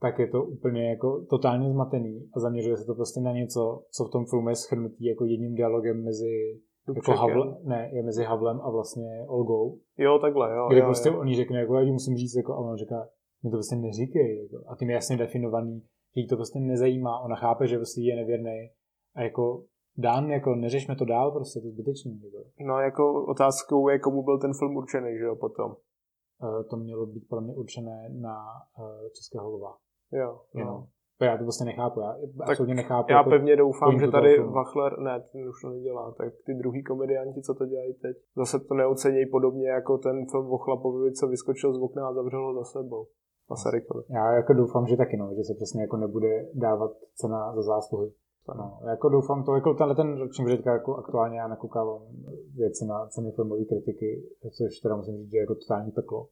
tak 0.00 0.18
je 0.18 0.26
to 0.26 0.44
úplně 0.44 0.90
jako 0.90 1.26
totálně 1.30 1.70
zmatený 1.70 2.30
a 2.36 2.40
zaměřuje 2.40 2.76
se 2.76 2.84
to 2.84 2.94
prostě 2.94 3.20
na 3.20 3.32
něco, 3.32 3.82
co 3.90 4.04
v 4.04 4.10
tom 4.10 4.24
filmu 4.26 4.48
je 4.48 4.56
schrnutý 4.56 5.04
jako 5.04 5.24
jedním 5.24 5.54
dialogem 5.54 6.04
mezi 6.04 6.60
jako 6.94 7.12
Havle, 7.12 7.56
ne, 7.62 7.90
je 7.92 8.02
mezi 8.02 8.24
Havlem 8.24 8.60
a 8.60 8.70
vlastně 8.70 9.24
Olgou. 9.28 9.78
Jo, 9.98 10.18
takhle, 10.18 10.56
jo. 10.56 10.68
Kdy 10.68 10.78
jo, 10.78 10.84
prostě 10.84 11.08
jo. 11.08 11.20
on 11.20 11.28
jí 11.28 11.36
řekne, 11.36 11.60
jako 11.60 11.74
já 11.74 11.84
ti 11.84 11.92
musím 11.92 12.16
říct, 12.16 12.34
jako, 12.36 12.52
a 12.52 12.58
on 12.58 12.76
říká, 12.76 13.08
mi 13.44 13.50
to 13.50 13.56
prostě 13.56 13.76
neříkej. 13.76 14.42
Jako, 14.42 14.64
a 14.68 14.76
tím 14.76 14.90
je 14.90 14.94
jasně 14.94 15.16
definovaný, 15.16 15.80
že 16.16 16.20
jí 16.20 16.28
to 16.28 16.36
prostě 16.36 16.58
nezajímá, 16.60 17.20
ona 17.20 17.36
chápe, 17.36 17.66
že 17.66 17.76
prostě 17.76 18.00
je 18.00 18.16
nevěrný 18.16 18.70
a 19.14 19.22
jako 19.22 19.64
dán, 19.98 20.30
jako 20.30 20.54
neřešme 20.54 20.96
to 20.96 21.04
dál, 21.04 21.32
prostě 21.32 21.60
to 21.60 21.68
zbytečný. 21.68 22.20
Jako. 22.24 22.38
No 22.60 22.80
jako 22.80 23.26
otázkou 23.26 23.88
je, 23.88 23.98
komu 23.98 24.22
byl 24.22 24.38
ten 24.38 24.54
film 24.58 24.76
určený, 24.76 25.18
že 25.18 25.24
jo, 25.24 25.36
potom. 25.36 25.76
Uh, 26.42 26.62
to 26.70 26.76
mělo 26.76 27.06
být 27.06 27.28
pro 27.28 27.40
mě 27.40 27.54
určené 27.54 28.08
na 28.08 28.36
uh, 28.78 29.08
Českého 29.14 29.50
lova. 29.50 29.76
Jo, 30.12 30.40
no. 30.54 30.86
Já 31.20 31.36
to 31.38 31.44
prostě 31.44 31.64
nechápu, 31.64 32.00
já 32.00 32.16
absolutně 32.44 32.74
nechápu. 32.74 33.12
Já 33.12 33.18
jako 33.18 33.30
pevně 33.30 33.56
doufám, 33.56 33.98
že 34.00 34.08
tady 34.08 34.34
filmu. 34.34 34.52
Wachler, 34.52 34.98
ne, 34.98 35.20
ten 35.32 35.48
už 35.48 35.60
to 35.62 35.68
nedělá, 35.68 36.14
tak 36.18 36.32
ty 36.46 36.54
druhý 36.54 36.82
komedianti, 36.82 37.42
co 37.42 37.54
to 37.54 37.66
dělají 37.66 37.94
teď, 37.94 38.16
zase 38.36 38.60
to 38.60 38.74
neocenějí 38.74 39.30
podobně 39.30 39.68
jako 39.68 39.98
ten 39.98 40.26
film 40.30 40.52
o 40.52 40.58
chlapovi, 40.58 41.12
co 41.12 41.26
vyskočil 41.28 41.74
z 41.74 41.82
okna 41.82 42.08
a 42.08 42.12
zavřel 42.12 42.46
ho 42.46 42.54
za 42.54 42.64
sebou. 42.64 43.06
Masarykovi. 43.50 44.04
Já 44.10 44.32
jako 44.32 44.52
doufám, 44.52 44.86
že 44.86 44.96
taky 44.96 45.16
no, 45.16 45.34
že 45.36 45.42
se 45.44 45.54
přesně 45.54 45.82
jako 45.82 45.96
nebude 45.96 46.48
dávat 46.54 46.90
cena 47.14 47.54
za 47.54 47.62
zásluhy. 47.62 48.12
No, 48.58 48.78
jako 48.88 49.08
doufám 49.08 49.44
to, 49.44 49.54
jako 49.54 49.74
tenhle 49.74 49.96
ten 49.96 50.18
ročník, 50.18 50.48
že 50.48 50.58
jako 50.66 50.96
aktuálně 50.96 51.38
já 51.38 51.48
nakoukávám 51.48 52.02
věci 52.56 52.84
na 52.86 53.06
ceny 53.06 53.32
filmové 53.32 53.64
kritiky, 53.64 54.22
což 54.56 54.80
teda 54.80 54.96
musím 54.96 55.16
říct, 55.16 55.30
že 55.30 55.36
je 55.36 55.40
jako 55.40 55.54
totální 55.54 55.92
peklo. 55.92 56.26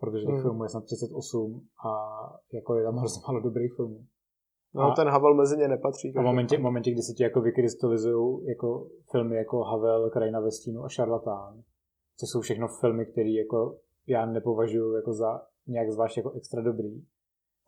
Protože 0.00 0.24
těch 0.24 0.34
Hmm. 0.34 0.42
filmů 0.42 0.62
je 0.62 0.68
snad 0.68 0.84
38 0.84 1.66
a 1.88 1.90
jako 2.52 2.74
je 2.74 2.84
tam 2.84 2.96
hrozně 3.00 3.22
málo 3.28 3.40
dobrých 3.40 3.72
filmů. 3.76 4.06
No 4.74 4.82
A- 4.82 4.94
ten 4.94 5.08
Havel 5.08 5.34
mezi 5.34 5.56
ně 5.56 5.68
nepatří. 5.68 6.14
A 6.16 6.22
v 6.22 6.24
momentě, 6.24 6.56
v 6.58 6.60
momentě, 6.60 6.90
kdy 6.90 7.02
se 7.02 7.12
ti 7.12 7.22
jako 7.22 7.40
vykrystalizují 7.40 8.46
jako 8.46 8.88
filmy 9.10 9.36
jako 9.36 9.62
Havel, 9.62 10.10
Krajina 10.10 10.40
ve 10.40 10.50
stínu 10.50 10.84
a 10.84 10.88
Šarlatán, 10.88 11.62
což 12.18 12.28
jsou 12.30 12.40
všechno 12.40 12.68
filmy, 12.80 13.06
které 13.06 13.30
jako 13.30 13.76
já 14.06 14.26
nepovažuji 14.26 14.94
jako 14.94 15.12
za 15.12 15.42
nějak 15.66 15.90
zvlášť 15.90 16.16
jako 16.16 16.30
extra 16.30 16.62
dobrý, 16.62 17.02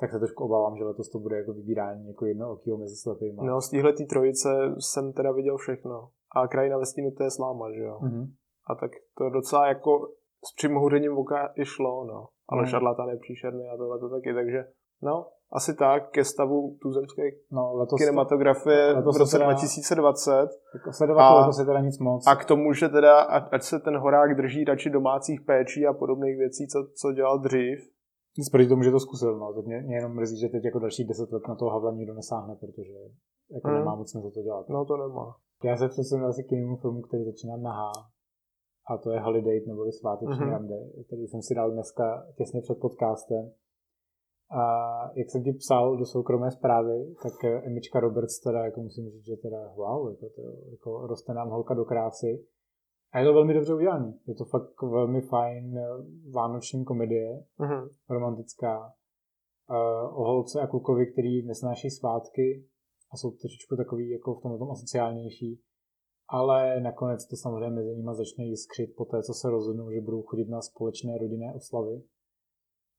tak 0.01 0.11
se 0.13 0.19
trošku 0.19 0.45
obávám, 0.45 0.77
že 0.77 0.85
letos 0.85 1.09
to 1.09 1.19
bude 1.19 1.37
jako 1.37 1.53
vybírání 1.53 2.09
jako 2.09 2.27
jedno 2.27 2.53
okýho 2.53 2.77
mezi 2.79 2.97
slepýma. 2.97 3.45
No 3.45 3.61
z 3.61 3.71
téhle 3.71 3.93
trojice 3.93 4.49
jsem 4.79 5.13
teda 5.13 5.33
viděl 5.33 5.57
všechno. 5.57 6.09
A 6.37 6.49
krajina 6.49 6.79
ve 6.79 6.87
stínu 6.87 7.11
to 7.11 7.23
je 7.23 7.31
sláma, 7.31 7.73
že 7.73 7.83
jo. 7.83 7.99
Mhm. 8.03 8.27
A 8.71 8.75
tak 8.75 8.91
to 9.19 9.31
docela 9.31 9.69
jako 9.69 10.09
s 10.47 10.55
přimohuřením 10.57 11.19
oka 11.19 11.53
i 11.57 11.65
šlo, 11.65 12.05
no. 12.05 12.27
Ale 12.49 12.63
Hmm. 12.63 12.71
šarlatán 12.71 13.09
je 13.09 13.17
příšerný 13.17 13.69
a 13.69 13.77
tohle 13.77 13.99
to 13.99 14.09
taky, 14.09 14.35
takže 14.35 14.65
no, 15.03 15.27
asi 15.53 15.75
tak 15.77 16.11
ke 16.11 16.25
stavu 16.25 16.77
tuzemské 16.83 17.23
No, 17.53 17.75
letos, 17.75 17.99
kinematografie 17.99 18.93
letos 18.93 19.17
v 19.17 19.19
roce 19.19 19.39
teda- 19.39 19.45
2020 19.47 20.49
jako 20.75 20.93
sledovat 20.93 21.23
a- 21.29 21.33
to 21.35 21.41
letos 21.41 21.59
je 21.59 21.65
teda 21.65 21.81
nic 21.81 21.99
moc. 21.99 22.27
a 22.27 22.37
k 22.37 22.45
tomu, 22.45 22.73
že 22.73 22.89
teda, 22.89 23.21
ať 23.21 23.63
se 23.63 23.79
ten 23.81 23.99
horák 23.99 24.37
drží 24.37 24.65
radši 24.65 24.91
domácích 24.91 25.41
péčí 25.47 25.87
a 25.87 25.93
podobných 25.93 26.37
věcí, 26.39 26.67
co, 26.69 26.79
co 27.01 27.13
dělal 27.13 27.39
dřív, 27.39 27.79
Nic 28.39 28.51
proti 28.51 28.69
tomu, 28.69 28.83
že 28.83 28.91
to 28.91 29.01
zkusil, 29.01 29.39
no. 29.39 29.53
Teď 29.53 29.65
mě, 29.67 29.81
mě 29.81 29.97
jenom 29.97 30.13
mrzí, 30.17 30.39
že 30.41 30.49
teď 30.49 30.65
jako 30.65 30.79
další 30.79 31.05
deset 31.05 31.33
let 31.33 31.43
na 31.49 31.55
toho 31.55 31.71
Havla 31.71 31.93
nikdo 31.93 32.15
nesáhne, 32.15 32.55
protože 32.61 32.93
jako 33.55 33.69
Hmm. 33.69 33.79
nemá 33.79 33.95
moc 33.95 34.11
smysl 34.11 34.31
to 34.31 34.43
dělat. 34.43 34.69
no 34.69 34.85
to 34.85 34.97
nemá. 34.97 35.35
Já 35.65 35.77
se 35.77 35.89
přesunul 35.89 36.29
asi 36.29 36.45
k 36.45 36.53
jinému 36.53 36.77
filmu, 36.77 37.01
který 37.03 37.25
začíná 37.25 37.57
na 37.57 37.73
H. 37.73 37.93
A 38.91 38.99
to 38.99 39.11
je 39.11 39.21
Holiday 39.21 39.61
neboli 39.67 39.93
Sváteční 39.93 40.35
Mhm. 40.35 40.45
mm-hmm. 40.45 40.53
rande, 40.53 40.77
který 41.07 41.27
jsem 41.27 41.43
si 41.43 41.55
dal 41.55 41.71
dneska 41.71 42.27
těsně 42.37 42.61
před 42.61 42.79
podcastem. 42.81 43.51
A 44.51 44.63
jak 45.15 45.31
jsem 45.31 45.45
ti 45.45 45.53
psal 45.53 45.97
do 45.97 46.07
soukromé 46.07 46.51
zprávy, 46.51 47.15
tak 47.23 47.45
eh, 47.45 47.63
Emička 47.67 48.01
Roberts 48.01 48.41
teda, 48.41 48.65
jako 48.65 48.81
musím 48.81 49.11
říct, 49.11 49.25
že 49.25 49.37
teda 49.37 49.73
wow, 49.77 50.11
jako, 50.11 50.27
to, 50.37 50.43
jako 50.71 51.07
roste 51.07 51.35
nám 51.35 51.49
holka 51.51 51.75
do 51.75 51.85
krásy. 51.85 52.45
A 53.13 53.19
je 53.19 53.25
to 53.27 53.33
velmi 53.33 53.55
dobře 53.55 53.75
udělané. 53.75 54.15
Je 54.27 54.35
to 54.35 54.45
fakt 54.45 54.83
velmi 54.83 55.21
fajn 55.21 55.79
eh, 55.79 55.87
vánoční 56.35 56.85
komedie, 56.85 57.45
Mhm. 57.59 57.89
romantická. 58.09 58.93
Uh, 59.71 60.21
o 60.21 60.25
holce 60.25 60.61
a 60.61 60.67
klukovi, 60.67 61.07
který 61.13 61.47
nesnáší 61.47 61.91
svátky 61.91 62.65
a 63.13 63.17
jsou 63.17 63.31
trošičku 63.31 63.77
takový 63.77 64.11
jako 64.11 64.35
v 64.35 64.43
tomhle 64.43 64.59
tom 64.59 64.71
asociálnější. 64.71 65.61
Ale 66.29 66.81
nakonec 66.81 67.27
to 67.27 67.37
samozřejmě 67.37 67.71
mezi 67.71 67.97
nimi 67.97 68.11
začne 68.13 68.45
jiskřit 68.45 68.97
po 68.97 69.05
té, 69.05 69.23
co 69.23 69.35
se 69.35 69.51
rozhodnou, 69.51 69.91
že 69.91 70.01
budou 70.01 70.23
chodit 70.23 70.49
na 70.49 70.61
společné 70.63 71.19
rodinné 71.19 71.55
oslavy. 71.55 72.03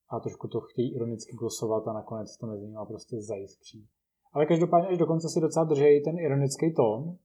A 0.09 0.19
trošku 0.19 0.47
to 0.47 0.59
chtějí 0.59 0.95
ironicky 0.95 1.35
glosovat 1.35 1.87
a 1.87 1.93
nakonec 1.93 2.37
to 2.37 2.47
mezi 2.47 2.65
nimi 2.65 2.79
prostě 2.87 3.21
zajiskří. 3.21 3.87
Ale 4.33 4.45
každopádně 4.45 4.87
až 4.87 4.97
dokonce 4.97 5.29
si 5.29 5.39
docela 5.41 5.65
drží 5.65 6.03
ten 6.03 6.19
ironický 6.19 6.73
tón. 6.73 7.17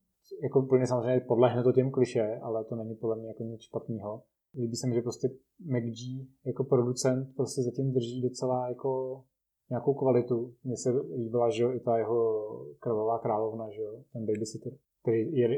Jako 0.42 0.60
úplně 0.60 0.86
samozřejmě 0.86 1.20
podlehne 1.20 1.62
to 1.62 1.72
těm 1.72 1.90
kliše, 1.90 2.38
ale 2.42 2.64
to 2.64 2.74
není 2.76 2.94
podle 2.94 3.16
mě 3.16 3.28
jako 3.28 3.42
nic 3.42 3.60
špatného. 3.60 4.22
Líbí 4.54 4.76
se 4.76 4.86
mi, 4.86 4.94
že 4.94 5.02
prostě 5.02 5.28
McG 5.60 6.28
jako 6.44 6.64
producent 6.64 7.34
prostě 7.36 7.62
zatím 7.62 7.92
drží 7.92 8.22
docela 8.22 8.68
jako 8.68 9.22
nějakou 9.70 9.94
kvalitu. 9.94 10.54
Mně 10.64 10.76
se 10.76 10.90
líbila, 10.90 11.50
že 11.50 11.62
jo, 11.62 11.72
i 11.72 11.80
ta 11.80 11.98
jeho 11.98 12.44
krvavá 12.78 13.18
královna, 13.18 13.70
že 13.70 13.82
jo, 13.82 14.02
ten 14.12 14.26
babysitter, 14.26 14.72
který 15.04 15.36
je, 15.36 15.48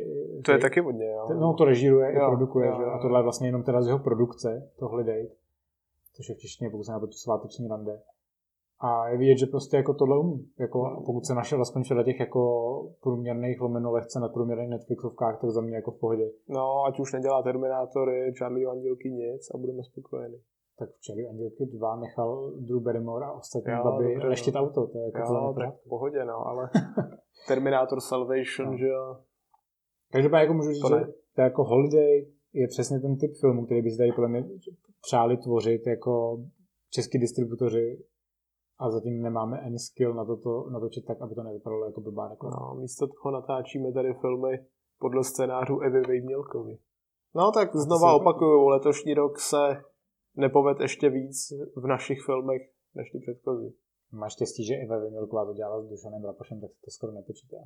To 0.45 0.53
je 0.53 0.59
taky 0.59 0.81
hodně, 0.81 1.07
jo. 1.07 1.29
No, 1.41 1.55
to 1.55 1.65
režíruje 1.65 2.15
Jo, 2.15 2.27
i 2.27 2.29
produkuje, 2.31 2.67
jo, 2.69 2.75
že? 2.79 2.85
A 2.85 2.99
tohle 2.99 3.19
je 3.19 3.23
vlastně 3.23 3.49
jenom 3.49 3.63
teda 3.63 3.83
z 3.83 3.87
jeho 3.87 3.99
produkce, 3.99 4.71
to 4.79 4.89
Holiday, 4.89 5.29
což 6.15 6.29
je 6.29 6.35
v 6.35 6.39
češtině, 6.39 6.71
pokud 6.71 6.85
se 6.85 6.93
na 6.93 7.01
to 7.01 7.07
sváteční 7.13 7.69
rande. 7.69 8.01
A 8.81 9.09
je 9.09 9.19
vidět, 9.19 9.39
že 9.39 9.47
prostě 9.47 9.77
jako 9.77 9.95
tohle 9.95 10.19
umí. 10.19 10.49
Jako, 10.59 10.87
a 10.87 11.01
pokud 11.07 11.27
se 11.27 11.35
našel 11.35 11.61
aspoň 11.63 11.83
v 11.85 12.05
těch 12.05 12.21
jako 12.21 12.43
průměrných 13.03 13.61
lomeno 13.61 13.93
lehce 13.93 14.21
na 14.21 14.29
průměrných 14.29 14.69
Netflixovkách, 14.69 15.41
tak 15.41 15.51
za 15.51 15.61
mě 15.61 15.77
jako 15.77 15.91
v 15.91 16.01
pohodě. 16.01 16.31
No, 16.49 16.85
ať 16.85 17.01
už 17.01 17.13
nedělá 17.13 17.43
Terminátory, 17.43 18.33
Charlie 18.39 18.67
Andělky 18.67 19.11
nic 19.11 19.51
a 19.55 19.59
budeme 19.59 19.83
spokojeni. 19.83 20.37
Tak 20.79 20.91
včera 20.91 21.31
Andělky 21.31 21.67
2 21.67 21.97
nechal 21.97 22.53
Drew 22.57 22.81
Barrymore 22.81 23.27
a 23.27 23.33
ostatní 23.33 23.73
Jo, 23.73 23.85
baby 23.85 24.15
dobře, 24.15 24.29
leštit 24.29 24.55
no. 24.55 24.61
auto. 24.61 24.87
To 24.87 24.99
je 24.99 25.05
jako 25.05 25.19
Jo, 25.19 25.55
tak 25.59 25.75
v 25.75 25.89
pohodě, 25.89 26.25
no, 26.25 26.47
ale 26.47 26.71
Terminator 27.49 28.01
Salvation, 28.01 28.71
No. 28.71 28.77
že 28.77 28.89
jo. 28.89 29.17
Každopádně 30.13 30.43
jako 30.43 30.55
můžu 30.55 30.73
říct, 30.73 30.83
To 30.83 30.89
že 30.89 31.05
to 31.35 31.41
jako 31.41 31.65
Holiday 31.65 32.27
je 32.53 32.69
přesně 32.69 33.01
ten 33.01 33.17
typ 33.17 33.31
filmu, 33.41 33.65
který 33.65 33.83
by 33.83 33.91
si 33.91 33.99
tady 33.99 34.13
podle 34.13 34.29
mě 34.29 34.45
přáli 35.03 35.37
tvořit 35.37 35.87
jako 35.87 36.45
český 36.91 37.19
distributoři 37.19 38.05
a 38.79 38.91
zatím 38.91 39.23
nemáme 39.23 39.61
ani 39.61 39.79
skill 39.79 40.15
na 40.15 40.25
to, 40.25 40.37
to 40.37 40.71
natočit 40.71 41.05
tak, 41.05 41.23
aby 41.23 41.35
to 41.35 41.43
nevypadalo 41.43 41.85
jako 41.85 42.01
blbá 42.01 42.29
reklama. 42.29 42.57
No, 42.61 42.81
místo 42.81 43.07
toho 43.07 43.33
natáčíme 43.33 43.93
tady 43.93 44.15
filmy 44.15 44.59
podle 44.99 45.25
scénářů 45.25 45.81
Evy 45.81 46.01
Vejmělkovy. 46.01 46.79
No 47.35 47.53
tak 47.53 47.77
znova 47.77 48.15
opakuju, 48.15 48.69
letošní 48.69 49.15
rok 49.15 49.39
se 49.39 49.83
nepoved 50.37 50.81
ještě 50.81 51.11
víc 51.11 51.53
v 51.77 51.87
našich 51.87 52.19
filmech 52.27 52.63
než 52.95 53.11
ty 53.11 53.19
předchozí. 53.19 53.75
Máš 54.13 54.33
štěstí, 54.33 54.65
že 54.67 54.75
Eva 54.75 54.99
Vimilková 54.99 55.45
to 55.45 55.53
dělala 55.53 55.83
s 55.83 55.89
Dušanem 55.89 56.25
Rapošem, 56.25 56.61
tak 56.61 56.71
se 56.71 56.81
to 56.85 56.91
skoro 56.91 57.13
nepočítá. 57.13 57.57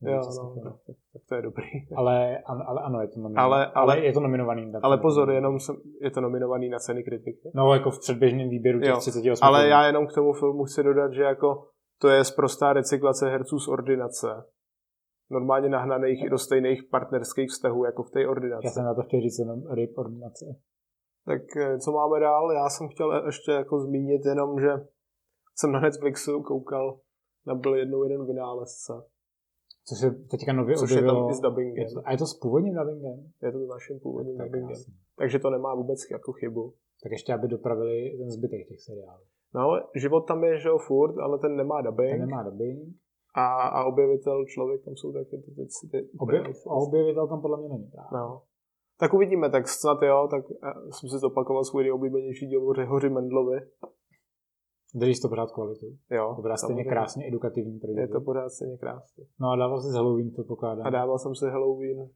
Jo, 0.00 0.20
no, 0.36 0.54
tak, 0.64 0.72
tak, 0.86 0.96
tak 1.12 1.22
to 1.28 1.34
je 1.34 1.42
dobrý. 1.42 1.64
Ale, 1.96 2.38
ale 2.46 2.80
ano, 2.82 3.00
je 3.00 3.08
to 3.08 3.20
nominovaný. 3.20 3.52
Ale- 3.52 3.66
ale- 3.74 4.04
je 4.04 4.12
to 4.12 4.20
nominovaný. 4.20 4.70
na 4.70 4.80
Ale 4.82 4.98
pozor, 4.98 5.30
jenom 5.30 5.60
jsem, 5.60 5.76
je 6.00 6.10
to 6.10 6.20
nominovaný 6.20 6.68
na 6.68 6.78
ceny 6.78 7.02
kritiky. 7.04 7.50
No, 7.54 7.72
jako 7.74 7.90
v 7.90 7.98
předběžném 8.00 8.48
výběru 8.48 8.80
těch 8.80 8.88
Jo, 8.88 8.96
38 8.96 9.44
Ale 9.44 9.58
filmů. 9.58 9.70
já 9.70 9.86
jenom 9.86 10.06
k 10.06 10.14
tomu 10.14 10.32
filmu 10.32 10.64
chci 10.64 10.82
dodat, 10.82 11.12
že 11.12 11.22
jako 11.22 11.66
to 12.00 12.08
je 12.08 12.24
sprostá 12.24 12.72
recyklace 12.72 13.28
herců 13.28 13.58
z 13.58 13.68
ordinace. 13.68 14.26
Normálně 15.30 15.68
nahnaných 15.68 16.24
i 16.24 16.30
do 16.30 16.38
stejných 16.38 16.82
partnerských 16.90 17.48
vztahů, 17.50 17.84
jako 17.84 18.02
v 18.02 18.10
té 18.10 18.26
ordinaci. 18.28 18.66
Já 18.66 18.70
jsem 18.70 18.84
na 18.84 18.94
to 18.94 19.02
chtěl 19.02 19.20
říct 19.20 19.38
jenom 19.38 19.62
ryb 19.74 19.98
ordinace. 19.98 20.44
Tak 21.26 21.42
eh, 21.56 21.78
co 21.78 21.92
máme 21.92 22.20
dál? 22.20 22.52
Já 22.52 22.68
jsem 22.68 22.88
chtěl 22.88 23.26
ještě 23.26 23.52
jako 23.52 23.80
zmínit 23.80 24.22
jenom, 24.24 24.60
že 24.60 24.68
jsem 25.60 25.72
na 25.72 25.80
Netflixu 25.80 26.42
koukal 26.42 26.98
na 27.46 27.54
byl 27.54 27.74
jednou 27.74 28.02
jeden 28.02 28.26
vynálezce. 28.26 28.92
Což 29.88 29.98
se 29.98 30.10
teďka 30.10 30.52
nově 30.52 30.76
Což 30.76 30.90
je 30.90 31.02
tam 31.02 31.30
i 31.30 31.34
s 31.34 31.40
dubbingem. 31.40 31.84
Je 31.84 31.94
to, 31.94 32.00
a 32.04 32.12
je 32.12 32.18
to 32.18 32.26
s 32.26 32.34
původním 32.34 32.74
dubbingem? 32.74 33.32
Je 33.42 33.52
to 33.52 33.58
s 33.58 33.68
naším 33.68 34.00
původním 34.00 34.36
Tak 34.38 34.46
dubbingem. 34.46 34.68
krásný. 34.68 34.94
Takže 35.16 35.38
to 35.38 35.50
nemá 35.50 35.74
vůbec 35.74 35.98
jako 36.10 36.32
chybu. 36.32 36.74
Tak 37.02 37.12
ještě, 37.12 37.34
aby 37.34 37.48
dopravili 37.48 38.16
ten 38.18 38.30
zbytek 38.30 38.68
těch 38.68 38.80
seriálů. 38.80 39.24
No 39.54 39.60
ale 39.60 39.84
život 39.94 40.20
tam 40.20 40.44
je, 40.44 40.58
že 40.58 40.68
jo, 40.68 40.78
furt, 40.78 41.18
ale 41.18 41.38
ten 41.38 41.56
nemá 41.56 41.82
dubbing. 41.82 42.10
Ten 42.10 42.28
nemá 42.28 42.42
dubbing. 42.42 42.78
A, 43.34 43.46
a 43.68 43.84
objevitel 43.84 44.44
člověk 44.44 44.84
tam 44.84 44.96
jsou 44.96 45.12
taky 45.12 45.36
teď 45.56 45.68
si 45.70 45.88
ty, 45.88 46.08
Obje, 46.18 46.42
a 46.70 46.74
objevitel 46.74 47.28
tam 47.28 47.40
podle 47.40 47.58
mě 47.60 47.68
není 47.68 47.86
právě. 47.86 48.08
No. 48.12 48.42
Tak 49.00 49.14
uvidíme, 49.14 49.50
tak 49.50 49.68
snad 49.68 50.02
jo, 50.02 50.28
tak 50.30 50.44
eh, 50.50 50.92
jsem 50.92 51.08
si 51.08 51.18
zopakoval 51.18 51.64
svůj 51.64 51.82
nejoblíbenější 51.82 52.46
díl 52.46 52.68
o 52.68 52.74
Řehoři 52.74 53.08
Mendlovi. 53.08 53.58
Držíš 54.94 55.20
to 55.20 55.28
pořád 55.28 55.50
kvalitu. 55.52 55.86
Jo, 56.10 56.32
To 56.36 56.42
bude 56.42 56.56
stejně 56.56 56.84
krásně 56.84 57.28
edukativní 57.28 57.78
pro 57.78 57.88
děti. 57.88 58.00
Je 58.00 58.08
to 58.08 58.20
pořád 58.20 58.48
stejně 58.48 58.76
krásný. 58.76 59.24
No 59.40 59.48
a 59.50 59.56
dával 59.56 59.80
si 59.82 59.88
z 59.88 59.94
Halloween, 59.94 60.30
to 60.30 60.42
A 60.42 60.44
pokládám. 60.44 60.92
dával 60.92 61.18
jsem 61.18 61.34
si 61.34 61.46
Halloween 61.46 62.08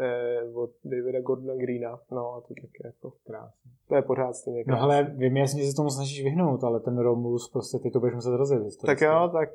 eh, 0.00 0.52
od 0.54 0.70
Davida 0.84 1.20
Gordona 1.20 1.54
Greena. 1.54 1.98
No 2.12 2.32
a 2.34 2.40
to 2.40 2.48
taky 2.48 2.80
jako 2.84 3.12
krásné. 3.26 3.70
To 3.88 3.94
je 3.94 4.02
pořád 4.02 4.32
stejně 4.32 4.64
krásný. 4.64 4.78
No 4.80 4.84
ale 4.84 5.14
vím 5.16 5.36
jasně, 5.36 5.62
že 5.62 5.70
se 5.70 5.76
tomu 5.76 5.90
snažíš 5.90 6.24
vyhnout, 6.24 6.64
ale 6.64 6.80
ten 6.80 6.98
Romulus 6.98 7.50
prostě 7.52 7.78
ty 7.78 7.90
to 7.90 8.00
budeš 8.00 8.14
muset 8.14 8.36
rozjet. 8.36 8.62
Tak 8.86 9.00
jo, 9.00 9.30
tak... 9.32 9.48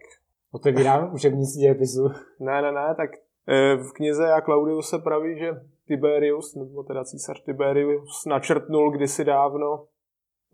Otevírám 0.51 1.13
učebnici 1.15 1.59
dějepisu. 1.59 2.07
Ne, 2.39 2.61
ne, 2.61 2.71
ne, 2.71 2.95
tak 2.97 3.09
eh, 3.47 3.75
v 3.77 3.93
knize 3.93 4.31
a 4.33 4.41
Claudius 4.41 4.89
se 4.89 4.99
praví, 4.99 5.39
že 5.39 5.51
Tiberius, 5.87 6.55
nebo 6.55 6.83
teda 6.83 7.03
císař 7.03 7.43
Tiberius, 7.43 8.25
načrtnul 8.27 8.91
kdysi 8.91 9.23
dávno 9.25 9.85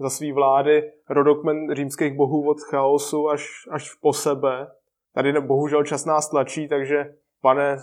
za 0.01 0.09
svý 0.09 0.31
vlády 0.31 0.91
rodokmen 1.09 1.75
římských 1.75 2.13
bohů 2.17 2.49
od 2.49 2.57
chaosu 2.61 3.29
až, 3.29 3.47
až 3.71 3.93
po 3.93 4.13
sebe. 4.13 4.67
Tady 5.15 5.41
bohužel 5.41 5.83
čas 5.83 6.05
nás 6.05 6.29
tlačí, 6.29 6.67
takže 6.67 7.13
pane 7.41 7.77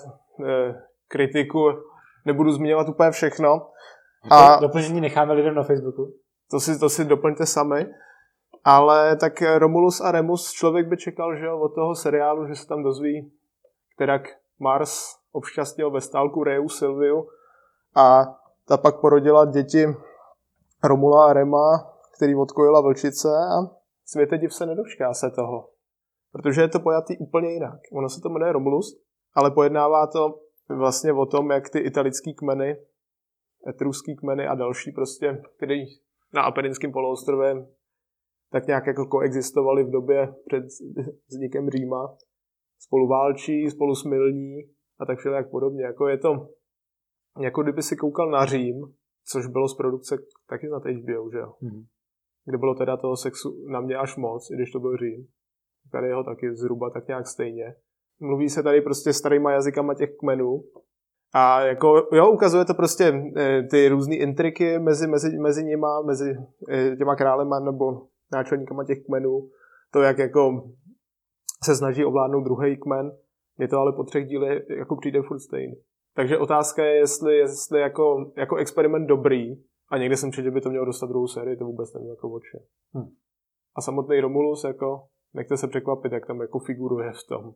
eh, 0.46 0.82
kritiku, 1.08 1.72
nebudu 2.24 2.52
zmiňovat 2.52 2.88
úplně 2.88 3.10
všechno. 3.10 3.66
A 4.30 4.56
doplnění 4.60 5.00
necháme 5.00 5.32
lidem 5.32 5.54
na 5.54 5.62
Facebooku. 5.62 6.12
To 6.50 6.60
si, 6.60 6.78
to 6.78 6.88
si 6.88 7.04
doplňte 7.04 7.46
sami. 7.46 7.86
Ale 8.64 9.16
tak 9.16 9.42
Romulus 9.58 10.00
a 10.00 10.12
Remus 10.12 10.52
člověk 10.52 10.86
by 10.86 10.96
čekal, 10.96 11.36
že 11.36 11.50
od 11.50 11.74
toho 11.74 11.94
seriálu, 11.94 12.46
že 12.46 12.54
se 12.54 12.66
tam 12.66 12.82
dozví, 12.82 13.32
kterak 13.94 14.22
Mars 14.58 15.16
obšťastnil 15.32 15.90
ve 15.90 16.00
stálku 16.00 16.44
Reu 16.44 16.68
Silviu 16.68 17.28
a 17.96 18.24
ta 18.68 18.76
pak 18.76 19.00
porodila 19.00 19.44
děti 19.44 19.86
Romula 20.84 21.26
a 21.26 21.32
Rema, 21.32 21.90
který 22.18 22.34
odkojila 22.34 22.80
vlčice 22.80 23.28
a 23.28 23.56
světe 24.04 24.38
div 24.38 24.54
se 24.54 24.66
nedočká 24.66 25.14
se 25.14 25.30
toho. 25.30 25.70
Protože 26.32 26.60
je 26.60 26.68
to 26.68 26.80
pojatý 26.80 27.18
úplně 27.18 27.50
jinak. 27.52 27.80
Ono 27.92 28.08
se 28.08 28.20
to 28.20 28.28
jmenuje 28.28 28.52
Romulus, 28.52 29.00
ale 29.34 29.50
pojednává 29.50 30.06
to 30.06 30.40
vlastně 30.68 31.12
o 31.12 31.26
tom, 31.26 31.50
jak 31.50 31.70
ty 31.70 31.78
italický 31.78 32.34
kmeny, 32.34 32.76
etruský 33.68 34.16
kmeny 34.16 34.46
a 34.46 34.54
další 34.54 34.92
prostě, 34.92 35.42
který 35.56 35.80
na 36.34 36.42
Apeninském 36.42 36.92
poloostrově 36.92 37.66
tak 38.52 38.66
nějak 38.66 38.86
jako 38.86 39.06
koexistovali 39.06 39.84
v 39.84 39.90
době 39.90 40.34
před 40.46 40.64
vznikem 41.28 41.70
Říma. 41.70 42.16
Spolu 42.78 43.08
válčí, 43.08 43.70
spolu 43.70 43.94
smilní 43.94 44.58
a 45.00 45.06
tak 45.06 45.18
všelijak 45.18 45.50
podobně. 45.50 45.84
Jako 45.84 46.08
je 46.08 46.18
to, 46.18 46.48
jako 47.40 47.62
kdyby 47.62 47.82
si 47.82 47.96
koukal 47.96 48.30
na 48.30 48.46
Řím, 48.46 48.94
což 49.32 49.46
bylo 49.46 49.68
z 49.68 49.76
produkce 49.76 50.16
taky 50.48 50.68
na 50.68 50.78
HBO, 50.78 51.30
že 51.30 51.38
jo? 51.38 51.52
Mm-hmm. 51.62 51.86
Kde 52.44 52.58
bylo 52.58 52.74
teda 52.74 52.96
toho 52.96 53.16
sexu 53.16 53.64
na 53.72 53.80
mě 53.80 53.96
až 53.96 54.16
moc, 54.16 54.50
i 54.50 54.54
když 54.54 54.70
to 54.70 54.80
byl 54.80 54.96
Řím. 54.96 55.26
Tady 55.92 56.06
jeho 56.06 56.24
taky 56.24 56.56
zhruba 56.56 56.90
tak 56.90 57.08
nějak 57.08 57.26
stejně. 57.26 57.74
Mluví 58.20 58.48
se 58.48 58.62
tady 58.62 58.80
prostě 58.80 59.12
starýma 59.12 59.52
jazykama 59.52 59.94
těch 59.94 60.10
kmenů. 60.20 60.64
A 61.34 61.60
jako, 61.60 62.08
jo, 62.12 62.30
ukazuje 62.30 62.64
to 62.64 62.74
prostě 62.74 63.04
e, 63.36 63.62
ty 63.62 63.88
různé 63.88 64.16
intriky 64.16 64.78
mezi, 64.78 65.06
mezi, 65.06 65.38
mezi 65.38 65.64
nima, 65.64 66.02
mezi 66.02 66.36
e, 66.70 66.96
těma 66.96 67.16
králema 67.16 67.60
nebo 67.60 68.02
náčelníkama 68.32 68.84
těch 68.84 68.98
kmenů. 69.06 69.48
To, 69.92 70.00
jak 70.00 70.18
jako 70.18 70.70
se 71.64 71.76
snaží 71.76 72.04
ovládnout 72.04 72.44
druhý 72.44 72.76
kmen. 72.76 73.12
Je 73.58 73.68
to 73.68 73.78
ale 73.78 73.92
po 73.92 74.04
třech 74.04 74.26
dílech 74.26 74.62
jako 74.78 74.96
přijde 74.96 75.22
furt 75.22 75.40
stejný. 75.40 75.74
Takže 76.14 76.38
otázka 76.38 76.84
je, 76.84 76.94
jestli, 76.96 77.36
jestli 77.36 77.80
jako, 77.80 78.32
jako 78.36 78.56
experiment 78.56 79.08
dobrý, 79.08 79.56
a 79.90 79.98
někde 79.98 80.16
jsem 80.16 80.32
četl, 80.32 80.44
že 80.44 80.50
by 80.50 80.60
to 80.60 80.70
mělo 80.70 80.84
dostat 80.84 81.06
druhou 81.06 81.26
sérii, 81.26 81.56
to 81.56 81.64
vůbec 81.64 81.94
nevím 81.94 82.10
jako 82.10 82.30
oči. 82.30 82.58
Hmm. 82.94 83.08
A 83.76 83.80
samotný 83.80 84.20
Romulus, 84.20 84.64
jako, 84.64 85.08
nechte 85.34 85.56
se 85.56 85.68
překvapit, 85.68 86.12
jak 86.12 86.26
tam 86.26 86.40
jako 86.40 86.58
figuruje 86.58 87.12
v 87.12 87.28
tom. 87.28 87.54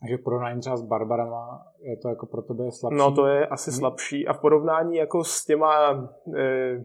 Takže 0.00 0.18
porovnání 0.18 0.60
třeba 0.60 0.76
s 0.76 0.82
Barbarama 0.82 1.64
je 1.78 1.96
to 1.96 2.08
jako 2.08 2.26
pro 2.26 2.42
tebe 2.42 2.72
slabší? 2.72 2.98
No 2.98 3.14
to 3.14 3.26
je 3.26 3.46
asi 3.46 3.72
slabší 3.72 4.26
a 4.26 4.32
v 4.32 4.40
porovnání 4.40 4.96
jako 4.96 5.24
s 5.24 5.44
těma 5.44 5.90
e, 6.36 6.84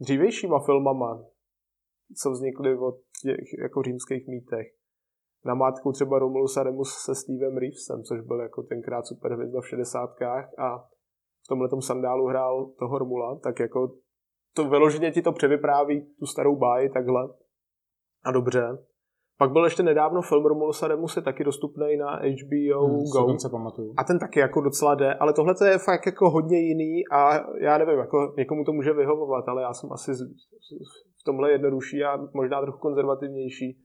dřívějšíma 0.00 0.60
filmama, 0.60 1.24
co 2.22 2.30
vznikly 2.30 2.78
od 2.78 2.94
těch 3.22 3.58
jako 3.62 3.82
římských 3.82 4.28
mýtech, 4.28 4.66
na 5.44 5.54
mátku 5.54 5.92
třeba 5.92 6.18
Romulus 6.18 6.56
a 6.56 6.62
Remus 6.62 6.94
se 7.04 7.14
Stevem 7.14 7.56
Reevesem, 7.56 8.02
což 8.02 8.20
byl 8.20 8.40
jako 8.40 8.62
tenkrát 8.62 9.06
super 9.06 9.32
hvězda 9.32 9.60
v 9.60 9.68
šedesátkách 9.68 10.58
a 10.58 10.88
v 11.44 11.48
tomhle 11.48 11.68
sandálu 11.80 12.26
hrál 12.26 12.70
toho 12.78 12.98
Romula, 12.98 13.38
tak 13.38 13.60
jako 13.60 13.92
to 14.54 14.68
vyloženě 14.68 15.10
ti 15.10 15.22
to 15.22 15.32
převypráví 15.32 16.06
tu 16.18 16.26
starou 16.26 16.56
báji 16.56 16.90
takhle 16.90 17.28
a 18.24 18.32
dobře. 18.32 18.78
Pak 19.38 19.52
byl 19.52 19.64
ještě 19.64 19.82
nedávno 19.82 20.22
film 20.22 20.46
Romulusa 20.46 20.88
Remus 20.88 21.16
je 21.16 21.22
taky 21.22 21.44
dostupný 21.44 21.96
na 21.96 22.16
HBO 22.16 22.86
hmm, 22.86 23.04
Go. 23.12 23.38
Se 23.38 23.48
pamatuju. 23.48 23.94
A 23.96 24.04
ten 24.04 24.18
taky 24.18 24.40
jako 24.40 24.60
docela 24.60 24.94
jde, 24.94 25.14
ale 25.14 25.32
tohle 25.32 25.54
je 25.64 25.78
fakt 25.78 26.06
jako 26.06 26.30
hodně 26.30 26.58
jiný 26.58 27.02
a 27.12 27.40
já 27.60 27.78
nevím, 27.78 27.98
jako 27.98 28.34
někomu 28.36 28.64
to 28.64 28.72
může 28.72 28.92
vyhovovat, 28.92 29.48
ale 29.48 29.62
já 29.62 29.72
jsem 29.72 29.92
asi 29.92 30.12
v 31.20 31.24
tomhle 31.24 31.50
jednodušší 31.50 32.04
a 32.04 32.18
možná 32.34 32.60
trochu 32.60 32.78
konzervativnější. 32.78 33.82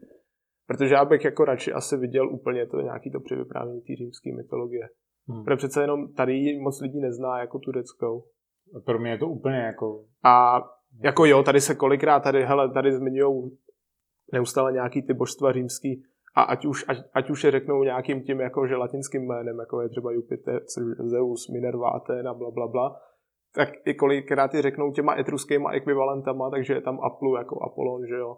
Protože 0.68 0.94
já 0.94 1.06
bych 1.06 1.26
jako 1.26 1.46
radši 1.46 1.74
asi 1.74 1.98
viděl 1.98 2.34
úplně 2.34 2.68
to 2.68 2.82
nějaký 2.82 3.12
to 3.12 3.20
převyprávění 3.20 3.82
té 3.82 3.96
římské 3.96 4.30
mytologie. 4.36 4.90
Hmm. 5.28 5.44
Protože 5.44 5.56
přece 5.58 5.82
jenom 5.82 6.14
tady 6.14 6.60
moc 6.60 6.82
lidí 6.82 7.00
nezná 7.00 7.40
jako 7.40 7.60
tureckou. 7.60 8.24
Pro 8.86 9.00
mě 9.00 9.12
je 9.12 9.18
to 9.18 9.28
úplně 9.28 9.58
jako... 9.58 10.06
A 10.24 10.64
jako 11.04 11.26
jo, 11.26 11.44
tady 11.44 11.62
se 11.62 11.76
kolikrát, 11.76 12.20
tady, 12.20 12.46
hele, 12.46 12.74
tady 12.74 12.94
zmiňují 12.94 13.58
neustále 14.34 14.72
nějaký 14.72 15.02
ty 15.02 15.14
božstva 15.14 15.52
římský 15.52 16.04
a 16.36 16.42
ať 16.42 16.66
už, 16.66 16.86
ať, 16.88 16.98
ať 17.14 17.30
už 17.30 17.44
je 17.44 17.52
řeknou 17.52 17.84
nějakým 17.84 18.24
tím 18.24 18.40
jako 18.40 18.68
že 18.68 18.76
latinským 18.76 19.28
jménem, 19.28 19.60
jako 19.60 19.82
je 19.82 19.90
třeba 19.90 20.12
Jupiter, 20.12 20.62
Zeus, 21.00 21.50
Minerva, 21.54 21.90
Athena, 21.90 22.34
bla, 22.34 22.52
bla, 22.52 22.68
bla, 22.68 23.00
tak 23.56 23.70
i 23.86 23.94
kolikrát 23.94 24.54
je 24.54 24.62
řeknou 24.62 24.92
těma 24.92 25.20
etruskýma 25.20 25.72
ekvivalentama, 25.72 26.50
takže 26.50 26.74
je 26.74 26.82
tam 26.82 27.00
Aplu 27.00 27.36
jako 27.36 27.64
Apollon, 27.64 28.08
že 28.08 28.16
jo, 28.16 28.38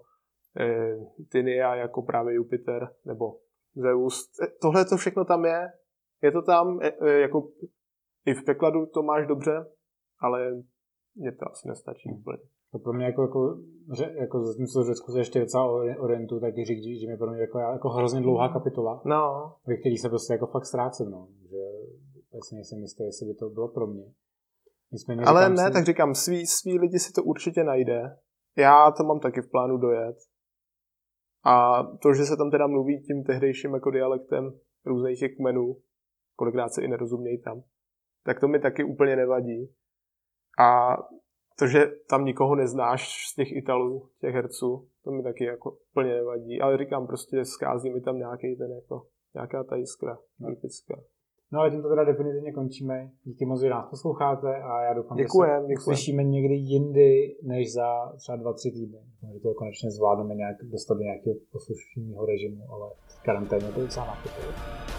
e, 0.60 0.96
Tinia 1.32 1.76
jako 1.76 2.02
právě 2.02 2.36
Jupiter, 2.36 2.90
nebo 3.06 3.36
Zeus. 3.76 4.30
E, 4.44 4.48
tohle 4.62 4.86
to 4.86 4.98
všechno 4.98 5.26
tam 5.26 5.46
je, 5.46 5.68
je 6.22 6.32
to 6.32 6.42
tam, 6.42 6.80
e, 6.82 6.92
e, 7.02 7.20
jako 7.20 7.50
i 8.26 8.34
v 8.34 8.44
překladu 8.44 8.86
to 8.86 9.04
máš 9.04 9.28
dobře, 9.28 9.66
ale 10.20 10.52
mě 11.16 11.32
to 11.32 11.52
asi 11.52 11.68
nestačí 11.68 12.10
úplně. 12.20 12.38
To 12.72 12.80
pro 12.80 12.94
mě 12.94 13.06
jako, 13.06 13.22
jako, 13.22 13.58
jako 14.20 14.44
zatímco 14.44 14.84
v 14.84 14.88
Řecku 14.88 15.12
se 15.12 15.20
ještě 15.20 15.40
docela 15.40 15.66
orientu, 16.00 16.40
tak 16.40 16.54
říct, 16.56 17.02
že 17.02 17.08
mi 17.08 17.18
pro 17.18 17.32
mě 17.32 17.42
jako, 17.42 17.60
jako 17.60 17.90
hrozně 17.90 18.22
dlouhá 18.22 18.54
kapitola, 18.54 19.02
no. 19.06 19.56
ve 19.68 19.78
který 19.78 19.98
se 19.98 20.10
prostě 20.10 20.34
jako 20.34 20.48
fakt 20.48 20.66
ztrácím, 20.66 21.10
no. 21.10 21.28
Že 21.42 21.58
vlastně 22.34 22.56
nejsem 22.56 22.80
jistý, 22.80 23.04
jestli 23.04 23.26
by 23.28 23.34
to 23.34 23.50
bylo 23.50 23.68
pro 23.68 23.88
mě. 23.88 24.04
Nicméně, 24.92 25.22
Ale 25.26 25.50
ne, 25.50 25.68
si... 25.68 25.74
tak 25.74 25.86
říkám, 25.86 26.16
svý, 26.16 26.48
svý 26.48 26.80
lidi 26.80 27.00
si 27.00 27.14
to 27.14 27.24
určitě 27.24 27.64
najde. 27.64 28.18
Já 28.58 28.92
to 28.92 29.04
mám 29.04 29.20
taky 29.20 29.42
v 29.42 29.52
plánu 29.52 29.78
dojet. 29.78 30.16
A 31.46 31.84
to, 31.84 32.14
že 32.14 32.26
se 32.26 32.38
tam 32.38 32.52
teda 32.52 32.68
mluví 32.68 33.02
tím 33.02 33.24
tehdejším 33.24 33.74
jako 33.74 33.92
dialektem 33.92 34.52
různých 34.86 35.24
kmenů, 35.38 35.76
kolikrát 36.40 36.70
se 36.74 36.82
i 36.82 36.88
nerozumějí 36.88 37.42
tam, 37.42 37.64
tak 38.26 38.40
to 38.40 38.48
mi 38.48 38.60
taky 38.60 38.84
úplně 38.84 39.16
nevadí. 39.16 39.74
A 40.60 40.98
to, 41.60 41.68
že 41.68 41.80
tam 42.10 42.26
nikoho 42.26 42.56
neznáš 42.56 43.02
z 43.32 43.36
těch 43.36 43.52
Italů, 43.52 44.10
těch 44.22 44.34
herců, 44.34 44.88
to 45.04 45.12
mi 45.12 45.24
taky 45.24 45.44
jako 45.44 45.78
úplně 45.92 46.14
nevadí. 46.14 46.62
Ale 46.62 46.78
říkám, 46.78 47.08
prostě 47.08 47.46
skází 47.46 47.90
mi 47.90 48.02
tam 48.02 48.18
nějaký 48.18 48.56
ten 48.56 48.72
jako, 48.72 49.08
nějaká 49.34 49.64
ta 49.64 49.76
jiskra, 49.76 50.18
mýtická. 50.40 50.96
No 51.52 51.60
ale 51.60 51.72
tímto 51.72 51.90
teda 51.90 52.04
definitivně 52.04 52.54
končíme. 52.54 53.10
Díky 53.24 53.46
moc, 53.46 53.62
že 53.62 53.70
nás 53.70 53.90
posloucháte 53.90 54.56
a 54.56 54.82
já 54.82 54.94
doufám, 54.94 55.18
děkujem, 55.18 55.68
že 55.68 55.76
se 55.76 55.84
slyšíme 55.84 56.24
někdy 56.24 56.54
jindy, 56.54 57.38
než 57.44 57.74
za 57.74 58.14
třeba 58.18 58.36
dva, 58.36 58.54
tři 58.54 58.72
týdny. 58.72 59.00
Že 59.34 59.40
to 59.40 59.54
konečně 59.54 59.92
zvládneme 59.92 60.36
nějak 60.36 60.58
dostat 60.64 60.94
do 60.94 61.02
nějakého 61.02 61.36
poslušního 61.52 62.26
režimu, 62.26 62.64
ale 62.74 62.92
karanténě 63.26 63.72
to 63.72 63.80
je 63.80 63.86
docela 63.86 64.06
nákupové. 64.06 64.99